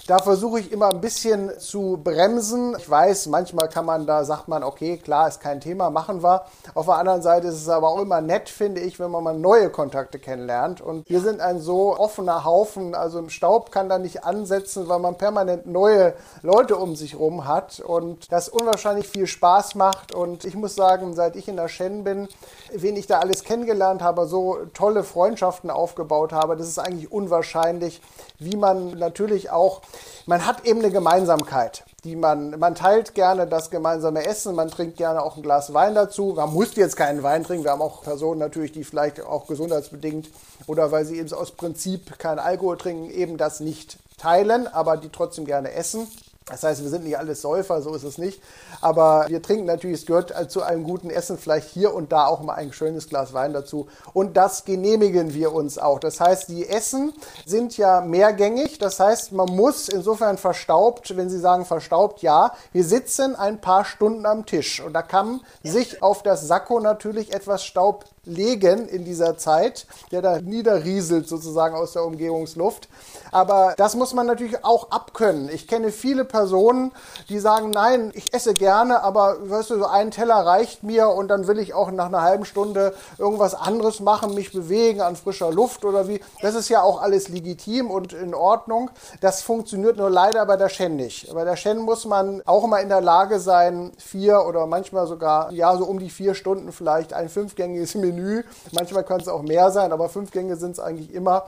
Da 0.06 0.18
versuche 0.18 0.61
ich 0.61 0.70
immer 0.70 0.90
ein 0.90 1.00
bisschen 1.00 1.50
zu 1.58 1.99
bremsen. 2.02 2.76
Ich 2.78 2.90
weiß, 2.90 3.26
manchmal 3.26 3.68
kann 3.68 3.84
man 3.84 4.06
da, 4.06 4.25
sagt 4.25 4.46
man, 4.46 4.62
okay, 4.62 4.96
klar, 4.96 5.26
ist 5.26 5.40
kein 5.40 5.61
Thema, 5.61 5.90
machen 5.90 6.22
wir. 6.22 6.44
Auf 6.75 6.87
der 6.87 6.96
anderen 6.96 7.22
Seite 7.22 7.31
Seite 7.32 7.48
ist 7.48 7.62
es 7.62 7.68
aber 7.68 7.88
auch 7.88 8.00
immer 8.00 8.20
nett, 8.20 8.50
finde 8.50 8.82
ich, 8.82 9.00
wenn 9.00 9.10
man 9.10 9.24
mal 9.24 9.38
neue 9.38 9.70
Kontakte 9.70 10.18
kennenlernt. 10.18 10.82
Und 10.82 11.08
wir 11.08 11.20
sind 11.20 11.40
ein 11.40 11.60
so 11.60 11.96
offener 11.96 12.44
Haufen, 12.44 12.94
also 12.94 13.18
im 13.18 13.30
Staub 13.30 13.70
kann 13.70 13.88
da 13.88 13.98
nicht 13.98 14.24
ansetzen, 14.24 14.88
weil 14.88 14.98
man 14.98 15.16
permanent 15.16 15.66
neue 15.66 16.14
Leute 16.42 16.76
um 16.76 16.94
sich 16.94 17.18
rum 17.18 17.46
hat 17.46 17.80
und 17.80 18.30
das 18.30 18.50
unwahrscheinlich 18.50 19.08
viel 19.08 19.26
Spaß 19.26 19.76
macht. 19.76 20.14
Und 20.14 20.44
ich 20.44 20.54
muss 20.54 20.74
sagen, 20.74 21.14
seit 21.14 21.36
ich 21.36 21.48
in 21.48 21.56
der 21.56 21.68
Shen 21.68 22.04
bin, 22.04 22.28
wen 22.70 22.96
ich 22.96 23.06
da 23.06 23.20
alles 23.20 23.44
kennengelernt 23.44 24.02
habe, 24.02 24.26
so 24.26 24.58
tolle 24.74 25.02
Freundschaften 25.02 25.70
aufgebaut 25.70 26.32
habe, 26.32 26.56
das 26.56 26.68
ist 26.68 26.78
eigentlich 26.78 27.10
unwahrscheinlich, 27.10 28.02
wie 28.38 28.56
man 28.56 28.98
natürlich 28.98 29.50
auch, 29.50 29.80
man 30.26 30.46
hat 30.46 30.66
eben 30.66 30.80
eine 30.80 30.90
Gemeinsamkeit 30.90 31.84
die 32.04 32.16
man, 32.16 32.59
man 32.59 32.75
teilt 32.75 33.14
gerne 33.14 33.47
das 33.47 33.71
gemeinsame 33.71 34.26
Essen, 34.26 34.56
man 34.56 34.71
trinkt 34.71 34.97
gerne 34.97 35.23
auch 35.23 35.37
ein 35.37 35.42
Glas 35.42 35.73
Wein 35.73 35.94
dazu. 35.94 36.32
Man 36.35 36.52
muss 36.52 36.75
jetzt 36.75 36.97
keinen 36.97 37.23
Wein 37.23 37.44
trinken. 37.44 37.64
Wir 37.64 37.71
haben 37.71 37.82
auch 37.82 38.02
Personen 38.02 38.40
natürlich, 38.40 38.73
die 38.73 38.82
vielleicht 38.82 39.21
auch 39.21 39.47
gesundheitsbedingt 39.47 40.28
oder 40.66 40.90
weil 40.90 41.04
sie 41.04 41.18
eben 41.18 41.32
aus 41.32 41.52
Prinzip 41.52 42.18
keinen 42.18 42.40
Alkohol 42.40 42.76
trinken, 42.76 43.09
eben 43.11 43.37
das 43.37 43.61
nicht 43.61 43.99
teilen, 44.18 44.66
aber 44.66 44.97
die 44.97 45.11
trotzdem 45.11 45.44
gerne 45.44 45.73
essen. 45.73 46.09
Das 46.46 46.62
heißt, 46.62 46.82
wir 46.82 46.90
sind 46.90 47.04
nicht 47.04 47.16
alles 47.16 47.40
Säufer, 47.40 47.82
so 47.82 47.94
ist 47.94 48.02
es 48.02 48.18
nicht. 48.18 48.42
Aber 48.80 49.26
wir 49.28 49.42
trinken 49.42 49.66
natürlich, 49.66 50.00
es 50.00 50.06
gehört 50.06 50.50
zu 50.50 50.62
einem 50.62 50.84
guten 50.84 51.11
Essen 51.11 51.38
vielleicht 51.38 51.68
hier 51.68 51.94
und 51.94 52.12
da 52.12 52.26
auch 52.26 52.42
mal 52.42 52.54
ein 52.54 52.72
schönes 52.72 53.08
Glas 53.08 53.32
Wein 53.32 53.52
dazu. 53.52 53.87
Und 54.12 54.37
das 54.37 54.64
genehmigen 54.64 55.34
wir 55.34 55.52
uns 55.52 55.78
auch. 55.78 56.00
Das 56.00 56.20
heißt, 56.20 56.49
die 56.49 56.68
Essen 56.68 57.12
sind 57.46 57.76
ja 57.76 58.00
mehrgängig. 58.00 58.78
Das 58.78 58.99
heißt, 58.99 59.32
man 59.32 59.49
muss 59.50 59.88
insofern 59.88 60.37
verstaubt, 60.37 61.16
wenn 61.16 61.30
Sie 61.30 61.38
sagen 61.38 61.64
verstaubt, 61.64 62.22
ja, 62.22 62.52
wir 62.72 62.84
sitzen 62.84 63.37
ein 63.37 63.61
paar 63.61 63.84
Stunden 63.84 64.26
am 64.26 64.44
Tisch. 64.44 64.80
Und 64.80 64.94
da 64.94 65.02
kann 65.02 65.40
sich 65.62 66.02
auf 66.02 66.22
das 66.22 66.46
Sakko 66.49 66.80
natürlich 66.80 67.32
etwas 67.32 67.64
Staub 67.64 68.04
legen 68.24 68.86
in 68.86 69.04
dieser 69.04 69.36
Zeit, 69.36 69.84
der 70.12 70.22
da 70.22 70.40
niederrieselt 70.40 71.28
sozusagen 71.28 71.74
aus 71.74 71.94
der 71.94 72.04
Umgebungsluft. 72.04 72.88
Aber 73.32 73.74
das 73.76 73.96
muss 73.96 74.14
man 74.14 74.26
natürlich 74.26 74.64
auch 74.64 74.92
abkönnen. 74.92 75.48
Ich 75.48 75.66
kenne 75.66 75.90
viele 75.90 76.24
Personen, 76.24 76.92
die 77.28 77.40
sagen, 77.40 77.70
nein, 77.70 78.12
ich 78.14 78.32
esse 78.32 78.54
gerne, 78.54 79.02
aber 79.02 79.50
weißt 79.50 79.70
du, 79.70 79.78
so 79.78 79.86
ein 79.86 80.12
Teller 80.12 80.36
reicht 80.36 80.84
mir 80.84 81.08
und 81.08 81.28
dann 81.28 81.48
will 81.48 81.58
ich 81.58 81.74
auch 81.74 81.90
nach 81.90 82.06
einer 82.06 82.22
halben 82.22 82.44
Stunde 82.44 82.94
irgendwas 83.18 83.56
anderes 83.56 83.98
machen, 83.98 84.34
mich 84.34 84.52
bewegen 84.52 85.00
an 85.00 85.16
frischer 85.16 85.50
Luft 85.50 85.84
oder 85.84 86.06
wie. 86.06 86.20
Das 86.42 86.54
ist 86.54 86.68
ja 86.68 86.82
auch 86.82 87.02
alles 87.02 87.28
legitim 87.28 87.90
und 87.90 88.12
in 88.12 88.34
Ordnung. 88.34 88.90
Das 89.20 89.42
funktioniert 89.42 89.96
nur 89.96 90.10
leider 90.10 90.46
bei 90.46 90.56
der 90.56 90.68
Shen 90.68 90.94
nicht. 90.94 91.34
Bei 91.34 91.42
der 91.42 91.56
Shen 91.56 91.78
muss 91.78 92.04
man 92.04 92.40
auch 92.46 92.68
mal 92.68 92.78
in 92.78 92.88
der 92.88 93.00
Lage 93.00 93.40
sein, 93.40 93.90
vier 93.98 94.46
oder 94.46 94.68
manchmal 94.68 95.08
sogar, 95.08 95.50
ja, 95.50 95.76
so 95.76 95.86
um 95.86 95.98
die 95.98 96.10
vier 96.10 96.36
Stunden 96.36 96.70
vielleicht 96.70 97.14
ein 97.14 97.28
fünfgängiges 97.28 97.94
Menü 98.02 98.12
Menü. 98.14 98.45
Manchmal 98.73 99.04
kann 99.04 99.21
es 99.21 99.28
auch 99.28 99.42
mehr 99.42 99.71
sein, 99.71 99.92
aber 99.92 100.09
fünf 100.09 100.31
Gänge 100.31 100.57
sind 100.57 100.73
es 100.73 100.81
eigentlich 100.81 101.12
immer 101.12 101.47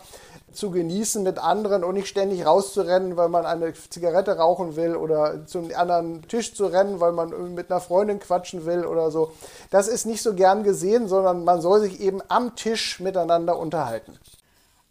zu 0.53 0.71
genießen 0.71 1.23
mit 1.23 1.39
anderen 1.39 1.85
und 1.85 1.95
nicht 1.95 2.09
ständig 2.09 2.47
rauszurennen, 2.47 3.17
weil 3.17 3.29
man 3.29 3.45
eine 3.45 3.73
Zigarette 3.75 4.37
rauchen 4.37 4.77
will 4.77 4.95
oder 4.97 5.47
zum 5.47 5.69
anderen 5.75 6.23
Tisch 6.29 6.55
zu 6.55 6.67
rennen, 6.67 7.01
weil 7.01 7.13
man 7.13 7.55
mit 7.55 7.71
einer 7.71 7.81
Freundin 7.81 8.21
quatschen 8.21 8.65
will 8.65 8.85
oder 8.85 9.11
so. 9.11 9.33
Das 9.71 9.89
ist 9.89 10.07
nicht 10.07 10.23
so 10.23 10.35
gern 10.35 10.63
gesehen, 10.63 11.09
sondern 11.09 11.45
man 11.45 11.61
soll 11.61 11.81
sich 11.81 12.01
eben 12.01 12.23
am 12.29 12.55
Tisch 12.55 13.01
miteinander 13.01 13.59
unterhalten. 13.59 14.19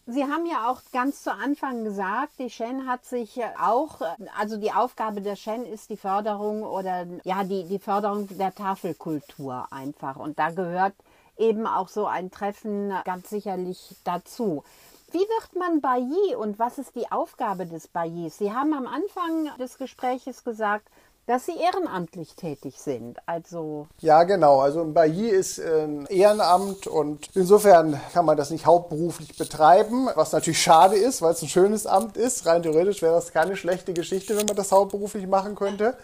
Sie 0.05 0.23
haben 0.23 0.45
ja 0.45 0.69
auch 0.69 0.81
ganz 0.91 1.23
zu 1.23 1.31
Anfang 1.31 1.85
gesagt, 1.85 2.33
die 2.37 2.49
Shen 2.49 2.87
hat 2.87 3.05
sich 3.05 3.39
auch, 3.57 4.01
also 4.37 4.57
die 4.57 4.73
Aufgabe 4.73 5.21
der 5.21 5.37
Shen 5.37 5.65
ist 5.65 5.89
die 5.89 5.95
Förderung 5.95 6.63
oder 6.63 7.05
ja, 7.23 7.45
die, 7.45 7.63
die 7.63 7.79
Förderung 7.79 8.27
der 8.37 8.53
Tafelkultur 8.53 9.65
einfach. 9.71 10.17
Und 10.17 10.37
da 10.37 10.49
gehört 10.49 10.93
eben 11.37 11.67
auch 11.67 11.87
so 11.87 12.05
ein 12.05 12.31
Treffen 12.31 12.93
ganz 13.05 13.29
sicherlich 13.29 13.95
dazu. 14.03 14.63
Wie 15.11 15.19
wird 15.19 15.55
man 15.57 15.79
Bailly 15.79 16.35
und 16.35 16.57
was 16.57 16.79
ist 16.79 16.95
die 16.95 17.11
Aufgabe 17.11 17.67
des 17.67 17.87
Baillis? 17.87 18.39
Sie 18.39 18.51
haben 18.51 18.73
am 18.73 18.87
Anfang 18.87 19.55
des 19.59 19.77
Gespräches 19.77 20.43
gesagt, 20.43 20.87
dass 21.25 21.45
Sie 21.45 21.55
ehrenamtlich 21.55 22.35
tätig 22.35 22.79
sind. 22.79 23.17
Also 23.25 23.87
ja, 23.99 24.23
genau. 24.23 24.59
Also 24.59 24.81
ein 24.81 24.93
Bailly 24.93 25.29
ist 25.29 25.59
ein 25.59 26.05
Ehrenamt 26.07 26.87
und 26.87 27.29
insofern 27.33 27.99
kann 28.11 28.25
man 28.25 28.35
das 28.35 28.49
nicht 28.49 28.65
hauptberuflich 28.65 29.37
betreiben, 29.37 30.09
was 30.15 30.33
natürlich 30.33 30.61
schade 30.61 30.95
ist, 30.95 31.21
weil 31.21 31.31
es 31.31 31.41
ein 31.41 31.47
schönes 31.47 31.85
Amt 31.85 32.17
ist. 32.17 32.45
Rein 32.45 32.63
theoretisch 32.63 33.01
wäre 33.01 33.13
das 33.13 33.31
keine 33.31 33.55
schlechte 33.55 33.93
Geschichte, 33.93 34.35
wenn 34.35 34.47
man 34.47 34.57
das 34.57 34.71
hauptberuflich 34.71 35.27
machen 35.27 35.55
könnte. 35.55 35.95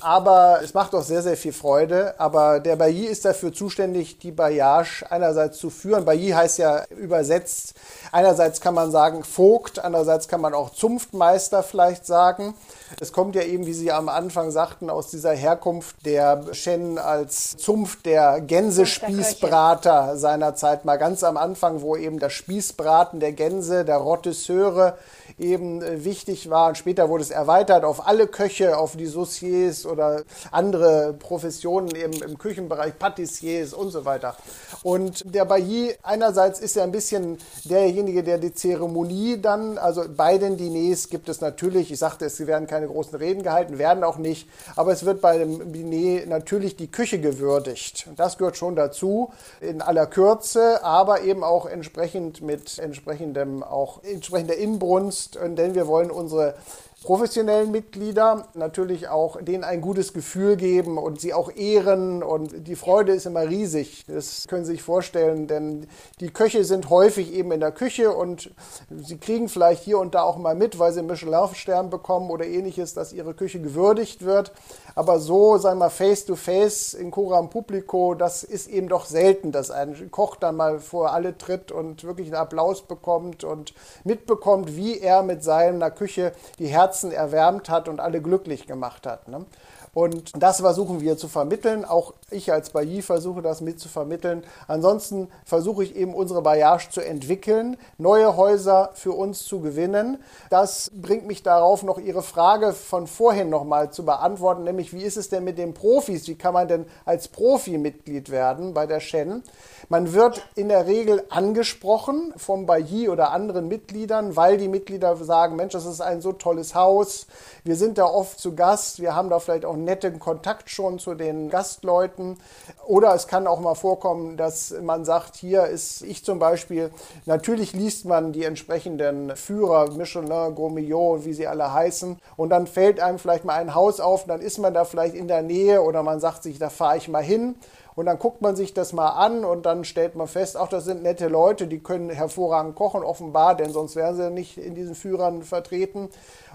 Aber 0.00 0.60
es 0.62 0.74
macht 0.74 0.94
auch 0.94 1.02
sehr, 1.02 1.22
sehr 1.22 1.36
viel 1.36 1.52
Freude. 1.52 2.14
Aber 2.18 2.60
der 2.60 2.76
Bailly 2.76 3.06
ist 3.06 3.24
dafür 3.24 3.52
zuständig, 3.52 4.18
die 4.18 4.32
Bailliage 4.32 5.04
einerseits 5.10 5.58
zu 5.58 5.70
führen. 5.70 6.04
Bailly 6.04 6.30
heißt 6.30 6.58
ja 6.58 6.84
übersetzt, 6.90 7.74
einerseits 8.12 8.60
kann 8.60 8.74
man 8.74 8.90
sagen 8.90 9.24
Vogt, 9.24 9.78
andererseits 9.78 10.28
kann 10.28 10.40
man 10.40 10.54
auch 10.54 10.70
Zunftmeister 10.70 11.62
vielleicht 11.62 12.06
sagen. 12.06 12.54
Es 12.98 13.12
kommt 13.12 13.36
ja 13.36 13.42
eben, 13.42 13.66
wie 13.66 13.72
Sie 13.72 13.92
am 13.92 14.08
Anfang 14.08 14.50
sagten, 14.50 14.90
aus 14.90 15.10
dieser 15.10 15.32
Herkunft 15.32 16.04
der 16.04 16.52
Shen 16.52 16.98
als 16.98 17.56
Zunft 17.56 18.04
der 18.06 18.40
Gänsespießbrater 18.40 20.16
seiner 20.16 20.54
Zeit, 20.54 20.84
mal 20.84 20.96
ganz 20.96 21.22
am 21.22 21.36
Anfang, 21.36 21.82
wo 21.82 21.96
eben 21.96 22.18
das 22.18 22.32
Spießbraten 22.32 23.20
der 23.20 23.32
Gänse, 23.32 23.84
der 23.84 23.98
Rottesseure 23.98 24.98
eben 25.38 25.82
äh, 25.82 26.04
wichtig 26.04 26.50
war. 26.50 26.68
Und 26.68 26.78
später 26.78 27.08
wurde 27.08 27.22
es 27.22 27.30
erweitert 27.30 27.84
auf 27.84 28.06
alle 28.06 28.26
Köche, 28.26 28.76
auf 28.76 28.96
die 28.96 29.06
Sauciers 29.06 29.86
oder 29.86 30.22
andere 30.50 31.14
Professionen 31.14 31.94
eben 31.94 32.22
im 32.22 32.38
Küchenbereich, 32.38 32.98
Patissiers 32.98 33.72
und 33.72 33.90
so 33.90 34.04
weiter. 34.04 34.36
Und 34.82 35.34
der 35.34 35.44
Bailly 35.44 35.94
einerseits 36.02 36.60
ist 36.60 36.76
ja 36.76 36.82
ein 36.82 36.92
bisschen 36.92 37.38
derjenige, 37.64 38.22
der 38.22 38.38
die 38.38 38.52
Zeremonie 38.52 39.40
dann, 39.40 39.78
also 39.78 40.04
bei 40.14 40.38
den 40.38 40.56
Diners 40.56 41.08
gibt 41.08 41.28
es 41.28 41.40
natürlich, 41.40 41.92
ich 41.92 41.98
sagte 41.98 42.26
es, 42.26 42.40
werden 42.46 42.66
keine 42.66 42.79
großen 42.86 43.16
Reden 43.16 43.42
gehalten, 43.42 43.78
werden 43.78 44.04
auch 44.04 44.18
nicht, 44.18 44.48
aber 44.76 44.92
es 44.92 45.04
wird 45.04 45.20
bei 45.20 45.38
dem 45.38 45.72
Diner 45.72 46.26
natürlich 46.26 46.76
die 46.76 46.90
Küche 46.90 47.20
gewürdigt. 47.20 48.06
Und 48.08 48.18
das 48.18 48.38
gehört 48.38 48.56
schon 48.56 48.76
dazu, 48.76 49.32
in 49.60 49.82
aller 49.82 50.06
Kürze, 50.06 50.82
aber 50.82 51.22
eben 51.22 51.44
auch 51.44 51.66
entsprechend 51.66 52.42
mit 52.42 52.78
entsprechendem, 52.78 53.62
auch 53.62 54.02
entsprechender 54.02 54.56
Inbrunst 54.56 55.38
denn 55.60 55.74
wir 55.74 55.86
wollen 55.86 56.10
unsere 56.10 56.54
professionellen 57.02 57.70
Mitglieder 57.70 58.48
natürlich 58.52 59.08
auch 59.08 59.40
denen 59.40 59.64
ein 59.64 59.80
gutes 59.80 60.12
Gefühl 60.12 60.56
geben 60.56 60.98
und 60.98 61.18
sie 61.18 61.32
auch 61.32 61.50
ehren 61.50 62.22
und 62.22 62.68
die 62.68 62.76
Freude 62.76 63.12
ist 63.12 63.24
immer 63.24 63.48
riesig. 63.48 64.04
Das 64.06 64.46
können 64.48 64.66
Sie 64.66 64.72
sich 64.72 64.82
vorstellen, 64.82 65.46
denn 65.46 65.86
die 66.20 66.30
Köche 66.30 66.62
sind 66.64 66.90
häufig 66.90 67.32
eben 67.32 67.52
in 67.52 67.60
der 67.60 67.72
Küche 67.72 68.14
und 68.14 68.50
sie 68.90 69.16
kriegen 69.16 69.48
vielleicht 69.48 69.82
hier 69.82 69.98
und 69.98 70.14
da 70.14 70.22
auch 70.22 70.36
mal 70.36 70.54
mit, 70.54 70.78
weil 70.78 70.92
sie 70.92 70.98
einen 70.98 71.08
Michelin-Stern 71.08 71.88
bekommen 71.88 72.28
oder 72.30 72.44
ähnliches, 72.44 72.92
dass 72.92 73.14
ihre 73.14 73.32
Küche 73.32 73.60
gewürdigt 73.60 74.24
wird. 74.24 74.52
Aber 74.94 75.20
so, 75.20 75.56
sagen 75.56 75.78
wir 75.78 75.86
mal, 75.86 75.90
face 75.90 76.26
to 76.26 76.36
face 76.36 76.92
in 76.92 77.10
Coram 77.10 77.48
Publico, 77.48 78.14
das 78.14 78.42
ist 78.44 78.68
eben 78.68 78.88
doch 78.88 79.06
selten, 79.06 79.52
dass 79.52 79.70
ein 79.70 80.10
Koch 80.10 80.36
dann 80.36 80.56
mal 80.56 80.80
vor 80.80 81.12
alle 81.12 81.38
tritt 81.38 81.72
und 81.72 82.04
wirklich 82.04 82.26
einen 82.26 82.36
Applaus 82.36 82.82
bekommt 82.82 83.42
und 83.42 83.72
mitbekommt, 84.04 84.76
wie 84.76 84.98
er 84.98 85.22
mit 85.22 85.42
seiner 85.42 85.90
Küche 85.90 86.32
die 86.58 86.66
Herzen 86.66 86.89
erwärmt 87.12 87.68
hat 87.68 87.88
und 87.88 88.00
alle 88.00 88.20
glücklich 88.20 88.66
gemacht 88.66 89.06
hat. 89.06 89.28
Ne? 89.28 89.46
Und 89.92 90.40
das 90.40 90.60
versuchen 90.60 91.00
wir 91.00 91.16
zu 91.16 91.26
vermitteln. 91.26 91.84
Auch 91.84 92.14
ich 92.30 92.52
als 92.52 92.70
Bailly 92.70 93.02
versuche 93.02 93.42
das 93.42 93.60
mit 93.60 93.80
zu 93.80 93.88
vermitteln. 93.88 94.44
Ansonsten 94.68 95.28
versuche 95.44 95.82
ich 95.82 95.96
eben 95.96 96.14
unsere 96.14 96.42
Bailliage 96.42 96.90
zu 96.90 97.00
entwickeln, 97.00 97.76
neue 97.98 98.36
Häuser 98.36 98.90
für 98.94 99.12
uns 99.12 99.44
zu 99.44 99.60
gewinnen. 99.60 100.22
Das 100.48 100.92
bringt 100.94 101.26
mich 101.26 101.42
darauf, 101.42 101.82
noch 101.82 101.98
Ihre 101.98 102.22
Frage 102.22 102.72
von 102.72 103.08
vorhin 103.08 103.50
nochmal 103.50 103.90
zu 103.90 104.04
beantworten, 104.04 104.62
nämlich 104.64 104.92
wie 104.92 105.02
ist 105.02 105.16
es 105.16 105.28
denn 105.28 105.42
mit 105.44 105.58
den 105.58 105.74
Profis? 105.74 106.28
Wie 106.28 106.36
kann 106.36 106.54
man 106.54 106.68
denn 106.68 106.86
als 107.04 107.28
Profi 107.28 107.78
Mitglied 107.78 108.30
werden 108.30 108.74
bei 108.74 108.86
der 108.86 109.00
Shen? 109.00 109.42
Man 109.88 110.12
wird 110.12 110.42
in 110.54 110.68
der 110.68 110.86
Regel 110.86 111.24
angesprochen 111.30 112.32
vom 112.36 112.64
Bailly 112.66 113.08
oder 113.08 113.32
anderen 113.32 113.66
Mitgliedern, 113.66 114.36
weil 114.36 114.56
die 114.56 114.68
Mitglieder 114.68 115.16
sagen, 115.16 115.56
Mensch, 115.56 115.72
das 115.72 115.84
ist 115.84 116.00
ein 116.00 116.20
so 116.20 116.32
tolles 116.32 116.76
Haus. 116.76 117.26
Wir 117.64 117.74
sind 117.74 117.98
da 117.98 118.04
oft 118.04 118.38
zu 118.38 118.54
Gast. 118.54 119.00
Wir 119.00 119.16
haben 119.16 119.30
da 119.30 119.40
vielleicht 119.40 119.64
auch 119.64 119.79
netten 119.84 120.18
Kontakt 120.18 120.70
schon 120.70 120.98
zu 120.98 121.14
den 121.14 121.50
Gastleuten. 121.50 122.38
Oder 122.86 123.14
es 123.14 123.26
kann 123.26 123.46
auch 123.46 123.60
mal 123.60 123.74
vorkommen, 123.74 124.36
dass 124.36 124.74
man 124.82 125.04
sagt, 125.04 125.36
hier 125.36 125.66
ist 125.66 126.02
ich 126.02 126.24
zum 126.24 126.38
Beispiel, 126.38 126.90
natürlich 127.26 127.72
liest 127.72 128.04
man 128.04 128.32
die 128.32 128.44
entsprechenden 128.44 129.36
Führer, 129.36 129.90
Michelin, 129.92 130.54
Gourmillon, 130.54 131.24
wie 131.24 131.32
sie 131.32 131.46
alle 131.46 131.72
heißen. 131.72 132.18
Und 132.36 132.50
dann 132.50 132.66
fällt 132.66 133.00
einem 133.00 133.18
vielleicht 133.18 133.44
mal 133.44 133.54
ein 133.54 133.74
Haus 133.74 134.00
auf, 134.00 134.26
dann 134.26 134.40
ist 134.40 134.58
man 134.58 134.74
da 134.74 134.84
vielleicht 134.84 135.14
in 135.14 135.28
der 135.28 135.42
Nähe 135.42 135.82
oder 135.82 136.02
man 136.02 136.20
sagt 136.20 136.42
sich, 136.42 136.58
da 136.58 136.70
fahre 136.70 136.96
ich 136.96 137.08
mal 137.08 137.22
hin. 137.22 137.56
Und 137.94 138.06
dann 138.06 138.18
guckt 138.18 138.40
man 138.42 138.56
sich 138.56 138.72
das 138.72 138.92
mal 138.92 139.10
an 139.10 139.44
und 139.44 139.66
dann 139.66 139.84
stellt 139.84 140.14
man 140.14 140.28
fest, 140.28 140.56
ach, 140.56 140.68
das 140.68 140.84
sind 140.84 141.02
nette 141.02 141.28
Leute, 141.28 141.66
die 141.66 141.80
können 141.80 142.10
hervorragend 142.10 142.76
kochen, 142.76 143.02
offenbar, 143.02 143.54
denn 143.56 143.70
sonst 143.70 143.96
wären 143.96 144.16
sie 144.16 144.30
nicht 144.30 144.58
in 144.58 144.74
diesen 144.74 144.94
Führern 144.94 145.42
vertreten. 145.42 146.08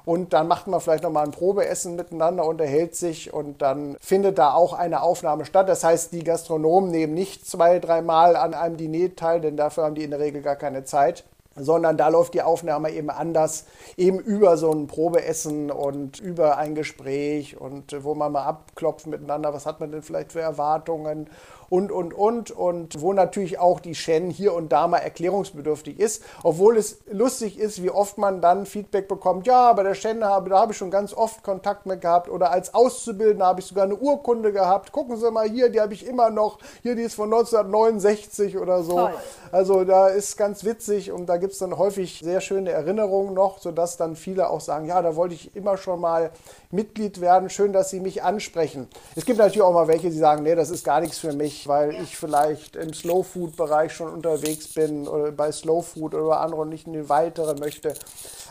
Und 0.06 0.34
dann 0.34 0.48
macht 0.48 0.68
man 0.68 0.80
vielleicht 0.80 1.04
nochmal 1.04 1.26
ein 1.26 1.32
Probeessen 1.32 1.96
miteinander, 1.96 2.46
unterhält 2.46 2.96
sich 2.96 3.34
und 3.34 3.62
dann 3.62 3.98
findet 4.00 4.38
da 4.38 4.54
auch 4.54 4.74
eine 4.74 5.02
Aufnahme 5.02 5.46
statt. 5.46 5.68
Das 5.68 5.84
heißt, 5.84 6.14
die 6.14 6.24
Gastronomen 6.24 6.92
nehmen 6.92 7.16
nicht 7.16 7.48
zwei, 7.48 7.80
dreimal 7.80 8.36
an 8.36 8.54
einem 8.54 8.78
Diner 8.78 9.16
teil, 9.16 9.42
denn 9.42 9.58
dafür 9.58 9.86
haben 9.86 9.96
die 9.96 10.04
in 10.04 10.12
der 10.12 10.20
Regel 10.20 10.42
gar 10.42 10.56
keine 10.56 10.84
Zeit 10.84 11.24
sondern 11.56 11.98
da 11.98 12.10
läuft 12.10 12.34
die 12.34 12.42
Aufnahme 12.42 12.92
eben 12.92 13.10
anders, 13.10 13.66
eben 13.96 14.20
über 14.20 14.58
so 14.58 14.72
ein 14.72 14.88
Probeessen 14.88 15.72
und 15.72 16.20
über 16.20 16.58
ein 16.58 16.76
Gespräch 16.76 17.60
und 17.60 17.96
wo 18.04 18.14
man 18.14 18.34
mal 18.34 18.44
abklopft 18.44 19.08
miteinander, 19.08 19.54
was 19.54 19.66
hat 19.66 19.80
man 19.80 19.92
denn 19.92 20.02
vielleicht 20.02 20.34
für 20.34 20.42
Erwartungen 20.42 21.30
und, 21.70 21.92
und, 21.92 22.14
und. 22.14 22.52
Und 22.52 23.02
wo 23.02 23.14
natürlich 23.14 23.60
auch 23.60 23.80
die 23.80 23.96
Shen 23.96 24.30
hier 24.30 24.54
und 24.54 24.72
da 24.72 24.88
mal 24.88 25.00
erklärungsbedürftig 25.00 26.00
ist. 26.00 26.24
Obwohl 26.44 26.78
es 26.78 27.00
lustig 27.12 27.60
ist, 27.60 27.84
wie 27.84 27.90
oft 27.90 28.18
man 28.18 28.42
dann 28.42 28.66
Feedback 28.66 29.08
bekommt, 29.08 29.48
ja, 29.48 29.74
bei 29.74 29.84
der 29.84 29.96
Shen 29.96 30.24
habe, 30.24 30.50
da 30.50 30.60
habe 30.60 30.72
ich 30.72 30.78
schon 30.78 30.92
ganz 30.92 31.14
oft 31.14 31.44
Kontakt 31.44 31.86
mit 31.86 32.02
gehabt. 32.02 32.30
Oder 32.30 32.52
als 32.52 32.74
Auszubildender 32.74 33.46
habe 33.46 33.60
ich 33.60 33.66
sogar 33.66 33.86
eine 33.86 33.96
Urkunde 33.96 34.52
gehabt. 34.52 34.92
Gucken 34.92 35.18
Sie 35.18 35.32
mal 35.32 35.50
hier, 35.50 35.70
die 35.70 35.82
habe 35.82 35.94
ich 35.94 36.06
immer 36.06 36.30
noch. 36.30 36.60
Hier, 36.84 36.96
die 36.96 37.04
ist 37.04 37.16
von 37.16 37.34
1969 37.34 38.58
oder 38.58 38.84
so. 38.84 38.96
Toll. 38.96 39.14
Also 39.52 39.84
da 39.84 40.08
ist 40.08 40.38
ganz 40.38 40.64
witzig 40.64 41.12
und 41.12 41.28
da 41.28 41.38
gibt 41.38 41.54
es 41.54 41.60
dann 41.60 41.78
häufig 41.78 42.20
sehr 42.24 42.42
schöne 42.42 42.72
Erinnerungen 42.72 43.34
noch, 43.34 43.60
sodass 43.60 43.98
dann 43.98 44.16
viele 44.16 44.50
auch 44.50 44.62
sagen, 44.62 44.86
ja, 44.86 45.02
da 45.02 45.16
wollte 45.16 45.36
ich 45.36 45.56
immer 45.56 45.78
schon 45.78 46.02
mal 46.02 46.32
Mitglied 46.72 47.22
werden. 47.22 47.50
Schön, 47.50 47.74
dass 47.74 47.90
Sie 47.90 48.00
mich 48.00 48.24
ansprechen. 48.24 48.88
Es 49.16 49.26
gibt 49.26 49.40
natürlich 49.40 49.62
auch 49.62 49.74
mal 49.74 49.88
welche, 49.88 50.10
die 50.10 50.18
sagen, 50.18 50.44
nee, 50.44 50.56
das 50.56 50.70
ist 50.70 50.84
gar 50.84 51.02
nichts 51.02 51.18
für 51.18 51.34
mich, 51.34 51.65
weil 51.68 51.96
ich 52.02 52.18
vielleicht 52.18 52.76
im 52.76 52.94
Slow 52.94 53.24
Food 53.24 53.56
Bereich 53.56 53.94
schon 53.94 54.12
unterwegs 54.12 54.74
bin 54.74 55.08
oder 55.08 55.32
bei 55.32 55.52
Slow 55.52 55.82
Food 55.82 56.16
oder 56.16 56.40
andere 56.40 56.66
nicht 56.66 56.88
in 56.88 56.94
den 56.94 57.10
weiteren 57.10 57.60
möchte. 57.60 57.94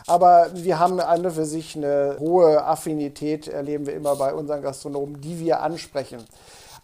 Aber 0.07 0.49
wir 0.53 0.79
haben 0.79 0.99
eine 0.99 1.31
für 1.31 1.45
sich 1.45 1.75
eine 1.75 2.17
hohe 2.19 2.63
Affinität, 2.63 3.47
erleben 3.47 3.87
wir 3.87 3.95
immer 3.95 4.15
bei 4.15 4.33
unseren 4.33 4.61
Gastronomen, 4.61 5.21
die 5.21 5.39
wir 5.39 5.61
ansprechen. 5.61 6.23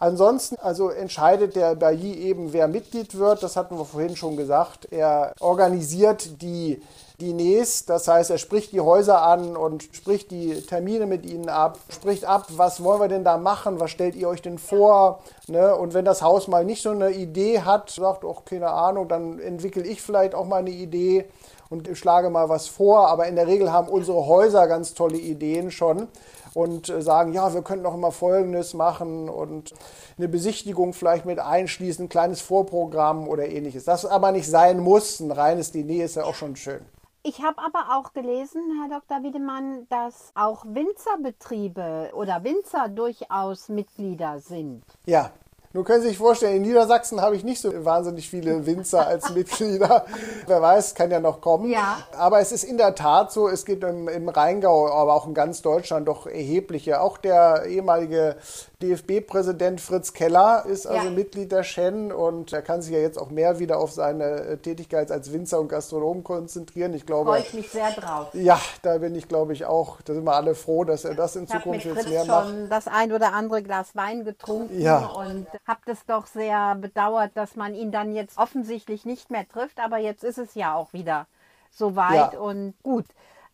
Ansonsten 0.02 0.56
also 0.60 0.88
entscheidet 0.90 1.54
der 1.54 1.76
Bailly 1.76 2.14
eben, 2.14 2.52
wer 2.52 2.66
Mitglied 2.66 3.16
wird. 3.16 3.44
Das 3.44 3.54
hatten 3.54 3.78
wir 3.78 3.84
vorhin 3.84 4.16
schon 4.16 4.36
gesagt. 4.36 4.88
Er 4.90 5.32
organisiert 5.38 6.42
die 6.42 6.82
Diners, 7.20 7.84
das 7.84 8.08
heißt, 8.08 8.30
er 8.30 8.38
spricht 8.38 8.72
die 8.72 8.80
Häuser 8.80 9.22
an 9.22 9.56
und 9.56 9.84
spricht 9.92 10.32
die 10.32 10.60
Termine 10.62 11.06
mit 11.06 11.24
ihnen 11.24 11.48
ab, 11.48 11.78
spricht 11.88 12.24
ab, 12.24 12.46
was 12.56 12.82
wollen 12.82 13.00
wir 13.00 13.06
denn 13.06 13.22
da 13.22 13.36
machen, 13.36 13.78
was 13.78 13.92
stellt 13.92 14.16
ihr 14.16 14.28
euch 14.28 14.42
denn 14.42 14.58
vor? 14.58 15.20
Ne? 15.46 15.76
Und 15.76 15.94
wenn 15.94 16.04
das 16.04 16.20
Haus 16.20 16.48
mal 16.48 16.64
nicht 16.64 16.82
so 16.82 16.90
eine 16.90 17.10
Idee 17.10 17.60
hat, 17.60 17.90
sagt, 17.90 18.24
auch 18.24 18.44
keine 18.44 18.70
Ahnung, 18.70 19.06
dann 19.06 19.38
entwickle 19.38 19.84
ich 19.84 20.02
vielleicht 20.02 20.34
auch 20.34 20.46
mal 20.46 20.56
eine 20.56 20.70
Idee 20.70 21.26
und 21.72 21.88
schlage 21.96 22.28
mal 22.28 22.48
was 22.48 22.68
vor. 22.68 23.08
Aber 23.08 23.26
in 23.26 23.34
der 23.34 23.46
Regel 23.46 23.72
haben 23.72 23.88
unsere 23.88 24.26
Häuser 24.26 24.68
ganz 24.68 24.94
tolle 24.94 25.16
Ideen 25.16 25.70
schon 25.70 26.08
und 26.54 26.90
äh, 26.90 27.00
sagen, 27.00 27.32
ja, 27.32 27.52
wir 27.54 27.62
könnten 27.62 27.86
auch 27.86 27.94
immer 27.94 28.12
Folgendes 28.12 28.74
machen 28.74 29.28
und 29.28 29.72
eine 30.18 30.28
Besichtigung 30.28 30.92
vielleicht 30.92 31.24
mit 31.24 31.38
einschließen, 31.38 32.04
ein 32.04 32.08
kleines 32.10 32.42
Vorprogramm 32.42 33.26
oder 33.26 33.48
ähnliches. 33.48 33.84
Das 33.84 34.04
aber 34.04 34.32
nicht 34.32 34.48
sein 34.48 34.80
muss. 34.80 35.18
Ein 35.20 35.30
reines 35.30 35.72
Diner 35.72 36.04
ist 36.04 36.16
ja 36.16 36.24
auch 36.24 36.34
schon 36.34 36.56
schön. 36.56 36.84
Ich 37.24 37.40
habe 37.40 37.58
aber 37.58 37.96
auch 37.96 38.12
gelesen, 38.12 38.60
Herr 38.80 38.98
Dr. 39.00 39.22
Wiedemann, 39.22 39.86
dass 39.88 40.32
auch 40.34 40.64
Winzerbetriebe 40.66 42.10
oder 42.14 42.42
Winzer 42.42 42.88
durchaus 42.88 43.68
Mitglieder 43.68 44.40
sind. 44.40 44.82
Ja, 45.06 45.30
nun 45.74 45.84
können 45.84 46.02
Sie 46.02 46.08
sich 46.08 46.18
vorstellen, 46.18 46.56
in 46.56 46.62
Niedersachsen 46.62 47.20
habe 47.20 47.34
ich 47.34 47.44
nicht 47.44 47.60
so 47.60 47.84
wahnsinnig 47.84 48.28
viele 48.28 48.66
Winzer 48.66 49.06
als 49.06 49.30
Mitglieder. 49.34 50.04
Wer 50.46 50.60
weiß, 50.60 50.94
kann 50.94 51.10
ja 51.10 51.18
noch 51.18 51.40
kommen. 51.40 51.70
Ja. 51.70 51.98
Aber 52.16 52.40
es 52.40 52.52
ist 52.52 52.64
in 52.64 52.76
der 52.76 52.94
Tat 52.94 53.32
so, 53.32 53.48
es 53.48 53.64
gibt 53.64 53.82
im, 53.84 54.08
im 54.08 54.28
Rheingau, 54.28 54.88
aber 54.88 55.14
auch 55.14 55.26
in 55.26 55.34
ganz 55.34 55.62
Deutschland 55.62 56.08
doch 56.08 56.26
erhebliche. 56.26 57.00
Auch 57.00 57.16
der 57.16 57.64
ehemalige 57.66 58.36
DFB-Präsident 58.82 59.80
Fritz 59.80 60.12
Keller 60.12 60.64
ist 60.66 60.86
also 60.86 61.06
ja. 61.06 61.10
Mitglied 61.12 61.52
der 61.52 61.62
Shen 61.62 62.10
und 62.10 62.52
er 62.52 62.62
kann 62.62 62.82
sich 62.82 62.92
ja 62.92 62.98
jetzt 62.98 63.16
auch 63.16 63.30
mehr 63.30 63.58
wieder 63.58 63.78
auf 63.78 63.92
seine 63.92 64.24
äh, 64.24 64.56
Tätigkeit 64.58 65.10
als 65.12 65.32
Winzer 65.32 65.60
und 65.60 65.68
Gastronom 65.68 66.24
konzentrieren. 66.24 66.92
Ich 66.92 67.06
glaube, 67.06 67.30
freue 67.30 67.42
ich 67.42 67.54
mich 67.54 67.70
sehr 67.70 67.90
drauf. 67.92 68.28
Ja, 68.34 68.60
da 68.82 68.98
bin 68.98 69.14
ich, 69.14 69.28
glaube 69.28 69.52
ich, 69.52 69.64
auch. 69.64 70.00
Da 70.02 70.14
sind 70.14 70.24
wir 70.24 70.34
alle 70.34 70.54
froh, 70.54 70.84
dass 70.84 71.04
er 71.04 71.14
das 71.14 71.36
in 71.36 71.44
ich 71.44 71.50
Zukunft 71.50 71.84
jetzt 71.84 71.94
Fritz 71.94 72.08
mehr 72.08 72.24
macht. 72.24 72.48
schon 72.48 72.68
das 72.68 72.88
ein 72.88 73.12
oder 73.12 73.32
andere 73.32 73.62
Glas 73.62 73.94
Wein 73.94 74.24
getrunken 74.24 74.80
ja. 74.80 75.06
und 75.06 75.46
habe 75.66 75.80
das 75.86 76.04
doch 76.06 76.26
sehr 76.26 76.74
bedauert, 76.74 77.30
dass 77.34 77.54
man 77.54 77.74
ihn 77.74 77.92
dann 77.92 78.12
jetzt 78.12 78.36
offensichtlich 78.36 79.04
nicht 79.04 79.30
mehr 79.30 79.46
trifft. 79.48 79.78
Aber 79.78 79.98
jetzt 79.98 80.24
ist 80.24 80.38
es 80.38 80.54
ja 80.54 80.74
auch 80.74 80.92
wieder 80.92 81.26
soweit 81.70 82.34
ja. 82.34 82.38
und 82.40 82.74
gut. 82.82 83.06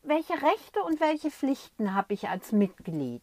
Welche 0.02 0.32
Rechte 0.32 0.82
und 0.86 1.00
welche 1.00 1.30
Pflichten 1.30 1.94
habe 1.94 2.14
ich 2.14 2.28
als 2.28 2.52
Mitglied? 2.52 3.22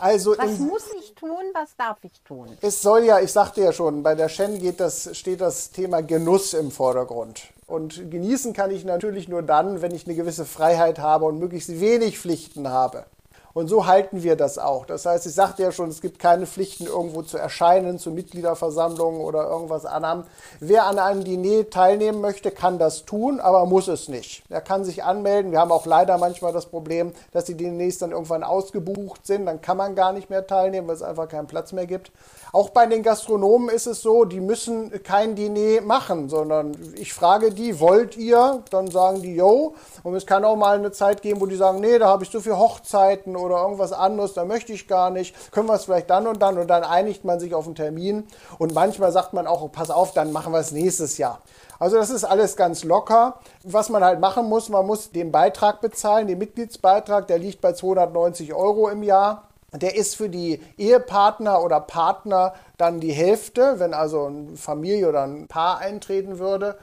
Also 0.00 0.36
was 0.38 0.58
muss 0.58 0.84
ich 0.98 1.14
tun, 1.14 1.44
was 1.52 1.76
darf 1.76 1.98
ich 2.02 2.20
tun? 2.22 2.56
Es 2.62 2.80
soll 2.80 3.04
ja, 3.04 3.20
ich 3.20 3.32
sagte 3.32 3.60
ja 3.60 3.72
schon, 3.72 4.02
bei 4.02 4.14
der 4.14 4.30
Shen 4.30 4.58
geht 4.58 4.80
das, 4.80 5.16
steht 5.16 5.40
das 5.40 5.70
Thema 5.70 6.02
Genuss 6.02 6.54
im 6.54 6.70
Vordergrund. 6.70 7.42
Und 7.66 8.10
genießen 8.10 8.52
kann 8.52 8.70
ich 8.70 8.84
natürlich 8.84 9.28
nur 9.28 9.42
dann, 9.42 9.82
wenn 9.82 9.94
ich 9.94 10.06
eine 10.06 10.16
gewisse 10.16 10.44
Freiheit 10.44 10.98
habe 10.98 11.26
und 11.26 11.38
möglichst 11.38 11.80
wenig 11.80 12.18
Pflichten 12.18 12.68
habe. 12.68 13.04
Und 13.52 13.68
so 13.68 13.86
halten 13.86 14.22
wir 14.22 14.36
das 14.36 14.58
auch. 14.58 14.86
Das 14.86 15.06
heißt, 15.06 15.26
ich 15.26 15.34
sagte 15.34 15.62
ja 15.62 15.72
schon, 15.72 15.88
es 15.88 16.00
gibt 16.00 16.18
keine 16.18 16.46
Pflichten, 16.46 16.86
irgendwo 16.86 17.22
zu 17.22 17.36
erscheinen, 17.36 17.98
zu 17.98 18.10
Mitgliederversammlungen 18.10 19.20
oder 19.20 19.48
irgendwas 19.48 19.84
anderem. 19.84 20.24
Wer 20.60 20.86
an 20.86 20.98
einem 20.98 21.24
Diner 21.24 21.68
teilnehmen 21.68 22.20
möchte, 22.20 22.50
kann 22.50 22.78
das 22.78 23.04
tun, 23.04 23.40
aber 23.40 23.66
muss 23.66 23.88
es 23.88 24.08
nicht. 24.08 24.44
Er 24.48 24.60
kann 24.60 24.84
sich 24.84 25.02
anmelden. 25.02 25.50
Wir 25.50 25.60
haben 25.60 25.72
auch 25.72 25.86
leider 25.86 26.16
manchmal 26.18 26.52
das 26.52 26.66
Problem, 26.66 27.12
dass 27.32 27.44
die 27.44 27.56
Diners 27.56 27.98
dann 27.98 28.12
irgendwann 28.12 28.44
ausgebucht 28.44 29.26
sind. 29.26 29.46
Dann 29.46 29.60
kann 29.60 29.76
man 29.76 29.94
gar 29.94 30.12
nicht 30.12 30.30
mehr 30.30 30.46
teilnehmen, 30.46 30.86
weil 30.86 30.94
es 30.94 31.02
einfach 31.02 31.28
keinen 31.28 31.46
Platz 31.46 31.72
mehr 31.72 31.86
gibt. 31.86 32.12
Auch 32.52 32.70
bei 32.70 32.86
den 32.86 33.02
Gastronomen 33.02 33.68
ist 33.68 33.86
es 33.86 34.02
so, 34.02 34.24
die 34.24 34.40
müssen 34.40 35.02
kein 35.04 35.36
Diner 35.36 35.82
machen, 35.82 36.28
sondern 36.28 36.76
ich 36.96 37.12
frage 37.12 37.52
die, 37.52 37.78
wollt 37.78 38.16
ihr? 38.16 38.62
Dann 38.70 38.90
sagen 38.90 39.22
die, 39.22 39.34
yo. 39.34 39.74
Und 40.02 40.14
es 40.14 40.26
kann 40.26 40.44
auch 40.44 40.56
mal 40.56 40.76
eine 40.76 40.90
Zeit 40.90 41.22
geben, 41.22 41.40
wo 41.40 41.46
die 41.46 41.56
sagen, 41.56 41.80
nee, 41.80 41.98
da 41.98 42.08
habe 42.08 42.24
ich 42.24 42.30
so 42.30 42.40
viele 42.40 42.58
Hochzeiten 42.58 43.36
oder 43.40 43.62
irgendwas 43.62 43.92
anderes, 43.92 44.34
da 44.34 44.44
möchte 44.44 44.72
ich 44.72 44.86
gar 44.86 45.10
nicht. 45.10 45.34
Können 45.52 45.68
wir 45.68 45.74
es 45.74 45.84
vielleicht 45.84 46.10
dann 46.10 46.26
und 46.26 46.40
dann? 46.40 46.58
Und 46.58 46.68
dann 46.68 46.84
einigt 46.84 47.24
man 47.24 47.40
sich 47.40 47.54
auf 47.54 47.66
einen 47.66 47.74
Termin. 47.74 48.26
Und 48.58 48.74
manchmal 48.74 49.12
sagt 49.12 49.32
man 49.32 49.46
auch, 49.46 49.70
pass 49.72 49.90
auf, 49.90 50.12
dann 50.12 50.32
machen 50.32 50.52
wir 50.52 50.60
es 50.60 50.72
nächstes 50.72 51.18
Jahr. 51.18 51.40
Also 51.78 51.96
das 51.96 52.10
ist 52.10 52.24
alles 52.24 52.56
ganz 52.56 52.84
locker. 52.84 53.40
Was 53.64 53.88
man 53.88 54.04
halt 54.04 54.20
machen 54.20 54.48
muss, 54.48 54.68
man 54.68 54.86
muss 54.86 55.12
den 55.12 55.32
Beitrag 55.32 55.80
bezahlen, 55.80 56.28
den 56.28 56.38
Mitgliedsbeitrag, 56.38 57.26
der 57.26 57.38
liegt 57.38 57.60
bei 57.60 57.72
290 57.72 58.52
Euro 58.52 58.88
im 58.88 59.02
Jahr. 59.02 59.44
Der 59.72 59.96
ist 59.96 60.16
für 60.16 60.28
die 60.28 60.60
Ehepartner 60.78 61.62
oder 61.62 61.80
Partner 61.80 62.54
dann 62.76 63.00
die 63.00 63.12
Hälfte, 63.12 63.76
wenn 63.78 63.94
also 63.94 64.26
eine 64.26 64.56
Familie 64.56 65.08
oder 65.08 65.22
ein 65.22 65.46
Paar 65.46 65.78
eintreten 65.78 66.38
würde. 66.38 66.76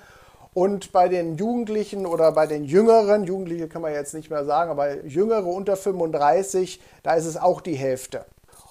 Und 0.57 0.91
bei 0.91 1.07
den 1.07 1.37
Jugendlichen 1.37 2.07
oder 2.07 2.31
bei 2.31 2.47
den 2.47 2.63
Jüngeren, 2.63 3.25
Jugendliche 3.25 3.67
kann 3.67 3.83
man 3.83 3.93
jetzt 3.93 4.15
nicht 4.15 4.31
mehr 4.31 4.43
sagen, 4.43 4.71
aber 4.71 5.05
Jüngere 5.05 5.45
unter 5.45 5.77
35, 5.77 6.81
da 7.03 7.13
ist 7.13 7.27
es 7.27 7.37
auch 7.37 7.61
die 7.61 7.75
Hälfte. 7.75 8.25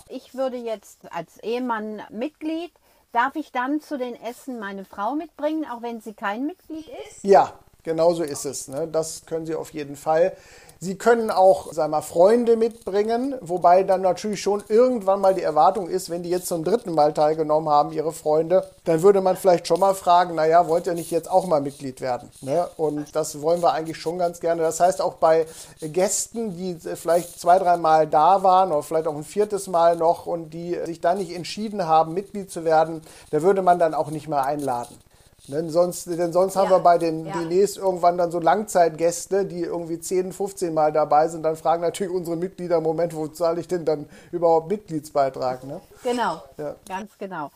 Ich 0.09 0.35
würde 0.35 0.57
jetzt 0.57 0.99
als 1.13 1.39
Ehemann 1.45 2.03
Mitglied, 2.11 2.73
darf 3.13 3.37
ich 3.37 3.53
dann 3.53 3.81
zu 3.81 3.99
den 3.99 4.21
Essen 4.21 4.59
meine 4.59 4.85
Frau 4.85 5.15
mitbringen, 5.15 5.65
auch 5.65 5.81
wenn 5.81 6.01
sie 6.01 6.15
kein 6.15 6.45
Mitglied 6.45 6.89
ist? 7.07 7.23
Ja, 7.23 7.53
genau 7.87 8.13
so 8.13 8.23
ist 8.23 8.45
es. 8.45 8.69
Ne? 8.69 8.87
Das 8.87 9.23
können 9.25 9.47
Sie 9.47 9.55
auf 9.55 9.71
jeden 9.71 9.97
Fall. 9.97 10.37
Sie 10.79 10.99
können 10.99 11.31
auch, 11.31 11.73
sagen 11.73 11.93
mal, 11.93 12.03
Freunde 12.03 12.57
mitbringen, 12.59 13.35
wobei 13.41 13.83
dann 13.83 14.03
natürlich 14.03 14.43
schon 14.43 14.63
irgendwann 14.69 15.23
mal 15.23 15.35
die 15.35 15.43
Erwartung 15.43 15.89
ist, 15.89 16.11
wenn 16.11 16.23
die 16.23 16.29
jetzt 16.29 16.49
zum 16.49 16.65
dritten 16.65 16.93
Mal 16.93 17.15
teilgenommen 17.15 17.71
haben, 17.71 17.93
ihre 17.93 18.13
Freunde, 18.13 18.69
dann 18.85 19.01
würde 19.01 19.23
man 19.23 19.39
vielleicht 19.39 19.67
schon 19.67 19.81
mal 19.81 19.95
fragen, 19.95 20.35
naja, 20.35 20.69
wollt 20.69 20.87
ihr 20.87 20.93
nicht 20.93 21.11
jetzt 21.11 21.31
auch 21.31 21.47
mal 21.47 21.63
Mitglied 21.63 22.03
werden? 22.03 22.29
Ne? 22.43 22.69
Und 22.77 23.17
das 23.17 23.41
wollen 23.41 23.63
wir 23.63 23.73
eigentlich 23.73 23.97
schon 23.97 24.19
ganz 24.19 24.39
gerne. 24.39 24.61
Das 24.61 24.79
heißt, 24.79 25.01
auch 25.01 25.15
bei 25.15 25.47
Gästen, 25.81 26.57
die 26.57 26.77
vielleicht 26.95 27.41
zwei, 27.41 27.59
drei 27.59 27.79
Mal 27.79 28.07
da 28.07 28.43
waren 28.43 28.71
oder 28.71 28.83
vielleicht 28.83 29.07
auch 29.07 29.17
ein 29.17 29.25
viertes 29.25 29.69
Mal 29.69 29.97
noch 29.97 30.27
und 30.27 30.51
die 30.51 30.79
sich 30.85 31.01
dann 31.01 31.17
nicht 31.17 31.35
entschieden 31.35 31.87
haben, 31.87 32.13
Mitglied 32.13 32.51
zu 32.51 32.65
werden, 32.65 33.01
da 33.31 33.41
würde 33.41 33.63
man 33.63 33.79
dann 33.79 33.95
auch 33.95 34.11
nicht 34.11 34.29
mehr 34.29 34.45
einladen. 34.45 34.95
Denn 35.49 35.71
sonst, 35.71 36.07
denn 36.07 36.33
sonst 36.33 36.55
ja. 36.55 36.63
haben 36.63 36.71
wir 36.71 36.81
bei 36.81 36.99
den 36.99 37.27
ja. 37.27 37.33
Diners 37.33 37.77
irgendwann 37.77 38.19
dann 38.19 38.31
so 38.31 38.41
Langzeitgäste, 38.41 39.45
die 39.45 39.63
irgendwie 39.63 40.01
10, 40.01 40.33
15 40.33 40.75
Mal 40.75 40.93
dabei 40.93 41.29
sind. 41.29 41.43
Dann 41.43 41.57
fragen 41.57 41.83
natürlich 41.83 42.13
unsere 42.13 42.37
Mitglieder, 42.37 42.81
Moment, 42.81 43.15
wo 43.15 43.29
zahle 43.29 43.61
ich 43.61 43.69
denn 43.69 43.85
dann 43.85 44.09
überhaupt 44.33 44.69
Mitgliedsbeitrag? 44.69 45.65
Ne? 45.65 45.81
Genau, 46.03 46.43
ja. 46.59 46.75
ganz 46.89 47.17
genau. 47.19 47.51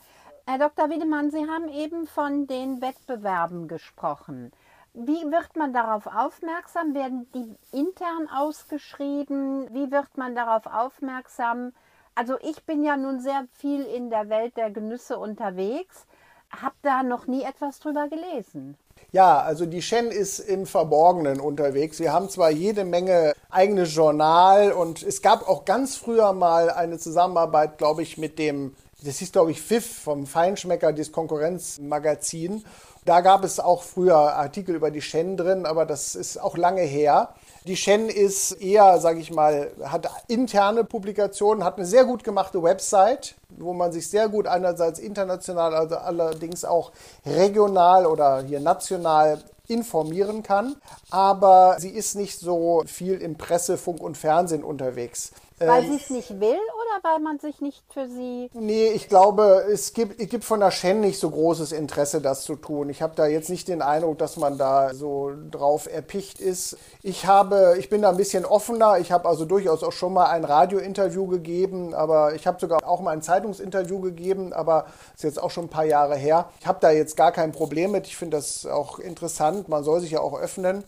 Herr 0.45 0.57
Dr. 0.57 0.89
Wiedemann, 0.89 1.31
Sie 1.31 1.45
haben 1.47 1.69
eben 1.69 2.07
von 2.07 2.47
den 2.47 2.81
Wettbewerben 2.81 3.67
gesprochen. 3.67 4.51
Wie 4.93 5.23
wird 5.31 5.55
man 5.55 5.73
darauf 5.73 6.07
aufmerksam? 6.07 6.93
Werden 6.93 7.27
die 7.33 7.55
intern 7.71 8.27
ausgeschrieben? 8.33 9.73
Wie 9.73 9.91
wird 9.91 10.17
man 10.17 10.35
darauf 10.35 10.65
aufmerksam? 10.65 11.71
Also 12.15 12.37
ich 12.41 12.65
bin 12.65 12.83
ja 12.83 12.97
nun 12.97 13.21
sehr 13.21 13.45
viel 13.53 13.83
in 13.83 14.09
der 14.09 14.27
Welt 14.29 14.57
der 14.57 14.69
Genüsse 14.69 15.17
unterwegs, 15.17 16.05
habe 16.51 16.75
da 16.81 17.03
noch 17.03 17.27
nie 17.27 17.43
etwas 17.43 17.79
drüber 17.79 18.07
gelesen. 18.07 18.77
Ja, 19.11 19.41
also 19.41 19.65
die 19.65 19.81
Shen 19.81 20.09
ist 20.09 20.39
im 20.39 20.65
Verborgenen 20.65 21.41
unterwegs. 21.41 21.99
Wir 21.99 22.13
haben 22.13 22.29
zwar 22.29 22.49
jede 22.49 22.85
Menge 22.85 23.33
eigenes 23.49 23.93
Journal 23.93 24.71
und 24.71 25.03
es 25.03 25.21
gab 25.21 25.47
auch 25.49 25.65
ganz 25.65 25.97
früher 25.97 26.31
mal 26.31 26.69
eine 26.69 26.97
Zusammenarbeit, 26.97 27.77
glaube 27.77 28.03
ich, 28.03 28.17
mit 28.17 28.39
dem, 28.39 28.73
das 29.03 29.17
hieß, 29.17 29.33
glaube 29.33 29.51
ich, 29.51 29.61
Pfiff 29.61 30.03
vom 30.03 30.25
Feinschmecker, 30.25 30.93
das 30.93 31.11
Konkurrenzmagazin. 31.11 32.63
Da 33.03 33.21
gab 33.21 33.43
es 33.43 33.59
auch 33.59 33.83
früher 33.83 34.15
Artikel 34.15 34.75
über 34.75 34.91
die 34.91 35.01
Shen 35.01 35.35
drin, 35.35 35.65
aber 35.65 35.85
das 35.85 36.15
ist 36.15 36.37
auch 36.37 36.55
lange 36.55 36.83
her. 36.83 37.33
Die 37.67 37.77
Shen 37.77 38.09
ist 38.09 38.53
eher, 38.53 38.99
sage 38.99 39.19
ich 39.19 39.29
mal, 39.29 39.71
hat 39.83 40.09
interne 40.27 40.83
Publikationen, 40.83 41.63
hat 41.63 41.77
eine 41.77 41.85
sehr 41.85 42.05
gut 42.05 42.23
gemachte 42.23 42.63
Website, 42.63 43.35
wo 43.49 43.73
man 43.73 43.91
sich 43.91 44.09
sehr 44.09 44.29
gut 44.29 44.47
einerseits 44.47 44.97
international, 44.97 45.75
also 45.75 45.97
allerdings 45.97 46.65
auch 46.65 46.91
regional 47.23 48.07
oder 48.07 48.41
hier 48.41 48.59
national 48.59 49.43
informieren 49.67 50.41
kann. 50.41 50.75
Aber 51.11 51.75
sie 51.77 51.89
ist 51.89 52.15
nicht 52.15 52.39
so 52.39 52.81
viel 52.87 53.21
im 53.21 53.37
Presse, 53.37 53.77
Funk 53.77 54.01
und 54.01 54.17
Fernsehen 54.17 54.63
unterwegs. 54.63 55.31
Weil 55.67 55.83
ähm, 55.83 55.91
sie 55.91 55.97
es 55.97 56.09
nicht 56.09 56.39
will 56.39 56.57
oder 56.57 57.03
weil 57.03 57.19
man 57.19 57.39
sich 57.39 57.61
nicht 57.61 57.83
für 57.93 58.07
sie. 58.07 58.49
Nee, 58.53 58.89
ich 58.89 59.07
glaube, 59.07 59.65
es 59.71 59.93
gibt, 59.93 60.19
es 60.19 60.29
gibt 60.29 60.43
von 60.43 60.59
der 60.59 60.71
Shen 60.71 61.01
nicht 61.01 61.19
so 61.19 61.29
großes 61.29 61.71
Interesse, 61.71 62.21
das 62.21 62.43
zu 62.43 62.55
tun. 62.55 62.89
Ich 62.89 63.01
habe 63.01 63.13
da 63.15 63.27
jetzt 63.27 63.49
nicht 63.49 63.67
den 63.67 63.81
Eindruck, 63.81 64.17
dass 64.17 64.37
man 64.37 64.57
da 64.57 64.93
so 64.93 65.31
drauf 65.51 65.87
erpicht 65.91 66.39
ist. 66.39 66.77
Ich 67.03 67.25
habe, 67.25 67.75
ich 67.79 67.89
bin 67.89 68.01
da 68.01 68.09
ein 68.09 68.17
bisschen 68.17 68.45
offener. 68.45 68.99
Ich 68.99 69.11
habe 69.11 69.27
also 69.27 69.45
durchaus 69.45 69.83
auch 69.83 69.91
schon 69.91 70.13
mal 70.13 70.25
ein 70.25 70.45
Radiointerview 70.45 71.27
gegeben, 71.27 71.93
aber 71.93 72.33
ich 72.33 72.47
habe 72.47 72.59
sogar 72.59 72.87
auch 72.87 73.01
mal 73.01 73.11
ein 73.11 73.21
Zeitungsinterview 73.21 73.99
gegeben, 73.99 74.53
aber 74.53 74.85
ist 75.15 75.23
jetzt 75.23 75.41
auch 75.41 75.51
schon 75.51 75.65
ein 75.65 75.69
paar 75.69 75.85
Jahre 75.85 76.15
her. 76.15 76.49
Ich 76.59 76.67
habe 76.67 76.79
da 76.81 76.91
jetzt 76.91 77.15
gar 77.15 77.31
kein 77.31 77.51
Problem 77.51 77.91
mit. 77.91 78.07
Ich 78.07 78.17
finde 78.17 78.37
das 78.37 78.65
auch 78.65 78.99
interessant. 78.99 79.69
Man 79.69 79.83
soll 79.83 79.99
sich 79.99 80.11
ja 80.11 80.19
auch 80.19 80.39
öffnen. 80.39 80.83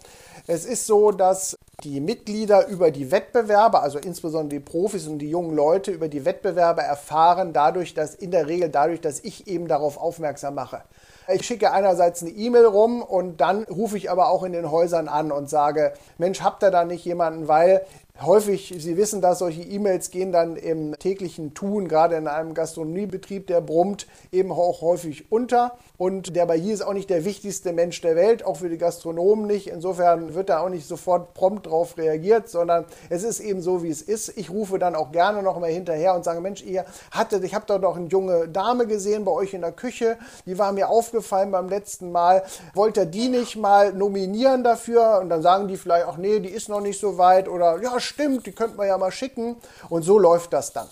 Es 0.48 0.66
ist 0.66 0.86
so, 0.86 1.12
dass 1.12 1.58
die 1.84 2.00
Mitglieder 2.00 2.68
über 2.68 2.92
die 2.92 3.12
Wettbewerbe, 3.12 3.80
also 3.82 4.00
insbesondere 4.00 4.60
die 4.60 4.66
Profis 4.66 5.08
und 5.08 5.20
die 5.20 5.30
jungen 5.30 5.56
Leute 5.56 5.92
über 5.92 6.08
die 6.08 6.26
Wettbewerbe 6.26 6.82
erfahren, 6.82 7.54
dadurch, 7.54 7.94
dass 7.94 8.16
in 8.16 8.32
der 8.32 8.48
Regel 8.48 8.70
dadurch, 8.70 9.02
dass 9.02 9.20
ich 9.20 9.48
eben 9.48 9.68
darauf 9.68 9.98
aufmerksam 9.98 10.56
mache. 10.56 10.82
Ich 11.28 11.46
schicke 11.46 11.72
einerseits 11.72 12.22
eine 12.22 12.32
E-Mail 12.32 12.66
rum 12.66 13.02
und 13.02 13.40
dann 13.40 13.64
rufe 13.64 13.98
ich 13.98 14.12
aber 14.12 14.28
auch 14.28 14.44
in 14.44 14.52
den 14.52 14.70
Häusern 14.70 15.08
an 15.08 15.32
und 15.32 15.50
sage, 15.50 15.94
Mensch, 16.18 16.42
habt 16.42 16.64
ihr 16.64 16.72
da 16.72 16.84
nicht 16.84 17.06
jemanden, 17.06 17.48
weil 17.48 17.86
Häufig, 18.22 18.72
Sie 18.78 18.96
wissen 18.96 19.22
dass 19.22 19.40
solche 19.40 19.64
E-Mails 19.64 20.12
gehen 20.12 20.32
dann 20.32 20.56
im 20.56 20.94
täglichen 21.00 21.56
Tun, 21.56 21.88
gerade 21.88 22.16
in 22.16 22.28
einem 22.28 22.54
Gastronomiebetrieb, 22.54 23.48
der 23.48 23.60
brummt, 23.60 24.06
eben 24.32 24.52
auch 24.52 24.82
häufig 24.82 25.32
unter. 25.32 25.78
Und 25.98 26.36
der 26.36 26.46
Bailly 26.46 26.72
ist 26.72 26.84
auch 26.84 26.94
nicht 26.94 27.10
der 27.10 27.26
wichtigste 27.26 27.74
Mensch 27.74 28.02
der 28.02 28.16
Welt, 28.16 28.46
auch 28.46 28.58
für 28.58 28.70
die 28.70 28.78
Gastronomen 28.78 29.48
nicht. 29.48 29.66
Insofern 29.66 30.36
wird 30.36 30.50
da 30.50 30.60
auch 30.60 30.70
nicht 30.70 30.88
sofort 30.88 31.34
prompt 31.34 31.66
drauf 31.66 31.98
reagiert, 31.98 32.50
sondern 32.50 32.86
es 33.10 33.24
ist 33.24 33.40
eben 33.40 33.64
so, 33.64 33.82
wie 33.82 33.90
es 33.90 34.04
ist. 34.04 34.38
Ich 34.38 34.52
rufe 34.52 34.78
dann 34.78 34.96
auch 34.96 35.12
gerne 35.12 35.42
noch 35.42 35.60
mal 35.60 35.72
hinterher 35.72 36.14
und 36.14 36.24
sage, 36.24 36.40
Mensch, 36.40 36.62
ihr 36.62 36.86
hattet, 37.10 37.44
ich 37.44 37.56
habe 37.56 37.66
da 37.66 37.80
doch 37.80 37.96
eine 37.96 38.10
junge 38.10 38.48
Dame 38.48 38.86
gesehen 38.86 39.26
bei 39.26 39.32
euch 39.32 39.56
in 39.56 39.62
der 39.62 39.72
Küche, 39.72 40.20
die 40.46 40.60
war 40.60 40.72
mir 40.72 40.90
aufgefallen 40.90 41.50
beim 41.50 41.68
letzten 41.68 42.12
Mal. 42.12 42.44
Wollt 42.76 42.96
ihr 42.96 43.08
die 43.08 43.30
nicht 43.30 43.56
mal 43.56 43.92
nominieren 43.92 44.64
dafür? 44.64 45.20
Und 45.20 45.30
dann 45.30 45.42
sagen 45.42 45.68
die 45.68 45.78
vielleicht 45.78 46.06
auch, 46.06 46.18
nee, 46.18 46.40
die 46.40 46.50
ist 46.50 46.70
noch 46.70 46.82
nicht 46.82 47.00
so 47.00 47.18
weit 47.18 47.50
oder 47.50 47.82
ja, 47.82 48.00
stimmt, 48.04 48.46
die 48.46 48.52
könnte 48.52 48.78
man 48.78 48.88
ja 48.88 48.98
mal 48.98 49.12
schicken. 49.12 49.58
Und 49.90 50.04
so 50.04 50.20
läuft 50.20 50.54
das 50.54 50.74
dann. 50.74 50.88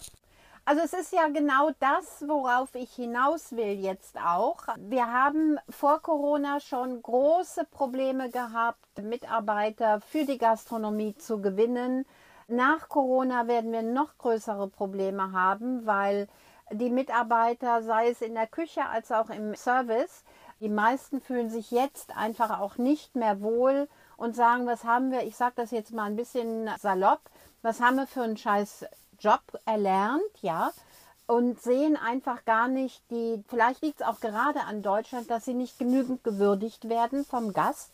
Also 0.63 0.83
es 0.83 0.93
ist 0.93 1.11
ja 1.11 1.27
genau 1.27 1.71
das, 1.79 2.23
worauf 2.27 2.75
ich 2.75 2.93
hinaus 2.93 3.51
will 3.51 3.79
jetzt 3.79 4.15
auch. 4.17 4.59
Wir 4.77 5.11
haben 5.11 5.57
vor 5.69 6.01
Corona 6.01 6.59
schon 6.59 7.01
große 7.01 7.65
Probleme 7.65 8.29
gehabt, 8.29 9.01
Mitarbeiter 9.01 10.01
für 10.01 10.23
die 10.23 10.37
Gastronomie 10.37 11.15
zu 11.15 11.41
gewinnen. 11.41 12.05
Nach 12.47 12.89
Corona 12.89 13.47
werden 13.47 13.71
wir 13.71 13.81
noch 13.81 14.17
größere 14.19 14.67
Probleme 14.67 15.31
haben, 15.31 15.85
weil 15.87 16.27
die 16.71 16.89
Mitarbeiter, 16.89 17.81
sei 17.81 18.09
es 18.09 18.21
in 18.21 18.35
der 18.35 18.47
Küche 18.47 18.85
als 18.85 19.11
auch 19.11 19.29
im 19.29 19.55
Service, 19.55 20.23
die 20.59 20.69
meisten 20.69 21.21
fühlen 21.21 21.49
sich 21.49 21.71
jetzt 21.71 22.15
einfach 22.15 22.59
auch 22.59 22.77
nicht 22.77 23.15
mehr 23.15 23.41
wohl 23.41 23.89
und 24.21 24.35
sagen, 24.35 24.67
was 24.67 24.83
haben 24.83 25.11
wir, 25.11 25.23
ich 25.23 25.35
sage 25.35 25.53
das 25.55 25.71
jetzt 25.71 25.93
mal 25.93 26.03
ein 26.03 26.15
bisschen 26.15 26.69
salopp, 26.79 27.21
was 27.63 27.81
haben 27.81 27.95
wir 27.95 28.05
für 28.05 28.21
einen 28.21 28.37
scheiß 28.37 28.85
Job 29.19 29.41
erlernt, 29.65 30.21
ja, 30.43 30.71
und 31.25 31.59
sehen 31.59 31.97
einfach 31.97 32.45
gar 32.45 32.67
nicht 32.67 33.01
die, 33.09 33.43
vielleicht 33.47 33.81
liegt 33.81 34.01
es 34.01 34.07
auch 34.07 34.19
gerade 34.19 34.61
an 34.61 34.83
Deutschland, 34.83 35.31
dass 35.31 35.45
sie 35.45 35.55
nicht 35.55 35.79
genügend 35.79 36.23
gewürdigt 36.23 36.87
werden 36.87 37.25
vom 37.25 37.51
Gast, 37.51 37.89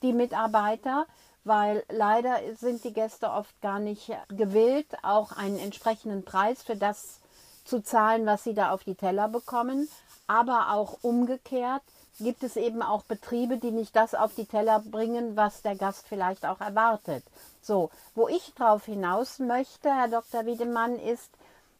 die 0.00 0.14
Mitarbeiter, 0.14 1.04
weil 1.44 1.84
leider 1.90 2.38
sind 2.58 2.82
die 2.82 2.94
Gäste 2.94 3.30
oft 3.30 3.60
gar 3.60 3.78
nicht 3.78 4.10
gewillt, 4.28 4.96
auch 5.02 5.32
einen 5.32 5.58
entsprechenden 5.58 6.24
Preis 6.24 6.62
für 6.62 6.76
das 6.76 7.20
zu 7.66 7.82
zahlen, 7.82 8.24
was 8.24 8.44
sie 8.44 8.54
da 8.54 8.70
auf 8.70 8.82
die 8.82 8.94
Teller 8.94 9.28
bekommen, 9.28 9.90
aber 10.26 10.72
auch 10.72 10.96
umgekehrt 11.02 11.82
gibt 12.18 12.42
es 12.42 12.56
eben 12.56 12.82
auch 12.82 13.02
Betriebe, 13.02 13.58
die 13.58 13.70
nicht 13.70 13.94
das 13.94 14.14
auf 14.14 14.34
die 14.34 14.46
Teller 14.46 14.80
bringen, 14.80 15.36
was 15.36 15.62
der 15.62 15.76
Gast 15.76 16.06
vielleicht 16.08 16.46
auch 16.46 16.60
erwartet. 16.60 17.24
So, 17.60 17.90
wo 18.14 18.28
ich 18.28 18.54
drauf 18.54 18.84
hinaus 18.86 19.38
möchte, 19.38 19.90
Herr 19.92 20.08
Dr. 20.08 20.46
Wiedemann, 20.46 20.98
ist, 20.98 21.30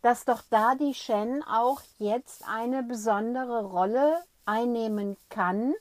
dass 0.03 0.25
doch 0.25 0.43
da 0.51 0.75
die 0.75 0.95
Shen 0.95 1.43
auch 1.43 1.81
jetzt 1.99 2.45
eine 2.49 2.83
besondere 2.83 3.65
Rolle 3.65 4.23
einnehmen 4.45 5.17
kann, 5.31 5.75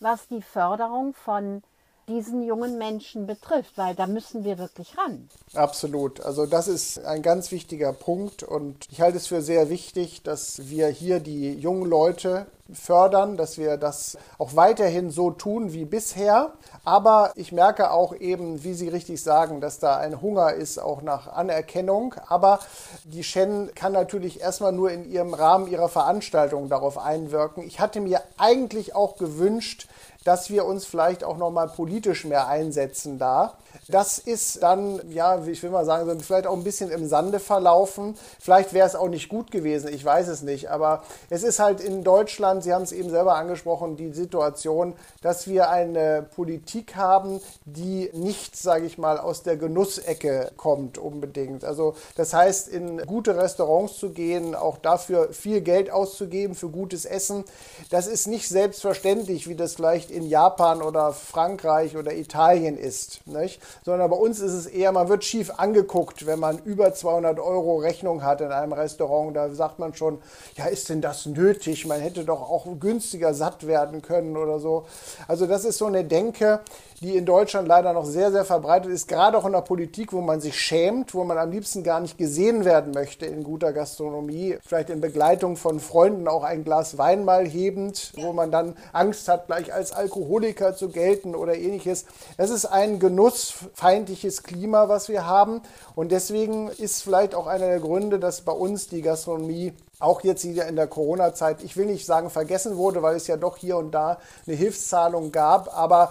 was 0.00 0.28
die 0.28 0.42
Förderung 0.42 1.14
von 1.14 1.62
diesen 2.10 2.42
jungen 2.42 2.76
Menschen 2.76 3.26
betrifft, 3.26 3.78
weil 3.78 3.94
da 3.94 4.06
müssen 4.06 4.44
wir 4.44 4.58
wirklich 4.58 4.98
ran. 4.98 5.28
Absolut. 5.54 6.20
Also 6.20 6.46
das 6.46 6.68
ist 6.68 7.04
ein 7.04 7.22
ganz 7.22 7.50
wichtiger 7.52 7.92
Punkt 7.92 8.42
und 8.42 8.86
ich 8.90 9.00
halte 9.00 9.16
es 9.16 9.28
für 9.28 9.42
sehr 9.42 9.70
wichtig, 9.70 10.22
dass 10.22 10.68
wir 10.68 10.88
hier 10.88 11.20
die 11.20 11.54
jungen 11.54 11.88
Leute 11.88 12.46
fördern, 12.72 13.36
dass 13.36 13.58
wir 13.58 13.76
das 13.76 14.16
auch 14.38 14.54
weiterhin 14.54 15.10
so 15.10 15.30
tun 15.30 15.72
wie 15.72 15.84
bisher. 15.84 16.52
Aber 16.84 17.32
ich 17.34 17.52
merke 17.52 17.90
auch 17.90 18.14
eben, 18.14 18.62
wie 18.64 18.74
Sie 18.74 18.88
richtig 18.88 19.22
sagen, 19.22 19.60
dass 19.60 19.78
da 19.78 19.96
ein 19.96 20.20
Hunger 20.22 20.54
ist, 20.54 20.78
auch 20.78 21.02
nach 21.02 21.28
Anerkennung. 21.28 22.14
Aber 22.28 22.60
die 23.04 23.24
Shen 23.24 23.70
kann 23.74 23.92
natürlich 23.92 24.40
erstmal 24.40 24.72
nur 24.72 24.90
in 24.90 25.10
ihrem 25.10 25.34
Rahmen 25.34 25.68
ihrer 25.68 25.88
Veranstaltung 25.88 26.68
darauf 26.68 26.98
einwirken. 26.98 27.64
Ich 27.64 27.80
hatte 27.80 28.00
mir 28.00 28.22
eigentlich 28.38 28.94
auch 28.94 29.16
gewünscht, 29.16 29.88
dass 30.24 30.50
wir 30.50 30.64
uns 30.66 30.84
vielleicht 30.84 31.24
auch 31.24 31.36
nochmal 31.36 31.68
politisch 31.68 32.24
mehr 32.24 32.48
einsetzen 32.48 33.18
da. 33.18 33.54
Das 33.88 34.18
ist 34.18 34.62
dann, 34.62 35.00
ja, 35.10 35.44
ich 35.44 35.62
will 35.62 35.70
mal 35.70 35.84
sagen, 35.84 36.20
vielleicht 36.20 36.46
auch 36.46 36.56
ein 36.56 36.64
bisschen 36.64 36.90
im 36.90 37.08
Sande 37.08 37.40
verlaufen. 37.40 38.16
Vielleicht 38.38 38.72
wäre 38.72 38.86
es 38.86 38.94
auch 38.94 39.08
nicht 39.08 39.28
gut 39.28 39.50
gewesen, 39.50 39.92
ich 39.92 40.04
weiß 40.04 40.28
es 40.28 40.42
nicht. 40.42 40.70
Aber 40.70 41.02
es 41.28 41.42
ist 41.42 41.58
halt 41.58 41.80
in 41.80 42.04
Deutschland, 42.04 42.62
Sie 42.62 42.72
haben 42.72 42.82
es 42.82 42.92
eben 42.92 43.10
selber 43.10 43.34
angesprochen, 43.34 43.96
die 43.96 44.12
Situation, 44.12 44.94
dass 45.22 45.48
wir 45.48 45.70
eine 45.70 46.26
Politik 46.34 46.96
haben, 46.96 47.40
die 47.64 48.10
nicht, 48.12 48.56
sage 48.56 48.86
ich 48.86 48.98
mal, 48.98 49.18
aus 49.18 49.42
der 49.42 49.56
Genussecke 49.56 50.50
kommt 50.56 50.98
unbedingt. 50.98 51.64
Also 51.64 51.94
das 52.16 52.32
heißt, 52.32 52.68
in 52.68 52.98
gute 53.06 53.36
Restaurants 53.36 53.98
zu 53.98 54.10
gehen, 54.10 54.54
auch 54.54 54.78
dafür 54.78 55.32
viel 55.32 55.60
Geld 55.60 55.90
auszugeben 55.90 56.54
für 56.54 56.68
gutes 56.68 57.04
Essen, 57.04 57.44
das 57.90 58.06
ist 58.06 58.26
nicht 58.26 58.48
selbstverständlich, 58.48 59.48
wie 59.48 59.56
das 59.56 59.74
vielleicht 59.74 60.10
in 60.10 60.26
Japan 60.26 60.82
oder 60.82 61.12
Frankreich 61.12 61.96
oder 61.96 62.14
Italien 62.14 62.76
ist. 62.78 63.26
Nicht? 63.26 63.59
Sondern 63.84 64.10
bei 64.10 64.16
uns 64.16 64.40
ist 64.40 64.52
es 64.52 64.66
eher, 64.66 64.92
man 64.92 65.08
wird 65.08 65.24
schief 65.24 65.52
angeguckt, 65.56 66.26
wenn 66.26 66.38
man 66.38 66.58
über 66.58 66.92
200 66.92 67.38
Euro 67.38 67.76
Rechnung 67.76 68.22
hat 68.22 68.40
in 68.40 68.52
einem 68.52 68.72
Restaurant. 68.72 69.36
Da 69.36 69.50
sagt 69.50 69.78
man 69.78 69.94
schon, 69.94 70.18
ja, 70.56 70.66
ist 70.66 70.88
denn 70.88 71.00
das 71.00 71.26
nötig? 71.26 71.86
Man 71.86 72.00
hätte 72.00 72.24
doch 72.24 72.42
auch 72.42 72.66
günstiger 72.78 73.34
satt 73.34 73.66
werden 73.66 74.02
können 74.02 74.36
oder 74.36 74.58
so. 74.58 74.86
Also 75.28 75.46
das 75.46 75.64
ist 75.64 75.78
so 75.78 75.86
eine 75.86 76.04
Denke, 76.04 76.60
die 77.00 77.16
in 77.16 77.24
Deutschland 77.24 77.66
leider 77.66 77.94
noch 77.94 78.04
sehr, 78.04 78.30
sehr 78.30 78.44
verbreitet 78.44 78.92
ist, 78.92 79.08
gerade 79.08 79.38
auch 79.38 79.46
in 79.46 79.52
der 79.52 79.62
Politik, 79.62 80.12
wo 80.12 80.20
man 80.20 80.42
sich 80.42 80.60
schämt, 80.60 81.14
wo 81.14 81.24
man 81.24 81.38
am 81.38 81.50
liebsten 81.50 81.82
gar 81.82 81.98
nicht 82.00 82.18
gesehen 82.18 82.66
werden 82.66 82.92
möchte 82.92 83.24
in 83.24 83.42
guter 83.42 83.72
Gastronomie, 83.72 84.58
vielleicht 84.62 84.90
in 84.90 85.00
Begleitung 85.00 85.56
von 85.56 85.80
Freunden 85.80 86.28
auch 86.28 86.44
ein 86.44 86.62
Glas 86.62 86.98
Wein 86.98 87.24
mal 87.24 87.46
hebend, 87.46 88.12
wo 88.16 88.34
man 88.34 88.50
dann 88.50 88.76
Angst 88.92 89.28
hat, 89.28 89.46
gleich 89.46 89.72
als 89.72 89.92
Alkoholiker 89.92 90.76
zu 90.76 90.90
gelten 90.90 91.34
oder 91.34 91.54
ähnliches. 91.54 92.04
Es 92.36 92.50
ist 92.50 92.66
ein 92.66 92.98
genussfeindliches 92.98 94.42
Klima, 94.42 94.90
was 94.90 95.08
wir 95.08 95.26
haben 95.26 95.62
und 95.94 96.12
deswegen 96.12 96.68
ist 96.68 97.02
vielleicht 97.02 97.34
auch 97.34 97.46
einer 97.46 97.66
der 97.66 97.80
Gründe, 97.80 98.18
dass 98.18 98.42
bei 98.42 98.52
uns 98.52 98.88
die 98.88 99.00
Gastronomie 99.00 99.72
auch 100.00 100.22
jetzt 100.22 100.44
wieder 100.44 100.66
in 100.66 100.76
der 100.76 100.86
Corona-Zeit, 100.86 101.62
ich 101.62 101.76
will 101.78 101.86
nicht 101.86 102.04
sagen 102.04 102.28
vergessen 102.28 102.76
wurde, 102.76 103.02
weil 103.02 103.16
es 103.16 103.26
ja 103.26 103.36
doch 103.36 103.56
hier 103.56 103.78
und 103.78 103.92
da 103.92 104.18
eine 104.46 104.56
Hilfszahlung 104.56 105.32
gab, 105.32 105.74
aber 105.76 106.10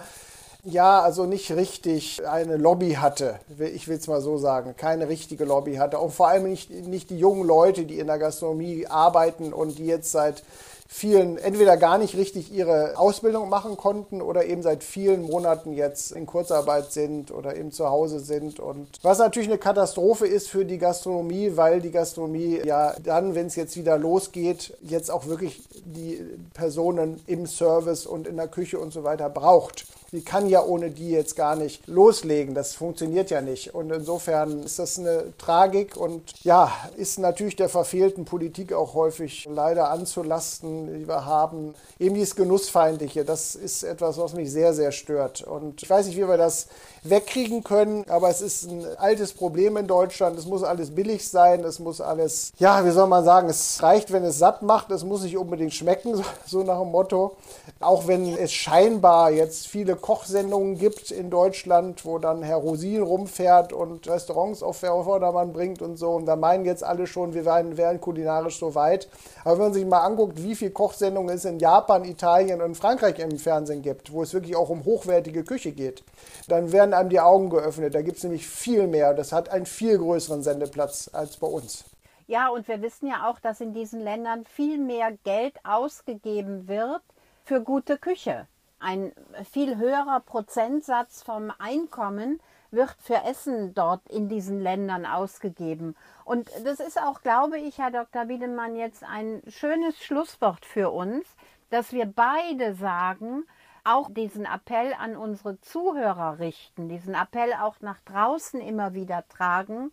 ja, 0.64 1.02
also 1.02 1.26
nicht 1.26 1.52
richtig 1.52 2.28
eine 2.28 2.58
Lobby 2.58 2.94
hatte, 2.94 3.40
ich 3.58 3.88
will 3.88 3.98
es 3.98 4.08
mal 4.08 4.22
so 4.22 4.38
sagen, 4.38 4.76
keine 4.76 5.08
richtige 5.08 5.46
Lobby 5.46 5.76
hatte. 5.76 6.00
Und 6.00 6.12
vor 6.12 6.28
allem 6.28 6.50
nicht, 6.50 6.70
nicht 6.70 7.10
die 7.10 7.18
jungen 7.18 7.46
Leute, 7.46 7.86
die 7.86 8.00
in 8.00 8.08
der 8.08 8.20
Gastronomie 8.20 8.88
arbeiten 8.88 9.54
und 9.54 9.78
die 9.78 9.86
jetzt 9.86 10.12
seit 10.12 10.44
vielen 10.92 11.38
entweder 11.38 11.78
gar 11.78 12.00
nicht 12.00 12.18
richtig 12.18 12.52
ihre 12.52 12.98
Ausbildung 12.98 13.48
machen 13.48 13.78
konnten 13.78 14.24
oder 14.24 14.46
eben 14.46 14.64
seit 14.64 14.84
vielen 14.84 15.22
Monaten 15.22 15.74
jetzt 15.74 16.12
in 16.12 16.26
Kurzarbeit 16.26 16.92
sind 16.92 17.30
oder 17.30 17.56
eben 17.56 17.72
zu 17.72 17.90
Hause 17.90 18.20
sind. 18.20 18.60
Und 18.60 18.88
was 19.04 19.20
natürlich 19.20 19.50
eine 19.50 19.60
Katastrophe 19.60 20.26
ist 20.26 20.50
für 20.50 20.66
die 20.66 20.80
Gastronomie, 20.80 21.52
weil 21.56 21.80
die 21.80 21.92
Gastronomie 21.92 22.60
ja 22.66 22.96
dann, 23.04 23.36
wenn 23.36 23.46
es 23.46 23.56
jetzt 23.56 23.78
wieder 23.78 24.00
losgeht, 24.00 24.74
jetzt 24.82 25.12
auch 25.12 25.28
wirklich 25.28 25.62
die 25.86 26.26
Personen 26.56 27.22
im 27.28 27.46
Service 27.46 28.08
und 28.08 28.28
in 28.28 28.38
der 28.38 28.48
Küche 28.48 28.80
und 28.80 28.92
so 28.92 29.04
weiter 29.04 29.30
braucht. 29.30 29.86
Die 30.12 30.24
kann 30.24 30.48
ja 30.48 30.64
ohne 30.64 30.92
die 30.92 31.10
jetzt 31.10 31.36
gar 31.36 31.56
nicht 31.56 31.88
loslegen. 31.88 32.56
Das 32.56 32.74
funktioniert 32.74 33.30
ja 33.30 33.42
nicht. 33.42 33.74
Und 33.74 33.92
insofern 33.92 34.64
ist 34.64 34.80
das 34.80 34.98
eine 34.98 35.34
Tragik 35.38 35.98
und 35.98 36.34
ja, 36.44 36.72
ist 36.98 37.20
natürlich 37.20 37.56
der 37.56 37.70
verfehlten 37.70 38.26
Politik 38.26 38.74
auch 38.74 38.94
häufig 38.94 39.48
leider 39.52 39.90
anzulasten, 39.90 41.00
die 41.00 41.08
wir 41.08 41.26
haben. 41.26 41.76
Eben 42.00 42.16
dieses 42.16 42.36
Genussfeindliche, 42.36 43.26
das 43.26 43.56
ist 43.56 43.84
etwas, 43.84 44.18
was 44.18 44.34
mich 44.34 44.52
sehr, 44.52 44.74
sehr 44.74 44.92
stört. 44.92 45.42
Und 45.42 45.84
ich 45.84 45.90
weiß 45.90 46.08
nicht, 46.08 46.18
wie 46.18 46.28
wir 46.28 46.38
das 46.38 46.68
wegkriegen 47.04 47.64
können, 47.64 48.06
aber 48.10 48.30
es 48.30 48.42
ist 48.42 48.70
ein 48.70 48.86
altes 48.98 49.34
Problem 49.34 49.78
in 49.78 49.88
Deutschland. 49.88 50.38
Es 50.38 50.46
muss 50.46 50.64
alles 50.64 50.94
billig 50.94 51.28
sein, 51.28 51.64
es 51.64 51.80
muss 51.80 52.02
alles, 52.02 52.52
ja, 52.58 52.86
wie 52.86 52.92
soll 52.92 53.08
man 53.08 53.24
sagen, 53.24 53.50
es 53.50 53.82
reicht, 53.82 54.12
wenn 54.12 54.24
es 54.24 54.38
satt 54.38 54.62
macht, 54.62 54.92
es 54.92 55.04
muss 55.04 55.24
nicht 55.24 55.38
unbedingt 55.38 55.74
schmecken, 55.74 56.24
so 56.46 56.64
nach 56.64 56.80
dem 56.80 56.92
Motto. 56.92 57.38
Auch 57.80 58.08
wenn 58.08 58.36
es 58.36 58.52
scheinbar 58.52 59.32
jetzt 59.32 59.68
viele 59.68 59.96
Kochsendungen 59.96 60.78
gibt 60.78 61.12
in 61.12 61.30
Deutschland, 61.30 62.04
wo 62.06 62.18
dann 62.20 62.44
Herr 62.44 62.58
Rosin 62.58 63.02
rumfährt 63.02 63.72
und 63.74 64.08
Restaurants 64.08 64.64
auf 64.64 64.78
Vordermann 64.78 65.54
bringt 65.54 65.82
und 65.82 65.98
so. 65.98 66.12
Und 66.12 66.26
da 66.26 66.36
meinen 66.36 66.66
jetzt 66.66 66.84
alle 66.84 67.08
schon, 67.08 67.34
wir 67.34 67.46
wären, 67.46 67.78
wären 67.78 68.02
kulinarisch 68.02 68.60
so 68.60 68.76
weit. 68.76 69.08
Aber 69.44 69.54
wenn 69.54 69.66
man 69.66 69.74
sich 69.74 69.86
mal 69.86 70.02
anguckt, 70.02 70.44
wie 70.44 70.56
viele 70.56 70.72
Kochsendungen 70.72 71.36
es 71.36 71.46
in 71.46 71.60
Japan, 71.60 72.04
Italien 72.04 72.62
und 72.62 72.76
Frankreich 72.76 73.20
im 73.20 73.38
Fernsehen 73.38 73.82
gibt, 73.82 74.12
wo 74.12 74.24
es 74.24 74.34
wirklich 74.34 74.56
auch 74.56 74.70
um 74.70 74.86
hochwertige 74.86 75.44
Küche 75.44 75.72
geht, 75.72 76.04
dann 76.48 76.72
werden 76.92 77.00
einem 77.00 77.10
die 77.10 77.20
Augen 77.20 77.50
geöffnet. 77.50 77.96
Da 77.96 78.02
gibt 78.02 78.18
es 78.18 78.24
nämlich 78.24 78.48
viel 78.48 78.88
mehr. 78.88 79.14
Das 79.14 79.32
hat 79.32 79.50
einen 79.50 79.66
viel 79.66 79.98
größeren 79.98 80.44
Sendeplatz 80.44 81.10
als 81.14 81.38
bei 81.38 81.48
uns. 81.48 81.86
Ja, 82.28 82.50
und 82.50 82.68
wir 82.68 82.82
wissen 82.82 83.08
ja 83.08 83.30
auch, 83.30 83.40
dass 83.40 83.62
in 83.62 83.74
diesen 83.74 84.02
Ländern 84.02 84.46
viel 84.46 84.78
mehr 84.78 85.12
Geld 85.24 85.56
ausgegeben 85.64 86.68
wird 86.68 87.02
für 87.44 87.62
gute 87.62 87.98
Küche 87.98 88.48
ein 88.80 89.12
viel 89.52 89.78
höherer 89.78 90.22
Prozentsatz 90.22 91.22
vom 91.22 91.52
Einkommen 91.60 92.40
wird 92.72 92.96
für 93.00 93.24
Essen 93.26 93.74
dort 93.74 94.08
in 94.10 94.30
diesen 94.30 94.62
Ländern 94.62 95.06
ausgegeben. 95.06 95.96
Und 96.24 96.50
das 96.64 96.80
ist 96.80 97.02
auch, 97.02 97.22
glaube 97.22 97.58
ich, 97.58 97.78
Herr 97.80 97.92
Dr. 97.92 98.28
Wiedemann, 98.28 98.76
jetzt 98.76 99.04
ein 99.04 99.42
schönes 99.48 100.02
Schlusswort 100.02 100.66
für 100.66 100.92
uns, 100.92 101.26
dass 101.72 101.92
wir 101.92 102.06
beide 102.06 102.76
sagen, 102.76 103.44
auch 103.84 104.10
diesen 104.12 104.46
Appell 104.46 104.94
an 104.94 105.16
unsere 105.16 105.60
Zuhörer 105.62 106.40
richten, 106.40 106.90
diesen 106.90 107.14
Appell 107.14 107.54
auch 107.54 107.80
nach 107.82 108.00
draußen 108.02 108.62
immer 108.62 108.94
wieder 108.94 109.28
tragen. 109.28 109.92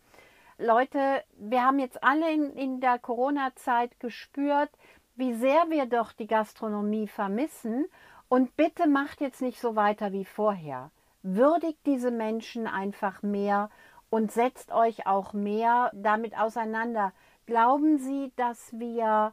Leute, 0.59 1.23
wir 1.39 1.65
haben 1.65 1.79
jetzt 1.79 2.03
alle 2.03 2.33
in, 2.33 2.53
in 2.55 2.81
der 2.81 2.99
Corona-Zeit 2.99 4.01
gespürt, 4.01 4.71
wie 5.15 5.35
sehr 5.35 5.69
wir 5.69 5.87
doch 5.87 6.13
die 6.13 6.27
Gastronomie 6.27 7.09
vermissen 7.09 7.87
und 8.29 8.57
bitte 8.57 8.89
macht 8.89 9.21
jetzt 9.21 9.43
nicht 9.43 9.61
so 9.61 9.77
weiter 9.77 10.13
wie 10.13 10.25
vorher. 10.25 10.91
Würdigt 11.23 11.79
diese 11.87 12.11
Menschen 12.11 12.67
einfach 12.67 13.23
mehr 13.23 13.71
und 14.11 14.33
setzt 14.33 14.73
euch 14.73 15.07
auch 15.07 15.33
mehr 15.33 15.91
damit 15.95 16.39
auseinander. 16.39 17.13
Glauben 17.47 17.99
Sie, 17.99 18.33
dass 18.37 18.73
wir 18.79 19.33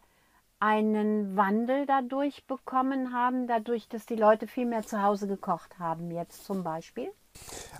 einen 0.63 1.35
Wandel 1.35 1.85
dadurch 1.85 2.47
bekommen 2.47 3.13
haben, 3.13 3.47
dadurch, 3.47 3.89
dass 3.89 4.05
die 4.05 4.15
Leute 4.15 4.47
viel 4.47 4.65
mehr 4.65 4.83
zu 4.83 5.03
Hause 5.03 5.27
gekocht 5.27 5.77
haben, 5.77 6.09
jetzt 6.09 6.45
zum 6.45 6.63
Beispiel? 6.63 7.11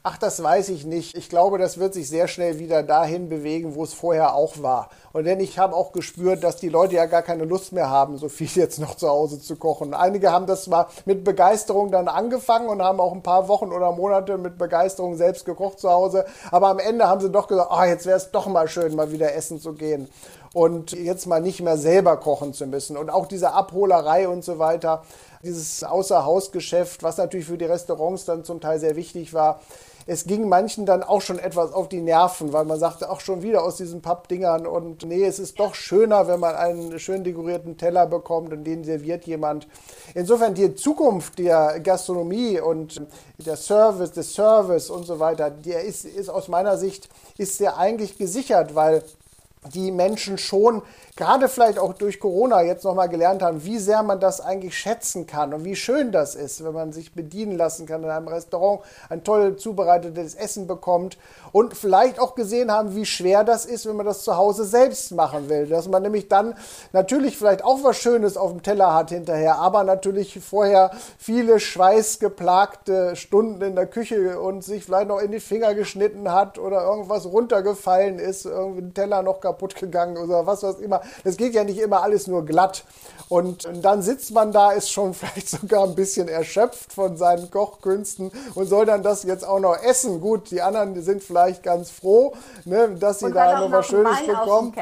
Ach, 0.02 0.17
das 0.17 0.43
weiß 0.43 0.67
ich 0.69 0.84
nicht. 0.84 1.15
Ich 1.15 1.30
glaube, 1.30 1.60
das 1.60 1.78
wird 1.78 1.93
sich 1.93 2.10
sehr 2.10 2.28
schnell 2.28 2.60
wieder 2.60 2.84
dahin 2.84 3.30
bewegen, 3.30 3.76
wo 3.76 3.84
es 3.84 3.93
vorher 3.93 4.36
auch 4.36 4.62
war. 4.62 4.89
Und 5.13 5.24
denn 5.24 5.39
ich 5.39 5.60
habe 5.60 5.76
auch 5.76 5.93
gespürt, 5.93 6.43
dass 6.43 6.58
die 6.58 6.67
Leute 6.67 6.96
ja 6.96 7.06
gar 7.06 7.22
keine 7.22 7.46
Lust 7.46 7.72
mehr 7.72 7.89
haben, 7.89 8.17
so 8.17 8.28
viel 8.28 8.48
jetzt 8.56 8.80
noch 8.80 8.96
zu 8.96 9.08
Hause 9.08 9.39
zu 9.39 9.56
kochen. 9.56 9.93
Einige 9.93 10.32
haben 10.32 10.48
das 10.48 10.67
mal 10.67 10.88
mit 11.06 11.24
Begeisterung 11.24 11.89
dann 11.89 12.10
angefangen 12.10 12.67
und 12.67 12.82
haben 12.82 13.00
auch 13.00 13.13
ein 13.13 13.24
paar 13.24 13.48
Wochen 13.48 13.72
oder 13.72 13.93
Monate 13.93 14.38
mit 14.38 14.58
Begeisterung 14.58 15.15
selbst 15.15 15.46
gekocht 15.46 15.80
zu 15.80 15.89
Hause. 15.89 16.26
Aber 16.52 16.67
am 16.67 16.80
Ende 16.80 17.08
haben 17.08 17.22
sie 17.22 17.32
doch 17.32 17.48
gesagt, 17.48 17.69
oh, 17.72 17.84
jetzt 17.84 18.06
wäre 18.06 18.17
es 18.17 18.32
doch 18.32 18.48
mal 18.48 18.67
schön, 18.67 18.96
mal 18.96 19.13
wieder 19.13 19.34
essen 19.34 19.62
zu 19.62 19.72
gehen 19.72 20.10
und 20.54 20.92
jetzt 20.92 21.26
mal 21.26 21.42
nicht 21.42 21.62
mehr 21.62 21.78
selber 21.78 22.18
kochen 22.18 22.54
zu 22.54 22.68
müssen. 22.68 22.96
Und 22.96 23.10
auch 23.10 23.26
diese 23.26 23.54
Abholerei 23.54 24.28
und 24.30 24.44
so 24.44 24.60
weiter, 24.60 25.04
dieses 25.44 25.84
Außerhausgeschäft, 25.84 27.04
was 27.04 27.18
natürlich 27.18 27.48
für 27.48 27.58
die 27.58 27.66
Restaurants 27.66 28.26
dann 28.26 28.46
zum 28.46 28.62
Teil 28.62 28.80
sehr 28.80 28.96
wichtig 28.96 29.34
war. 29.34 29.60
Es 30.06 30.26
ging 30.26 30.50
manchen 30.50 30.86
dann 30.86 31.02
auch 31.02 31.22
schon 31.22 31.39
etwas 31.39 31.72
auf 31.72 31.88
die 31.88 32.02
Nerven, 32.02 32.52
weil 32.52 32.66
man 32.66 32.78
sagte, 32.78 33.10
auch 33.10 33.22
schon 33.22 33.42
wieder 33.42 33.63
aus 33.63 33.78
diesen 33.78 34.02
Pappdingern 34.02 34.68
und 34.68 35.06
nee, 35.06 35.24
es 35.24 35.39
ist 35.39 35.58
doch 35.60 35.76
schöner, 35.76 36.28
wenn 36.28 36.42
man 36.42 36.56
einen 36.56 37.00
schön 37.00 37.24
dekorierten 37.24 37.78
Teller 37.78 38.06
bekommt 38.06 38.52
und 38.52 38.66
den 38.66 38.84
serviert 38.84 39.26
jemand. 39.26 39.66
Insofern 40.13 40.56
die 40.56 40.76
Zukunft 40.76 41.39
der 41.39 41.80
Gastronomie 41.80 42.60
und 42.60 43.02
der 43.38 43.56
Service, 43.56 44.12
des 44.12 44.34
Service 44.34 44.89
und 44.89 45.06
so 45.06 45.20
weiter, 45.20 45.50
der 45.50 45.84
ist, 45.84 46.04
ist 46.04 46.30
aus 46.30 46.50
meiner 46.50 46.78
Sicht, 46.78 47.08
ist 47.38 47.58
sehr 47.58 47.78
eigentlich 47.78 48.18
gesichert, 48.18 48.76
weil 48.76 49.04
die 49.73 49.91
Menschen 49.91 50.38
schon, 50.38 50.82
gerade 51.15 51.47
vielleicht 51.47 51.78
auch 51.78 51.93
durch 51.93 52.19
Corona 52.19 52.63
jetzt 52.63 52.84
nochmal 52.84 53.08
gelernt 53.08 53.43
haben, 53.43 53.63
wie 53.63 53.78
sehr 53.78 54.02
man 54.02 54.19
das 54.19 54.41
eigentlich 54.41 54.76
schätzen 54.78 55.28
kann 55.28 55.54
und 55.54 55.63
wie 55.63 55.76
schön 55.76 56.12
das 56.12 56.34
ist, 56.34 56.63
wenn 56.63 56.73
man 56.73 56.91
sich 56.91 57.13
bedienen 57.13 57.56
lassen 57.56 57.86
kann 57.86 58.04
in 58.04 58.10
einem 58.10 58.28
Restaurant, 58.28 58.82
ein 59.10 59.23
toll 59.23 59.56
zubereitetes 59.56 60.34
Essen 60.34 60.65
bekommt 60.65 61.17
und 61.52 61.78
vielleicht 61.78 62.19
auch 62.19 62.34
gesehen 62.34 62.71
haben, 62.71 62.95
wie 62.95 63.06
schwer 63.06 63.43
das 63.43 63.65
ist, 63.65 63.86
wenn 63.86 63.95
man 63.95 64.08
das 64.08 64.23
zu 64.23 64.38
Hause 64.38 64.65
selbst 64.65 65.12
machen 65.12 65.49
will. 65.49 65.67
Dass 65.67 65.88
man 65.88 66.02
nämlich 66.02 66.30
dann 66.30 66.56
natürlich 66.93 67.38
vielleicht 67.38 67.63
auch 67.63 67.84
was 67.84 67.97
Schönes 67.97 68.36
auf 68.36 68.49
dem 68.49 68.63
Teller 68.63 68.93
hat 68.95 69.12
hinterher, 69.12 69.58
aber 69.58 69.84
natürlich 69.84 70.39
vorher 70.43 70.91
viele 71.19 71.60
schweißgeplagte 71.60 73.15
Stunden 73.15 73.62
in 73.62 73.76
der 73.76 73.86
Küche 73.86 74.39
und 74.39 74.63
sich 74.63 74.84
vielleicht 74.84 75.10
noch 75.10 75.19
in 75.19 75.32
die 75.32 75.39
Finger 75.39 75.76
geschnitten 75.76 76.32
hat 76.32 76.58
oder 76.58 76.84
irgendwas 76.84 77.26
runtergefallen 77.26 78.17
ist, 78.17 78.45
irgendwie 78.45 78.82
ein 78.82 78.93
Teller 78.95 79.21
noch 79.21 79.41
kaputt 79.41 79.76
gegangen 79.76 80.17
oder 80.17 80.47
was 80.47 80.63
weiß 80.63 80.80
immer. 80.80 81.03
Das 81.24 81.38
geht 81.38 81.54
ja 81.54 81.63
nicht 81.63 81.80
immer 81.80 82.04
alles 82.04 82.28
nur 82.28 82.46
glatt. 82.46 82.84
Und 83.30 83.68
dann 83.82 84.02
sitzt 84.02 84.32
man 84.32 84.52
da, 84.52 84.72
ist 84.72 84.92
schon 84.92 85.13
vielleicht 85.13 85.50
sogar 85.50 85.84
ein 85.84 85.96
bisschen 85.96 86.28
erschöpft 86.28 86.94
von 86.94 87.18
seinen 87.18 87.50
Kochkünsten 87.50 88.32
und 88.56 88.66
soll 88.68 88.86
dann 88.86 89.04
das 89.04 89.24
jetzt 89.24 89.46
auch 89.46 89.60
noch 89.60 89.78
essen. 89.82 90.20
Gut, 90.22 90.52
die 90.52 90.62
anderen 90.62 91.02
sind 91.02 91.24
vielleicht 91.24 91.34
vielleicht 91.34 91.63
ganz 91.63 91.89
froh, 91.89 92.34
ne, 92.66 92.96
dass 93.00 93.20
sie 93.20 93.32
da 93.32 93.60
noch 93.60 93.72
was 93.72 93.88
Schönes 93.88 94.20
Wein 94.20 94.28
bekommen. 94.28 94.74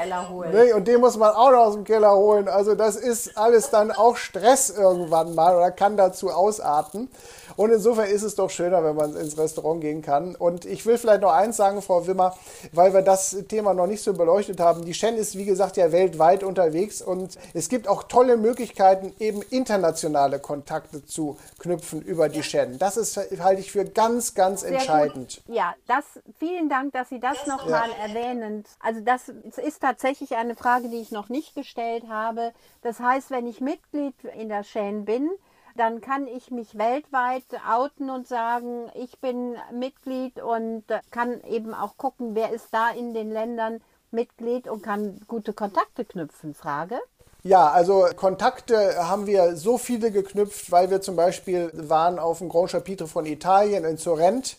Ne, 0.51 0.73
und 0.75 0.87
den 0.87 0.99
muss 0.99 1.17
man 1.17 1.31
auch 1.31 1.51
noch 1.51 1.59
aus 1.59 1.73
dem 1.73 1.83
Keller 1.83 2.13
holen. 2.13 2.47
Also 2.47 2.75
das 2.75 2.95
ist 2.95 3.37
alles 3.37 3.69
dann 3.69 3.91
auch 3.91 4.17
Stress 4.17 4.69
irgendwann 4.69 5.33
mal 5.33 5.55
oder 5.55 5.71
kann 5.71 5.97
dazu 5.97 6.29
ausarten. 6.29 7.09
Und 7.55 7.71
insofern 7.71 8.07
ist 8.07 8.23
es 8.23 8.35
doch 8.35 8.49
schöner, 8.49 8.83
wenn 8.83 8.95
man 8.95 9.15
ins 9.15 9.37
Restaurant 9.37 9.81
gehen 9.81 10.01
kann. 10.01 10.35
Und 10.35 10.65
ich 10.65 10.85
will 10.85 10.97
vielleicht 10.97 11.21
noch 11.21 11.31
eins 11.31 11.57
sagen, 11.57 11.81
Frau 11.81 12.07
Wimmer, 12.07 12.35
weil 12.71 12.93
wir 12.93 13.01
das 13.01 13.35
Thema 13.47 13.73
noch 13.73 13.87
nicht 13.87 14.03
so 14.03 14.13
beleuchtet 14.13 14.59
haben. 14.59 14.85
Die 14.85 14.93
Shen 14.93 15.15
ist, 15.15 15.37
wie 15.37 15.45
gesagt, 15.45 15.77
ja 15.77 15.91
weltweit 15.91 16.43
unterwegs 16.43 17.01
und 17.01 17.37
es 17.53 17.69
gibt 17.69 17.87
auch 17.87 18.03
tolle 18.03 18.37
Möglichkeiten, 18.37 19.13
eben 19.19 19.41
internationale 19.49 20.39
Kontakte 20.39 21.05
zu 21.05 21.37
knüpfen 21.59 22.01
über 22.01 22.29
die 22.29 22.43
Shen. 22.43 22.77
Das 22.77 22.97
ist, 22.97 23.17
halte 23.17 23.61
ich 23.61 23.71
für 23.71 23.85
ganz, 23.85 24.33
ganz 24.33 24.61
Sehr 24.61 24.73
entscheidend. 24.73 25.41
Gut. 25.45 25.55
Ja, 25.55 25.73
das, 25.87 26.05
vielen 26.39 26.69
Dank, 26.69 26.93
dass 26.93 27.09
Sie 27.09 27.19
das 27.19 27.47
nochmal 27.47 27.89
ja. 27.89 28.07
erwähnen. 28.07 28.63
Also 28.79 29.01
das 29.01 29.29
ist 29.63 29.81
tatsächlich 29.81 30.35
eine 30.35 30.55
Frage, 30.55 30.89
die 30.89 31.01
ich 31.01 31.11
noch 31.11 31.29
nicht 31.29 31.55
gestellt 31.55 32.05
habe. 32.09 32.51
Das 32.81 32.99
heißt, 32.99 33.31
wenn 33.31 33.47
ich 33.47 33.61
Mitglied 33.61 34.15
in 34.39 34.49
der 34.49 34.63
Shen 34.63 35.05
bin, 35.05 35.29
dann 35.75 36.01
kann 36.01 36.27
ich 36.27 36.51
mich 36.51 36.77
weltweit 36.77 37.43
outen 37.69 38.09
und 38.09 38.27
sagen, 38.27 38.89
ich 38.95 39.19
bin 39.19 39.55
Mitglied 39.71 40.41
und 40.41 40.83
kann 41.11 41.41
eben 41.41 41.73
auch 41.73 41.97
gucken, 41.97 42.35
wer 42.35 42.51
ist 42.51 42.67
da 42.71 42.89
in 42.89 43.13
den 43.13 43.31
Ländern 43.31 43.81
Mitglied 44.11 44.67
und 44.67 44.83
kann 44.83 45.21
gute 45.27 45.53
Kontakte 45.53 46.05
knüpfen. 46.05 46.53
Frage? 46.53 46.99
Ja, 47.43 47.71
also 47.71 48.05
Kontakte 48.15 49.07
haben 49.07 49.25
wir 49.25 49.55
so 49.55 49.79
viele 49.79 50.11
geknüpft, 50.11 50.71
weil 50.71 50.91
wir 50.91 51.01
zum 51.01 51.15
Beispiel 51.15 51.71
waren 51.73 52.19
auf 52.19 52.37
dem 52.37 52.49
Grand 52.49 52.69
Chapitre 52.69 53.07
von 53.07 53.25
Italien 53.25 53.83
in 53.83 53.97
Sorrent 53.97 54.57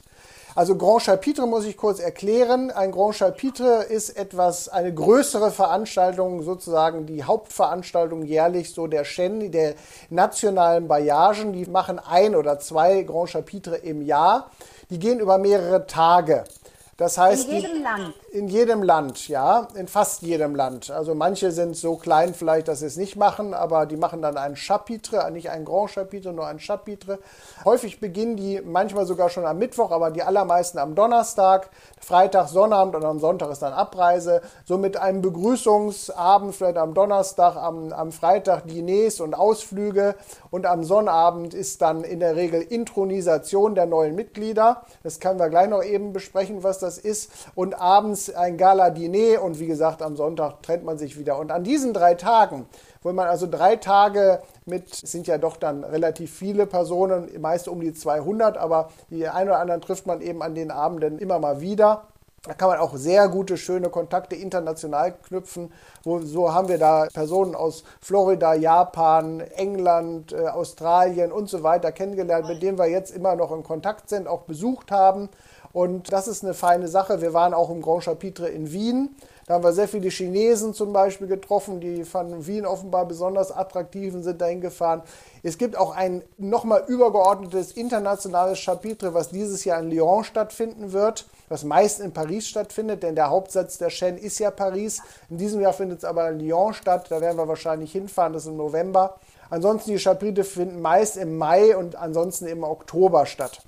Also 0.55 0.77
Grand 0.77 1.03
Chapitre 1.03 1.47
muss 1.47 1.65
ich 1.65 1.77
kurz 1.77 1.99
erklären. 1.99 2.71
Ein 2.71 2.93
Grand 2.93 3.15
Chapitre 3.15 3.85
ist 3.85 4.11
etwas, 4.11 4.69
eine 4.69 4.93
größere 4.93 5.51
Veranstaltung, 5.51 6.43
sozusagen 6.43 7.07
die 7.07 7.25
Hauptveranstaltung 7.25 8.25
jährlich 8.25 8.75
so 8.75 8.87
der 8.87 9.05
Shen, 9.05 9.51
der 9.51 9.75
nationalen 10.11 10.89
Bayagen. 10.89 11.55
Die 11.55 11.65
machen 11.67 11.99
ein 11.99 12.37
oder 12.37 12.59
zwei 12.59 13.03
Grand 13.03 13.31
Chapitre 13.31 13.77
im 13.77 14.03
Jahr. 14.03 14.51
Die 14.91 14.99
gehen 14.99 15.21
über 15.21 15.39
mehrere 15.39 15.87
Tage. 15.87 16.45
Das 16.99 17.17
heißt, 17.17 17.49
in 17.49 17.55
jedem 17.55 17.77
die, 17.77 17.83
Land. 17.83 18.15
In 18.35 18.49
jedem 18.49 18.83
Land, 18.83 19.29
ja, 19.29 19.69
in 19.75 19.89
fast 19.89 20.23
jedem 20.23 20.55
Land. 20.55 20.91
Also 20.91 21.15
manche 21.15 21.53
sind 21.53 21.77
so 21.77 21.97
klein 21.97 22.33
vielleicht, 22.33 22.67
dass 22.67 22.79
sie 22.79 22.87
es 22.87 22.97
nicht 22.97 23.15
machen, 23.15 23.53
aber 23.53 23.85
die 23.85 23.99
machen 23.99 24.23
dann 24.23 24.39
ein 24.39 24.57
Chapitre, 24.57 25.31
nicht 25.31 25.51
ein 25.51 25.67
Grand 25.67 25.91
Chapitre, 25.91 26.33
nur 26.33 26.47
ein 26.47 26.59
Chapitre. 26.59 27.19
Häufig 27.67 28.01
beginnen 28.01 28.37
die 28.37 28.63
manchmal 28.65 29.05
sogar 29.05 29.29
schon 29.29 29.45
am 29.45 29.59
Mittwoch, 29.59 29.91
aber 29.91 30.11
die 30.11 30.23
allermeisten 30.23 30.79
am 30.79 30.95
Donnerstag. 30.95 31.69
Freitag, 32.01 32.49
Sonnabend 32.49 32.97
und 32.97 33.05
am 33.05 33.19
Sonntag 33.19 33.51
ist 33.51 33.61
dann 33.61 33.75
Abreise. 33.75 34.41
So 34.65 34.79
mit 34.79 34.97
einem 34.97 35.21
Begrüßungsabend, 35.21 36.55
vielleicht 36.55 36.79
am 36.79 36.95
Donnerstag, 36.95 37.57
am, 37.57 37.93
am 37.93 38.13
Freitag 38.13 38.67
Diners 38.67 39.21
und 39.21 39.35
Ausflüge 39.35 40.15
und 40.51 40.65
am 40.65 40.85
Sonnabend 40.85 41.53
ist 41.53 41.83
dann 41.83 42.03
in 42.03 42.21
der 42.21 42.35
Regel 42.35 42.63
Intronisation 42.63 43.75
der 43.75 43.85
neuen 43.85 44.15
Mitglieder. 44.15 44.87
Das 45.03 45.21
können 45.21 45.39
wir 45.39 45.51
gleich 45.51 45.69
noch 45.69 45.85
eben 45.85 46.15
besprechen, 46.15 46.63
was 46.63 46.79
das 46.79 46.97
ist. 46.97 47.31
Und 47.55 47.75
abends 47.79 48.22
ein 48.31 48.57
Gala-Diner 48.57 49.43
und 49.43 49.59
wie 49.59 49.67
gesagt, 49.67 50.03
am 50.03 50.17
Sonntag 50.17 50.63
trennt 50.63 50.85
man 50.85 50.99
sich 50.99 51.19
wieder. 51.19 51.39
Und 51.39 51.51
an 51.51 51.65
diesen 51.65 51.93
drei 51.93 52.15
Tagen, 52.15 52.67
wo 53.03 53.13
man 53.13 53.29
also 53.29 53.47
drei 53.47 53.77
Tage 53.77 54.43
mit, 54.67 54.95
sind 54.95 55.27
ja 55.27 55.39
doch 55.39 55.57
dann 55.57 55.85
relativ 55.85 56.33
viele 56.33 56.67
Personen, 56.67 57.29
meist 57.41 57.69
um 57.69 57.81
die 57.81 57.93
200, 57.93 58.57
aber 58.57 58.91
die 59.11 59.29
einen 59.29 59.51
oder 59.51 59.59
anderen 59.59 59.81
trifft 59.81 60.07
man 60.07 60.21
eben 60.21 60.43
an 60.43 60.55
den 60.55 60.71
Abenden 60.71 61.19
immer 61.19 61.39
mal 61.39 61.61
wieder. 61.61 62.05
Da 62.45 62.55
kann 62.55 62.71
man 62.71 62.81
auch 62.81 62.97
sehr 62.97 63.29
gute, 63.29 63.57
schöne 63.57 63.89
Kontakte 63.89 64.35
international 64.35 65.13
knüpfen. 65.13 65.73
So 66.03 66.53
haben 66.53 66.67
wir 66.67 66.79
da 66.79 67.07
Personen 67.15 67.55
aus 67.55 67.85
Florida, 68.01 68.55
Japan, 68.55 69.39
England, 69.39 70.33
äh, 70.33 70.49
Australien 70.49 71.31
und 71.31 71.49
so 71.49 71.63
weiter 71.63 71.93
kennengelernt, 71.93 72.49
mit 72.49 72.61
denen 72.61 72.79
wir 72.79 72.89
jetzt 72.89 73.15
immer 73.15 73.37
noch 73.37 73.53
in 73.53 73.63
Kontakt 73.63 74.09
sind, 74.09 74.27
auch 74.27 74.41
besucht 74.41 74.91
haben. 74.91 75.29
Und 75.73 76.13
das 76.13 76.29
ist 76.29 76.45
eine 76.45 76.55
feine 76.55 76.89
Sache. 76.89 77.23
Wir 77.23 77.33
waren 77.33 77.55
auch 77.55 77.71
im 77.71 77.81
Grand 77.81 78.05
Chapitre 78.05 78.49
in 78.49 78.73
Wien. 78.73 79.17
Da 79.47 79.55
haben 79.55 79.65
wir 79.65 79.73
sehr 79.73 79.89
viele 79.89 80.09
Chinesen 80.09 80.73
zum 80.73 80.93
Beispiel 80.93 81.27
getroffen, 81.27 81.81
die 81.81 82.05
fanden 82.05 82.47
Wien 82.47 82.65
offenbar 82.65 83.07
besonders 83.07 83.51
attraktiv 83.51 84.15
und 84.15 84.23
sind 84.23 84.41
dahin 84.41 84.61
gefahren. 84.61 85.03
Es 85.43 85.59
gibt 85.59 85.77
auch 85.77 85.97
ein 85.97 86.23
nochmal 86.39 86.85
übergeordnetes 86.87 87.73
internationales 87.73 88.59
Chapitre, 88.59 89.15
was 89.15 89.31
dieses 89.31 89.65
Jahr 89.65 89.81
in 89.81 89.91
Lyon 89.91 90.23
stattfinden 90.23 90.93
wird, 90.93 91.27
was 91.49 91.65
meist 91.65 92.01
in 92.01 92.13
Paris 92.13 92.47
stattfindet, 92.47 93.03
denn 93.03 93.17
der 93.17 93.31
Hauptsatz 93.31 93.79
der 93.79 93.91
Chaîne 93.91 94.17
ist 94.17 94.39
ja 94.39 94.53
Paris. 94.53 95.03
In 95.29 95.39
diesem 95.39 95.61
Jahr 95.61 95.73
findet 95.73 95.99
es 95.99 96.05
aber 96.05 96.31
in 96.31 96.39
Lyon 96.39 96.73
statt, 96.73 97.07
da 97.11 97.21
werden 97.21 97.37
wir 97.37 97.49
wahrscheinlich 97.49 97.91
hinfahren, 97.91 98.33
das 98.33 98.45
ist 98.45 98.51
im 98.51 98.57
November. 98.57 99.17
Ansonsten 99.51 99.91
die 99.91 99.99
Chapitre 99.99 100.45
finden 100.45 100.81
meist 100.81 101.17
im 101.17 101.37
Mai 101.37 101.77
und 101.77 101.97
ansonsten 101.97 102.47
im 102.47 102.63
Oktober 102.63 103.27
statt. 103.27 103.61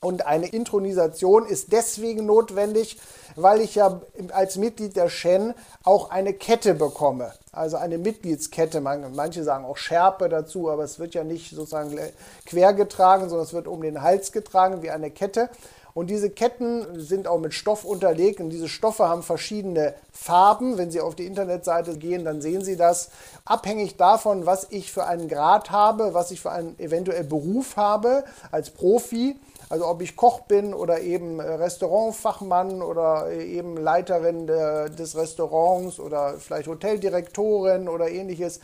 Und 0.00 0.26
eine 0.26 0.46
Intronisation 0.46 1.44
ist 1.44 1.72
deswegen 1.72 2.24
notwendig, 2.24 3.00
weil 3.34 3.60
ich 3.60 3.74
ja 3.74 4.00
als 4.32 4.56
Mitglied 4.56 4.94
der 4.94 5.08
Shen 5.08 5.54
auch 5.82 6.10
eine 6.10 6.34
Kette 6.34 6.74
bekomme. 6.74 7.32
Also 7.50 7.78
eine 7.78 7.98
Mitgliedskette. 7.98 8.80
Manche 8.80 9.42
sagen 9.42 9.64
auch 9.64 9.76
Schärpe 9.76 10.28
dazu, 10.28 10.70
aber 10.70 10.84
es 10.84 11.00
wird 11.00 11.14
ja 11.14 11.24
nicht 11.24 11.50
sozusagen 11.50 11.98
quer 12.46 12.74
getragen, 12.74 13.28
sondern 13.28 13.46
es 13.46 13.52
wird 13.52 13.66
um 13.66 13.82
den 13.82 14.00
Hals 14.02 14.30
getragen 14.30 14.82
wie 14.82 14.90
eine 14.90 15.10
Kette. 15.10 15.50
Und 15.94 16.10
diese 16.10 16.30
Ketten 16.30 17.00
sind 17.00 17.26
auch 17.26 17.40
mit 17.40 17.54
Stoff 17.54 17.84
unterlegt 17.84 18.38
und 18.38 18.50
diese 18.50 18.68
Stoffe 18.68 19.08
haben 19.08 19.24
verschiedene 19.24 19.94
Farben. 20.12 20.78
Wenn 20.78 20.92
Sie 20.92 21.00
auf 21.00 21.16
die 21.16 21.26
Internetseite 21.26 21.98
gehen, 21.98 22.24
dann 22.24 22.40
sehen 22.40 22.62
Sie 22.62 22.76
das. 22.76 23.10
Abhängig 23.44 23.96
davon, 23.96 24.46
was 24.46 24.68
ich 24.70 24.92
für 24.92 25.06
einen 25.06 25.26
Grad 25.26 25.72
habe, 25.72 26.14
was 26.14 26.30
ich 26.30 26.40
für 26.40 26.52
einen 26.52 26.78
eventuell 26.78 27.24
Beruf 27.24 27.76
habe 27.76 28.22
als 28.52 28.70
Profi, 28.70 29.40
also 29.68 29.86
ob 29.86 30.02
ich 30.02 30.16
Koch 30.16 30.40
bin 30.40 30.74
oder 30.74 31.00
eben 31.00 31.40
äh, 31.40 31.42
Restaurantfachmann 31.42 32.82
oder 32.82 33.28
äh, 33.30 33.44
eben 33.44 33.76
Leiterin 33.76 34.46
des 34.46 35.16
Restaurants 35.16 36.00
oder 36.00 36.34
vielleicht 36.38 36.68
Hoteldirektorin 36.68 37.88
oder 37.88 38.08
ähnliches. 38.08 38.60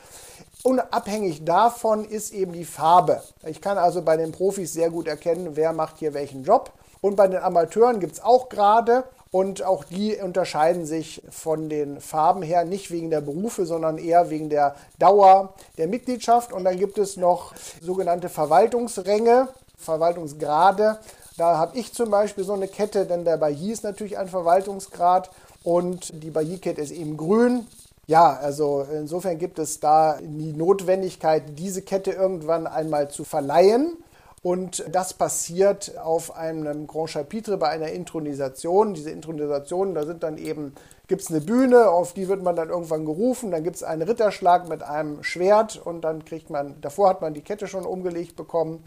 Unabhängig 0.62 1.44
davon 1.44 2.04
ist 2.04 2.32
eben 2.32 2.52
die 2.52 2.64
Farbe. 2.64 3.22
Ich 3.46 3.60
kann 3.60 3.76
also 3.76 4.02
bei 4.02 4.16
den 4.16 4.32
Profis 4.32 4.72
sehr 4.72 4.90
gut 4.90 5.06
erkennen, 5.06 5.56
wer 5.56 5.72
macht 5.72 5.98
hier 5.98 6.14
welchen 6.14 6.42
Job. 6.42 6.72
Und 7.02 7.16
bei 7.16 7.28
den 7.28 7.42
Amateuren 7.42 8.00
gibt 8.00 8.14
es 8.14 8.22
auch 8.22 8.48
Grade. 8.48 9.04
Und 9.30 9.62
auch 9.62 9.84
die 9.84 10.16
unterscheiden 10.16 10.86
sich 10.86 11.20
von 11.28 11.68
den 11.68 12.00
Farben 12.00 12.40
her 12.40 12.64
nicht 12.64 12.90
wegen 12.90 13.10
der 13.10 13.20
Berufe, 13.20 13.66
sondern 13.66 13.98
eher 13.98 14.30
wegen 14.30 14.48
der 14.48 14.76
Dauer 14.98 15.54
der 15.76 15.88
Mitgliedschaft. 15.88 16.52
Und 16.52 16.64
dann 16.64 16.78
gibt 16.78 16.96
es 16.96 17.18
noch 17.18 17.52
sogenannte 17.82 18.28
Verwaltungsränge. 18.28 19.48
Verwaltungsgrade. 19.84 20.98
Da 21.36 21.58
habe 21.58 21.76
ich 21.78 21.92
zum 21.92 22.10
Beispiel 22.10 22.44
so 22.44 22.52
eine 22.52 22.68
Kette, 22.68 23.06
denn 23.06 23.24
der 23.24 23.36
Bailly 23.36 23.72
ist 23.72 23.84
natürlich 23.84 24.18
ein 24.18 24.28
Verwaltungsgrad 24.28 25.30
und 25.64 26.22
die 26.22 26.30
Bailly-Kette 26.30 26.80
ist 26.80 26.92
eben 26.92 27.16
grün. 27.16 27.66
Ja, 28.06 28.36
also 28.36 28.86
insofern 28.92 29.38
gibt 29.38 29.58
es 29.58 29.80
da 29.80 30.18
die 30.20 30.52
Notwendigkeit, 30.52 31.58
diese 31.58 31.82
Kette 31.82 32.12
irgendwann 32.12 32.66
einmal 32.66 33.10
zu 33.10 33.24
verleihen. 33.24 33.96
Und 34.42 34.84
das 34.92 35.14
passiert 35.14 35.96
auf 35.96 36.36
einem 36.36 36.86
Grand 36.86 37.08
Chapitre 37.08 37.56
bei 37.56 37.70
einer 37.70 37.88
Intronisation. 37.88 38.92
Diese 38.92 39.10
Intronisation, 39.10 39.94
da 39.94 40.04
sind 40.04 40.22
dann 40.22 40.36
eben, 40.36 40.74
gibt 41.08 41.22
es 41.22 41.30
eine 41.30 41.40
Bühne, 41.40 41.88
auf 41.88 42.12
die 42.12 42.28
wird 42.28 42.42
man 42.42 42.54
dann 42.54 42.68
irgendwann 42.68 43.06
gerufen, 43.06 43.50
dann 43.50 43.64
gibt 43.64 43.76
es 43.76 43.82
einen 43.82 44.02
Ritterschlag 44.02 44.68
mit 44.68 44.82
einem 44.82 45.24
Schwert 45.24 45.80
und 45.82 46.02
dann 46.02 46.26
kriegt 46.26 46.50
man, 46.50 46.78
davor 46.82 47.08
hat 47.08 47.22
man 47.22 47.32
die 47.32 47.40
Kette 47.40 47.66
schon 47.66 47.86
umgelegt 47.86 48.36
bekommen 48.36 48.84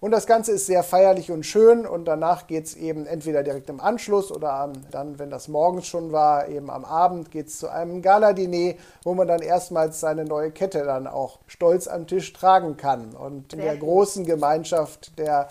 und 0.00 0.10
das 0.10 0.26
Ganze 0.26 0.52
ist 0.52 0.66
sehr 0.66 0.82
feierlich 0.82 1.30
und 1.30 1.44
schön 1.44 1.86
und 1.86 2.04
danach 2.04 2.46
geht 2.46 2.66
es 2.66 2.74
eben 2.74 3.06
entweder 3.06 3.42
direkt 3.42 3.70
im 3.70 3.80
Anschluss 3.80 4.30
oder 4.30 4.70
dann, 4.90 5.18
wenn 5.18 5.30
das 5.30 5.48
morgens 5.48 5.86
schon 5.86 6.12
war, 6.12 6.48
eben 6.48 6.70
am 6.70 6.84
Abend 6.84 7.30
geht 7.30 7.48
es 7.48 7.58
zu 7.58 7.68
einem 7.68 8.02
Gala-Diner, 8.02 8.74
wo 9.04 9.14
man 9.14 9.26
dann 9.26 9.40
erstmals 9.40 10.00
seine 10.00 10.24
neue 10.24 10.50
Kette 10.50 10.84
dann 10.84 11.06
auch 11.06 11.38
stolz 11.46 11.88
am 11.88 12.06
Tisch 12.06 12.32
tragen 12.32 12.76
kann. 12.76 13.14
Und 13.14 13.54
in 13.54 13.60
der 13.60 13.76
großen 13.76 14.26
Gemeinschaft 14.26 15.18
der 15.18 15.48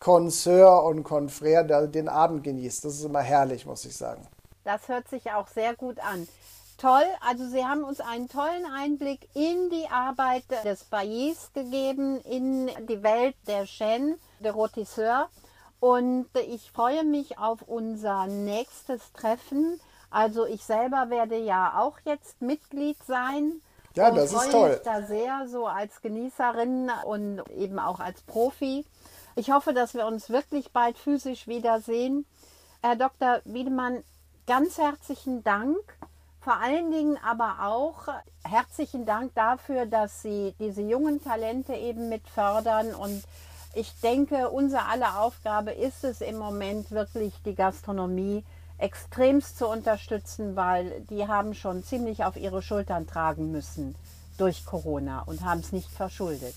Consoeur 0.00 0.84
und 0.84 1.06
Confrère 1.06 1.86
den 1.86 2.08
Abend 2.08 2.42
genießt. 2.44 2.84
Das 2.84 2.94
ist 2.94 3.04
immer 3.04 3.20
herrlich, 3.20 3.66
muss 3.66 3.84
ich 3.84 3.96
sagen. 3.96 4.26
Das 4.64 4.88
hört 4.88 5.08
sich 5.08 5.30
auch 5.32 5.48
sehr 5.48 5.74
gut 5.74 5.98
an 6.00 6.26
toll. 6.82 7.04
Also 7.20 7.48
Sie 7.48 7.64
haben 7.64 7.84
uns 7.84 8.00
einen 8.00 8.28
tollen 8.28 8.66
Einblick 8.66 9.28
in 9.34 9.70
die 9.70 9.88
Arbeit 9.88 10.44
des 10.64 10.84
Baillis 10.84 11.52
gegeben, 11.54 12.20
in 12.22 12.66
die 12.88 13.02
Welt 13.02 13.36
der 13.46 13.66
Chaîne, 13.66 14.16
der 14.40 14.52
Rotisseur. 14.52 15.28
Und 15.80 16.26
ich 16.34 16.70
freue 16.70 17.04
mich 17.04 17.38
auf 17.38 17.62
unser 17.62 18.26
nächstes 18.26 19.12
Treffen. 19.12 19.80
Also 20.10 20.44
ich 20.44 20.64
selber 20.64 21.08
werde 21.08 21.38
ja 21.38 21.78
auch 21.78 21.98
jetzt 22.04 22.42
Mitglied 22.42 22.98
sein. 23.06 23.62
Ja, 23.94 24.10
das 24.10 24.32
ist 24.32 24.50
toll. 24.50 24.70
Ich 24.70 24.76
mich 24.76 24.84
da 24.84 25.02
sehr 25.02 25.46
so 25.48 25.66
als 25.66 26.00
Genießerin 26.02 26.90
und 27.04 27.42
eben 27.50 27.78
auch 27.78 28.00
als 28.00 28.22
Profi. 28.22 28.84
Ich 29.36 29.50
hoffe, 29.50 29.72
dass 29.72 29.94
wir 29.94 30.06
uns 30.06 30.30
wirklich 30.30 30.72
bald 30.72 30.98
physisch 30.98 31.46
wiedersehen. 31.46 32.26
Herr 32.82 32.96
Dr. 32.96 33.40
Wiedemann, 33.44 34.02
ganz 34.46 34.78
herzlichen 34.78 35.42
Dank 35.44 35.78
vor 36.42 36.60
allen 36.60 36.90
Dingen 36.90 37.18
aber 37.24 37.56
auch 37.62 38.08
herzlichen 38.42 39.06
Dank 39.06 39.32
dafür, 39.34 39.86
dass 39.86 40.22
Sie 40.22 40.54
diese 40.58 40.82
jungen 40.82 41.22
Talente 41.22 41.74
eben 41.74 42.08
mit 42.08 42.28
fördern. 42.28 42.94
Und 42.94 43.22
ich 43.74 43.92
denke, 44.02 44.50
unsere 44.50 44.86
aller 44.86 45.20
Aufgabe 45.20 45.70
ist 45.70 46.02
es 46.02 46.20
im 46.20 46.36
Moment 46.36 46.90
wirklich, 46.90 47.32
die 47.44 47.54
Gastronomie 47.54 48.44
extremst 48.78 49.56
zu 49.56 49.68
unterstützen, 49.68 50.56
weil 50.56 51.02
die 51.08 51.28
haben 51.28 51.54
schon 51.54 51.84
ziemlich 51.84 52.24
auf 52.24 52.36
ihre 52.36 52.60
Schultern 52.60 53.06
tragen 53.06 53.52
müssen 53.52 53.94
durch 54.36 54.66
Corona 54.66 55.22
und 55.22 55.44
haben 55.44 55.60
es 55.60 55.70
nicht 55.70 55.90
verschuldet. 55.90 56.54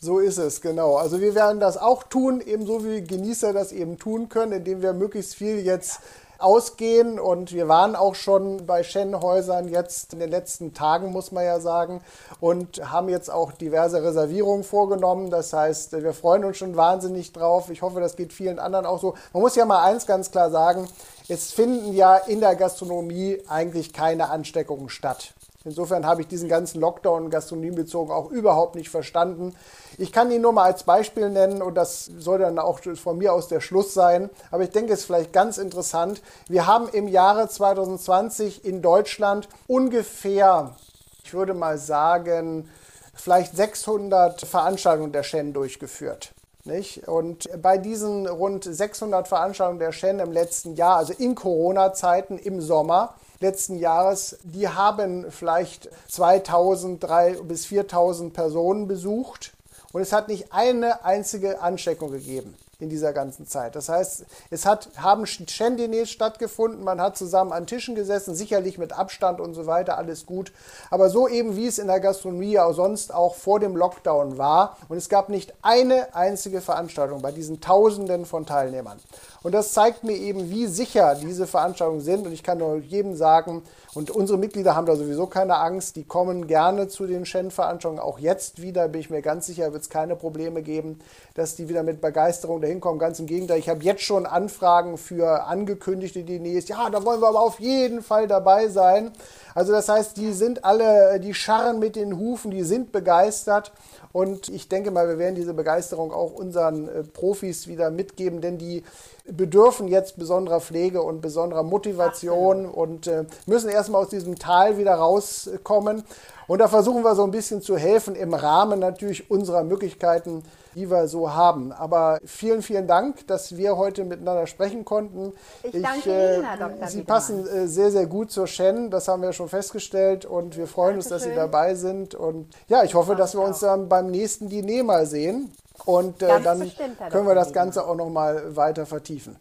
So 0.00 0.20
ist 0.20 0.38
es, 0.38 0.62
genau. 0.62 0.96
Also 0.96 1.20
wir 1.20 1.34
werden 1.34 1.60
das 1.60 1.76
auch 1.76 2.04
tun, 2.04 2.40
ebenso 2.40 2.84
wie 2.84 3.02
Genießer 3.02 3.52
das 3.52 3.72
eben 3.72 3.98
tun 3.98 4.30
können, 4.30 4.52
indem 4.52 4.80
wir 4.80 4.94
möglichst 4.94 5.34
viel 5.34 5.58
jetzt 5.58 6.00
ausgehen. 6.38 7.20
Und 7.20 7.52
wir 7.52 7.68
waren 7.68 7.96
auch 7.96 8.14
schon 8.14 8.66
bei 8.66 8.82
Shen-Häusern 8.82 9.68
jetzt 9.68 10.12
in 10.12 10.20
den 10.20 10.30
letzten 10.30 10.72
Tagen, 10.72 11.12
muss 11.12 11.32
man 11.32 11.44
ja 11.44 11.60
sagen, 11.60 12.00
und 12.40 12.90
haben 12.90 13.08
jetzt 13.08 13.30
auch 13.30 13.52
diverse 13.52 14.02
Reservierungen 14.02 14.64
vorgenommen. 14.64 15.30
Das 15.30 15.52
heißt, 15.52 15.92
wir 15.92 16.14
freuen 16.14 16.44
uns 16.44 16.56
schon 16.56 16.76
wahnsinnig 16.76 17.32
drauf. 17.32 17.70
Ich 17.70 17.82
hoffe, 17.82 18.00
das 18.00 18.16
geht 18.16 18.32
vielen 18.32 18.58
anderen 18.58 18.86
auch 18.86 19.00
so. 19.00 19.14
Man 19.32 19.42
muss 19.42 19.56
ja 19.56 19.64
mal 19.64 19.84
eins 19.84 20.06
ganz 20.06 20.30
klar 20.30 20.50
sagen, 20.50 20.88
es 21.28 21.52
finden 21.52 21.92
ja 21.92 22.16
in 22.16 22.40
der 22.40 22.56
Gastronomie 22.56 23.42
eigentlich 23.48 23.92
keine 23.92 24.30
Ansteckungen 24.30 24.88
statt. 24.88 25.34
Insofern 25.64 26.06
habe 26.06 26.20
ich 26.20 26.28
diesen 26.28 26.48
ganzen 26.48 26.80
Lockdown 26.80 27.30
gastronomiebezogen 27.30 28.12
auch 28.12 28.30
überhaupt 28.30 28.76
nicht 28.76 28.90
verstanden. 28.90 29.56
Ich 29.98 30.12
kann 30.12 30.30
ihn 30.30 30.42
nur 30.42 30.52
mal 30.52 30.64
als 30.64 30.84
Beispiel 30.84 31.30
nennen 31.30 31.62
und 31.62 31.74
das 31.74 32.04
soll 32.18 32.38
dann 32.38 32.60
auch 32.60 32.80
von 32.94 33.18
mir 33.18 33.32
aus 33.32 33.48
der 33.48 33.60
Schluss 33.60 33.92
sein. 33.92 34.30
Aber 34.52 34.62
ich 34.62 34.70
denke, 34.70 34.92
es 34.92 35.00
ist 35.00 35.06
vielleicht 35.06 35.32
ganz 35.32 35.58
interessant. 35.58 36.22
Wir 36.48 36.66
haben 36.66 36.88
im 36.88 37.08
Jahre 37.08 37.48
2020 37.48 38.64
in 38.64 38.82
Deutschland 38.82 39.48
ungefähr, 39.66 40.76
ich 41.24 41.34
würde 41.34 41.54
mal 41.54 41.76
sagen, 41.76 42.70
vielleicht 43.14 43.56
600 43.56 44.42
Veranstaltungen 44.42 45.10
der 45.10 45.24
Shen 45.24 45.52
durchgeführt. 45.52 46.34
Nicht? 46.64 47.08
Und 47.08 47.48
bei 47.60 47.78
diesen 47.78 48.28
rund 48.28 48.62
600 48.62 49.26
Veranstaltungen 49.26 49.80
der 49.80 49.92
Shen 49.92 50.20
im 50.20 50.30
letzten 50.30 50.76
Jahr, 50.76 50.98
also 50.98 51.14
in 51.14 51.34
Corona-Zeiten 51.34 52.38
im 52.38 52.60
Sommer, 52.60 53.14
letzten 53.40 53.78
Jahres, 53.78 54.38
die 54.42 54.68
haben 54.68 55.30
vielleicht 55.30 55.88
2000, 56.08 57.02
3000 57.02 57.48
bis 57.48 57.66
4000 57.66 58.32
Personen 58.32 58.88
besucht. 58.88 59.52
Und 59.92 60.02
es 60.02 60.12
hat 60.12 60.28
nicht 60.28 60.52
eine 60.52 61.04
einzige 61.04 61.60
Ansteckung 61.60 62.10
gegeben 62.10 62.54
in 62.80 62.90
dieser 62.90 63.12
ganzen 63.12 63.44
Zeit. 63.44 63.74
Das 63.74 63.88
heißt, 63.88 64.24
es 64.50 64.64
hat, 64.64 64.90
haben 64.98 65.24
Shendinés 65.24 66.06
stattgefunden, 66.06 66.84
man 66.84 67.00
hat 67.00 67.16
zusammen 67.16 67.50
an 67.50 67.66
Tischen 67.66 67.96
gesessen, 67.96 68.36
sicherlich 68.36 68.78
mit 68.78 68.92
Abstand 68.92 69.40
und 69.40 69.54
so 69.54 69.66
weiter, 69.66 69.98
alles 69.98 70.26
gut. 70.26 70.52
Aber 70.88 71.10
so 71.10 71.26
eben, 71.26 71.56
wie 71.56 71.66
es 71.66 71.78
in 71.78 71.88
der 71.88 71.98
Gastronomie 71.98 72.56
auch 72.60 72.72
sonst 72.72 73.12
auch 73.12 73.34
vor 73.34 73.58
dem 73.58 73.76
Lockdown 73.76 74.38
war. 74.38 74.76
Und 74.88 74.96
es 74.96 75.08
gab 75.08 75.28
nicht 75.28 75.54
eine 75.62 76.14
einzige 76.14 76.60
Veranstaltung 76.60 77.20
bei 77.20 77.32
diesen 77.32 77.60
Tausenden 77.60 78.24
von 78.24 78.46
Teilnehmern. 78.46 79.00
Und 79.42 79.56
das 79.56 79.72
zeigt 79.72 80.04
mir 80.04 80.16
eben, 80.16 80.48
wie 80.50 80.68
sicher 80.68 81.16
diese 81.16 81.48
Veranstaltungen 81.48 82.00
sind. 82.00 82.26
Und 82.26 82.32
ich 82.32 82.44
kann 82.44 82.58
nur 82.58 82.76
jedem 82.76 83.16
sagen, 83.16 83.64
und 83.94 84.12
unsere 84.12 84.38
Mitglieder 84.38 84.76
haben 84.76 84.86
da 84.86 84.94
sowieso 84.94 85.26
keine 85.26 85.56
Angst, 85.56 85.96
die 85.96 86.04
kommen 86.04 86.46
gerne 86.46 86.86
zu 86.86 87.08
den 87.08 87.26
Shen-Veranstaltungen. 87.26 87.98
Auch 87.98 88.20
jetzt 88.20 88.62
wieder, 88.62 88.86
bin 88.86 89.00
ich 89.00 89.10
mir 89.10 89.22
ganz 89.22 89.46
sicher, 89.46 89.72
wird 89.72 89.82
es 89.82 89.88
keine 89.88 90.14
Probleme 90.14 90.62
geben, 90.62 91.00
dass 91.34 91.56
die 91.56 91.68
wieder 91.68 91.82
mit 91.82 92.00
Begeisterung 92.00 92.60
dahin 92.60 92.67
kommen. 92.80 92.98
Ganz 92.98 93.18
im 93.18 93.26
Gegenteil, 93.26 93.58
ich 93.58 93.68
habe 93.68 93.82
jetzt 93.82 94.02
schon 94.02 94.26
Anfragen 94.26 94.98
für 94.98 95.44
angekündigte 95.44 96.22
Diners. 96.22 96.68
Ja, 96.68 96.90
da 96.90 97.04
wollen 97.04 97.20
wir 97.20 97.28
aber 97.28 97.40
auf 97.40 97.58
jeden 97.58 98.02
Fall 98.02 98.28
dabei 98.28 98.68
sein. 98.68 99.10
Also 99.54 99.72
das 99.72 99.88
heißt, 99.88 100.16
die 100.16 100.32
sind 100.32 100.64
alle, 100.64 101.18
die 101.20 101.34
scharren 101.34 101.78
mit 101.78 101.96
den 101.96 102.18
Hufen, 102.18 102.50
die 102.50 102.62
sind 102.62 102.92
begeistert. 102.92 103.72
Und 104.12 104.48
ich 104.48 104.68
denke 104.68 104.90
mal, 104.90 105.08
wir 105.08 105.18
werden 105.18 105.34
diese 105.34 105.54
Begeisterung 105.54 106.12
auch 106.12 106.32
unseren 106.32 106.88
äh, 106.88 107.02
Profis 107.02 107.66
wieder 107.66 107.90
mitgeben, 107.90 108.40
denn 108.40 108.58
die 108.58 108.84
bedürfen 109.30 109.88
jetzt 109.88 110.16
besonderer 110.16 110.60
Pflege 110.60 111.02
und 111.02 111.20
besonderer 111.20 111.62
Motivation 111.62 112.66
Absolut. 112.66 112.76
und 112.76 113.06
äh, 113.06 113.24
müssen 113.46 113.68
erstmal 113.68 114.02
aus 114.02 114.08
diesem 114.08 114.38
Tal 114.38 114.78
wieder 114.78 114.94
rauskommen. 114.94 116.04
Und 116.48 116.60
da 116.60 116.66
versuchen 116.66 117.04
wir 117.04 117.14
so 117.14 117.24
ein 117.24 117.30
bisschen 117.30 117.60
zu 117.60 117.76
helfen 117.76 118.16
im 118.16 118.32
Rahmen 118.32 118.80
natürlich 118.80 119.30
unserer 119.30 119.64
Möglichkeiten, 119.64 120.42
die 120.74 120.90
wir 120.90 121.06
so 121.06 121.34
haben. 121.34 121.72
Aber 121.72 122.18
vielen, 122.24 122.62
vielen 122.62 122.86
Dank, 122.86 123.26
dass 123.26 123.56
wir 123.58 123.76
heute 123.76 124.04
miteinander 124.04 124.46
sprechen 124.46 124.86
konnten. 124.86 125.34
Ich, 125.62 125.74
ich 125.74 125.82
danke 125.82 126.10
äh, 126.10 126.36
Ihnen, 126.36 126.44
Herr 126.46 126.56
Dr. 126.56 126.88
Sie 126.88 127.02
passen 127.02 127.46
äh, 127.46 127.68
sehr, 127.68 127.90
sehr 127.90 128.06
gut 128.06 128.30
zur 128.30 128.46
Shen. 128.46 128.90
Das 128.90 129.08
haben 129.08 129.20
wir 129.20 129.34
schon 129.34 129.50
festgestellt 129.50 130.24
und 130.24 130.56
wir 130.56 130.66
freuen 130.66 130.94
Dankeschön. 130.94 131.12
uns, 131.12 131.22
dass 131.22 131.30
Sie 131.30 131.34
dabei 131.36 131.74
sind. 131.74 132.14
Und 132.14 132.48
ja, 132.66 132.82
ich 132.82 132.94
hoffe, 132.94 133.14
dass 133.14 133.34
wir 133.34 133.42
uns 133.42 133.60
dann 133.60 133.90
beim 133.90 134.10
nächsten 134.10 134.48
Diner 134.48 134.84
mal 134.84 135.04
sehen. 135.06 135.52
Und 135.84 136.22
äh, 136.22 136.40
dann 136.40 136.60
bestimmt, 136.60 136.98
können 137.10 137.26
wir 137.26 137.34
das 137.34 137.52
Ganze 137.52 137.86
auch 137.86 137.94
noch 137.94 138.08
mal 138.08 138.56
weiter 138.56 138.86
vertiefen. 138.86 139.36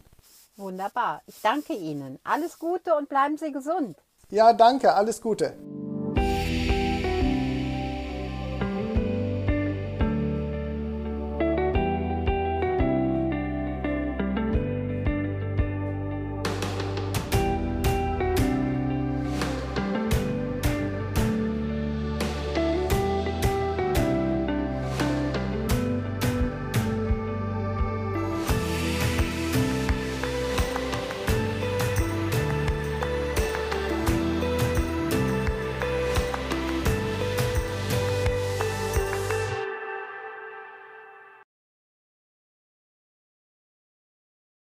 Wunderbar. 0.57 1.21
Ich 1.25 1.41
danke 1.41 1.73
Ihnen. 1.73 2.19
Alles 2.25 2.59
Gute 2.59 2.95
und 2.95 3.07
bleiben 3.07 3.37
Sie 3.37 3.53
gesund. 3.53 3.95
Ja, 4.29 4.51
danke. 4.51 4.93
Alles 4.93 5.21
Gute. 5.21 5.53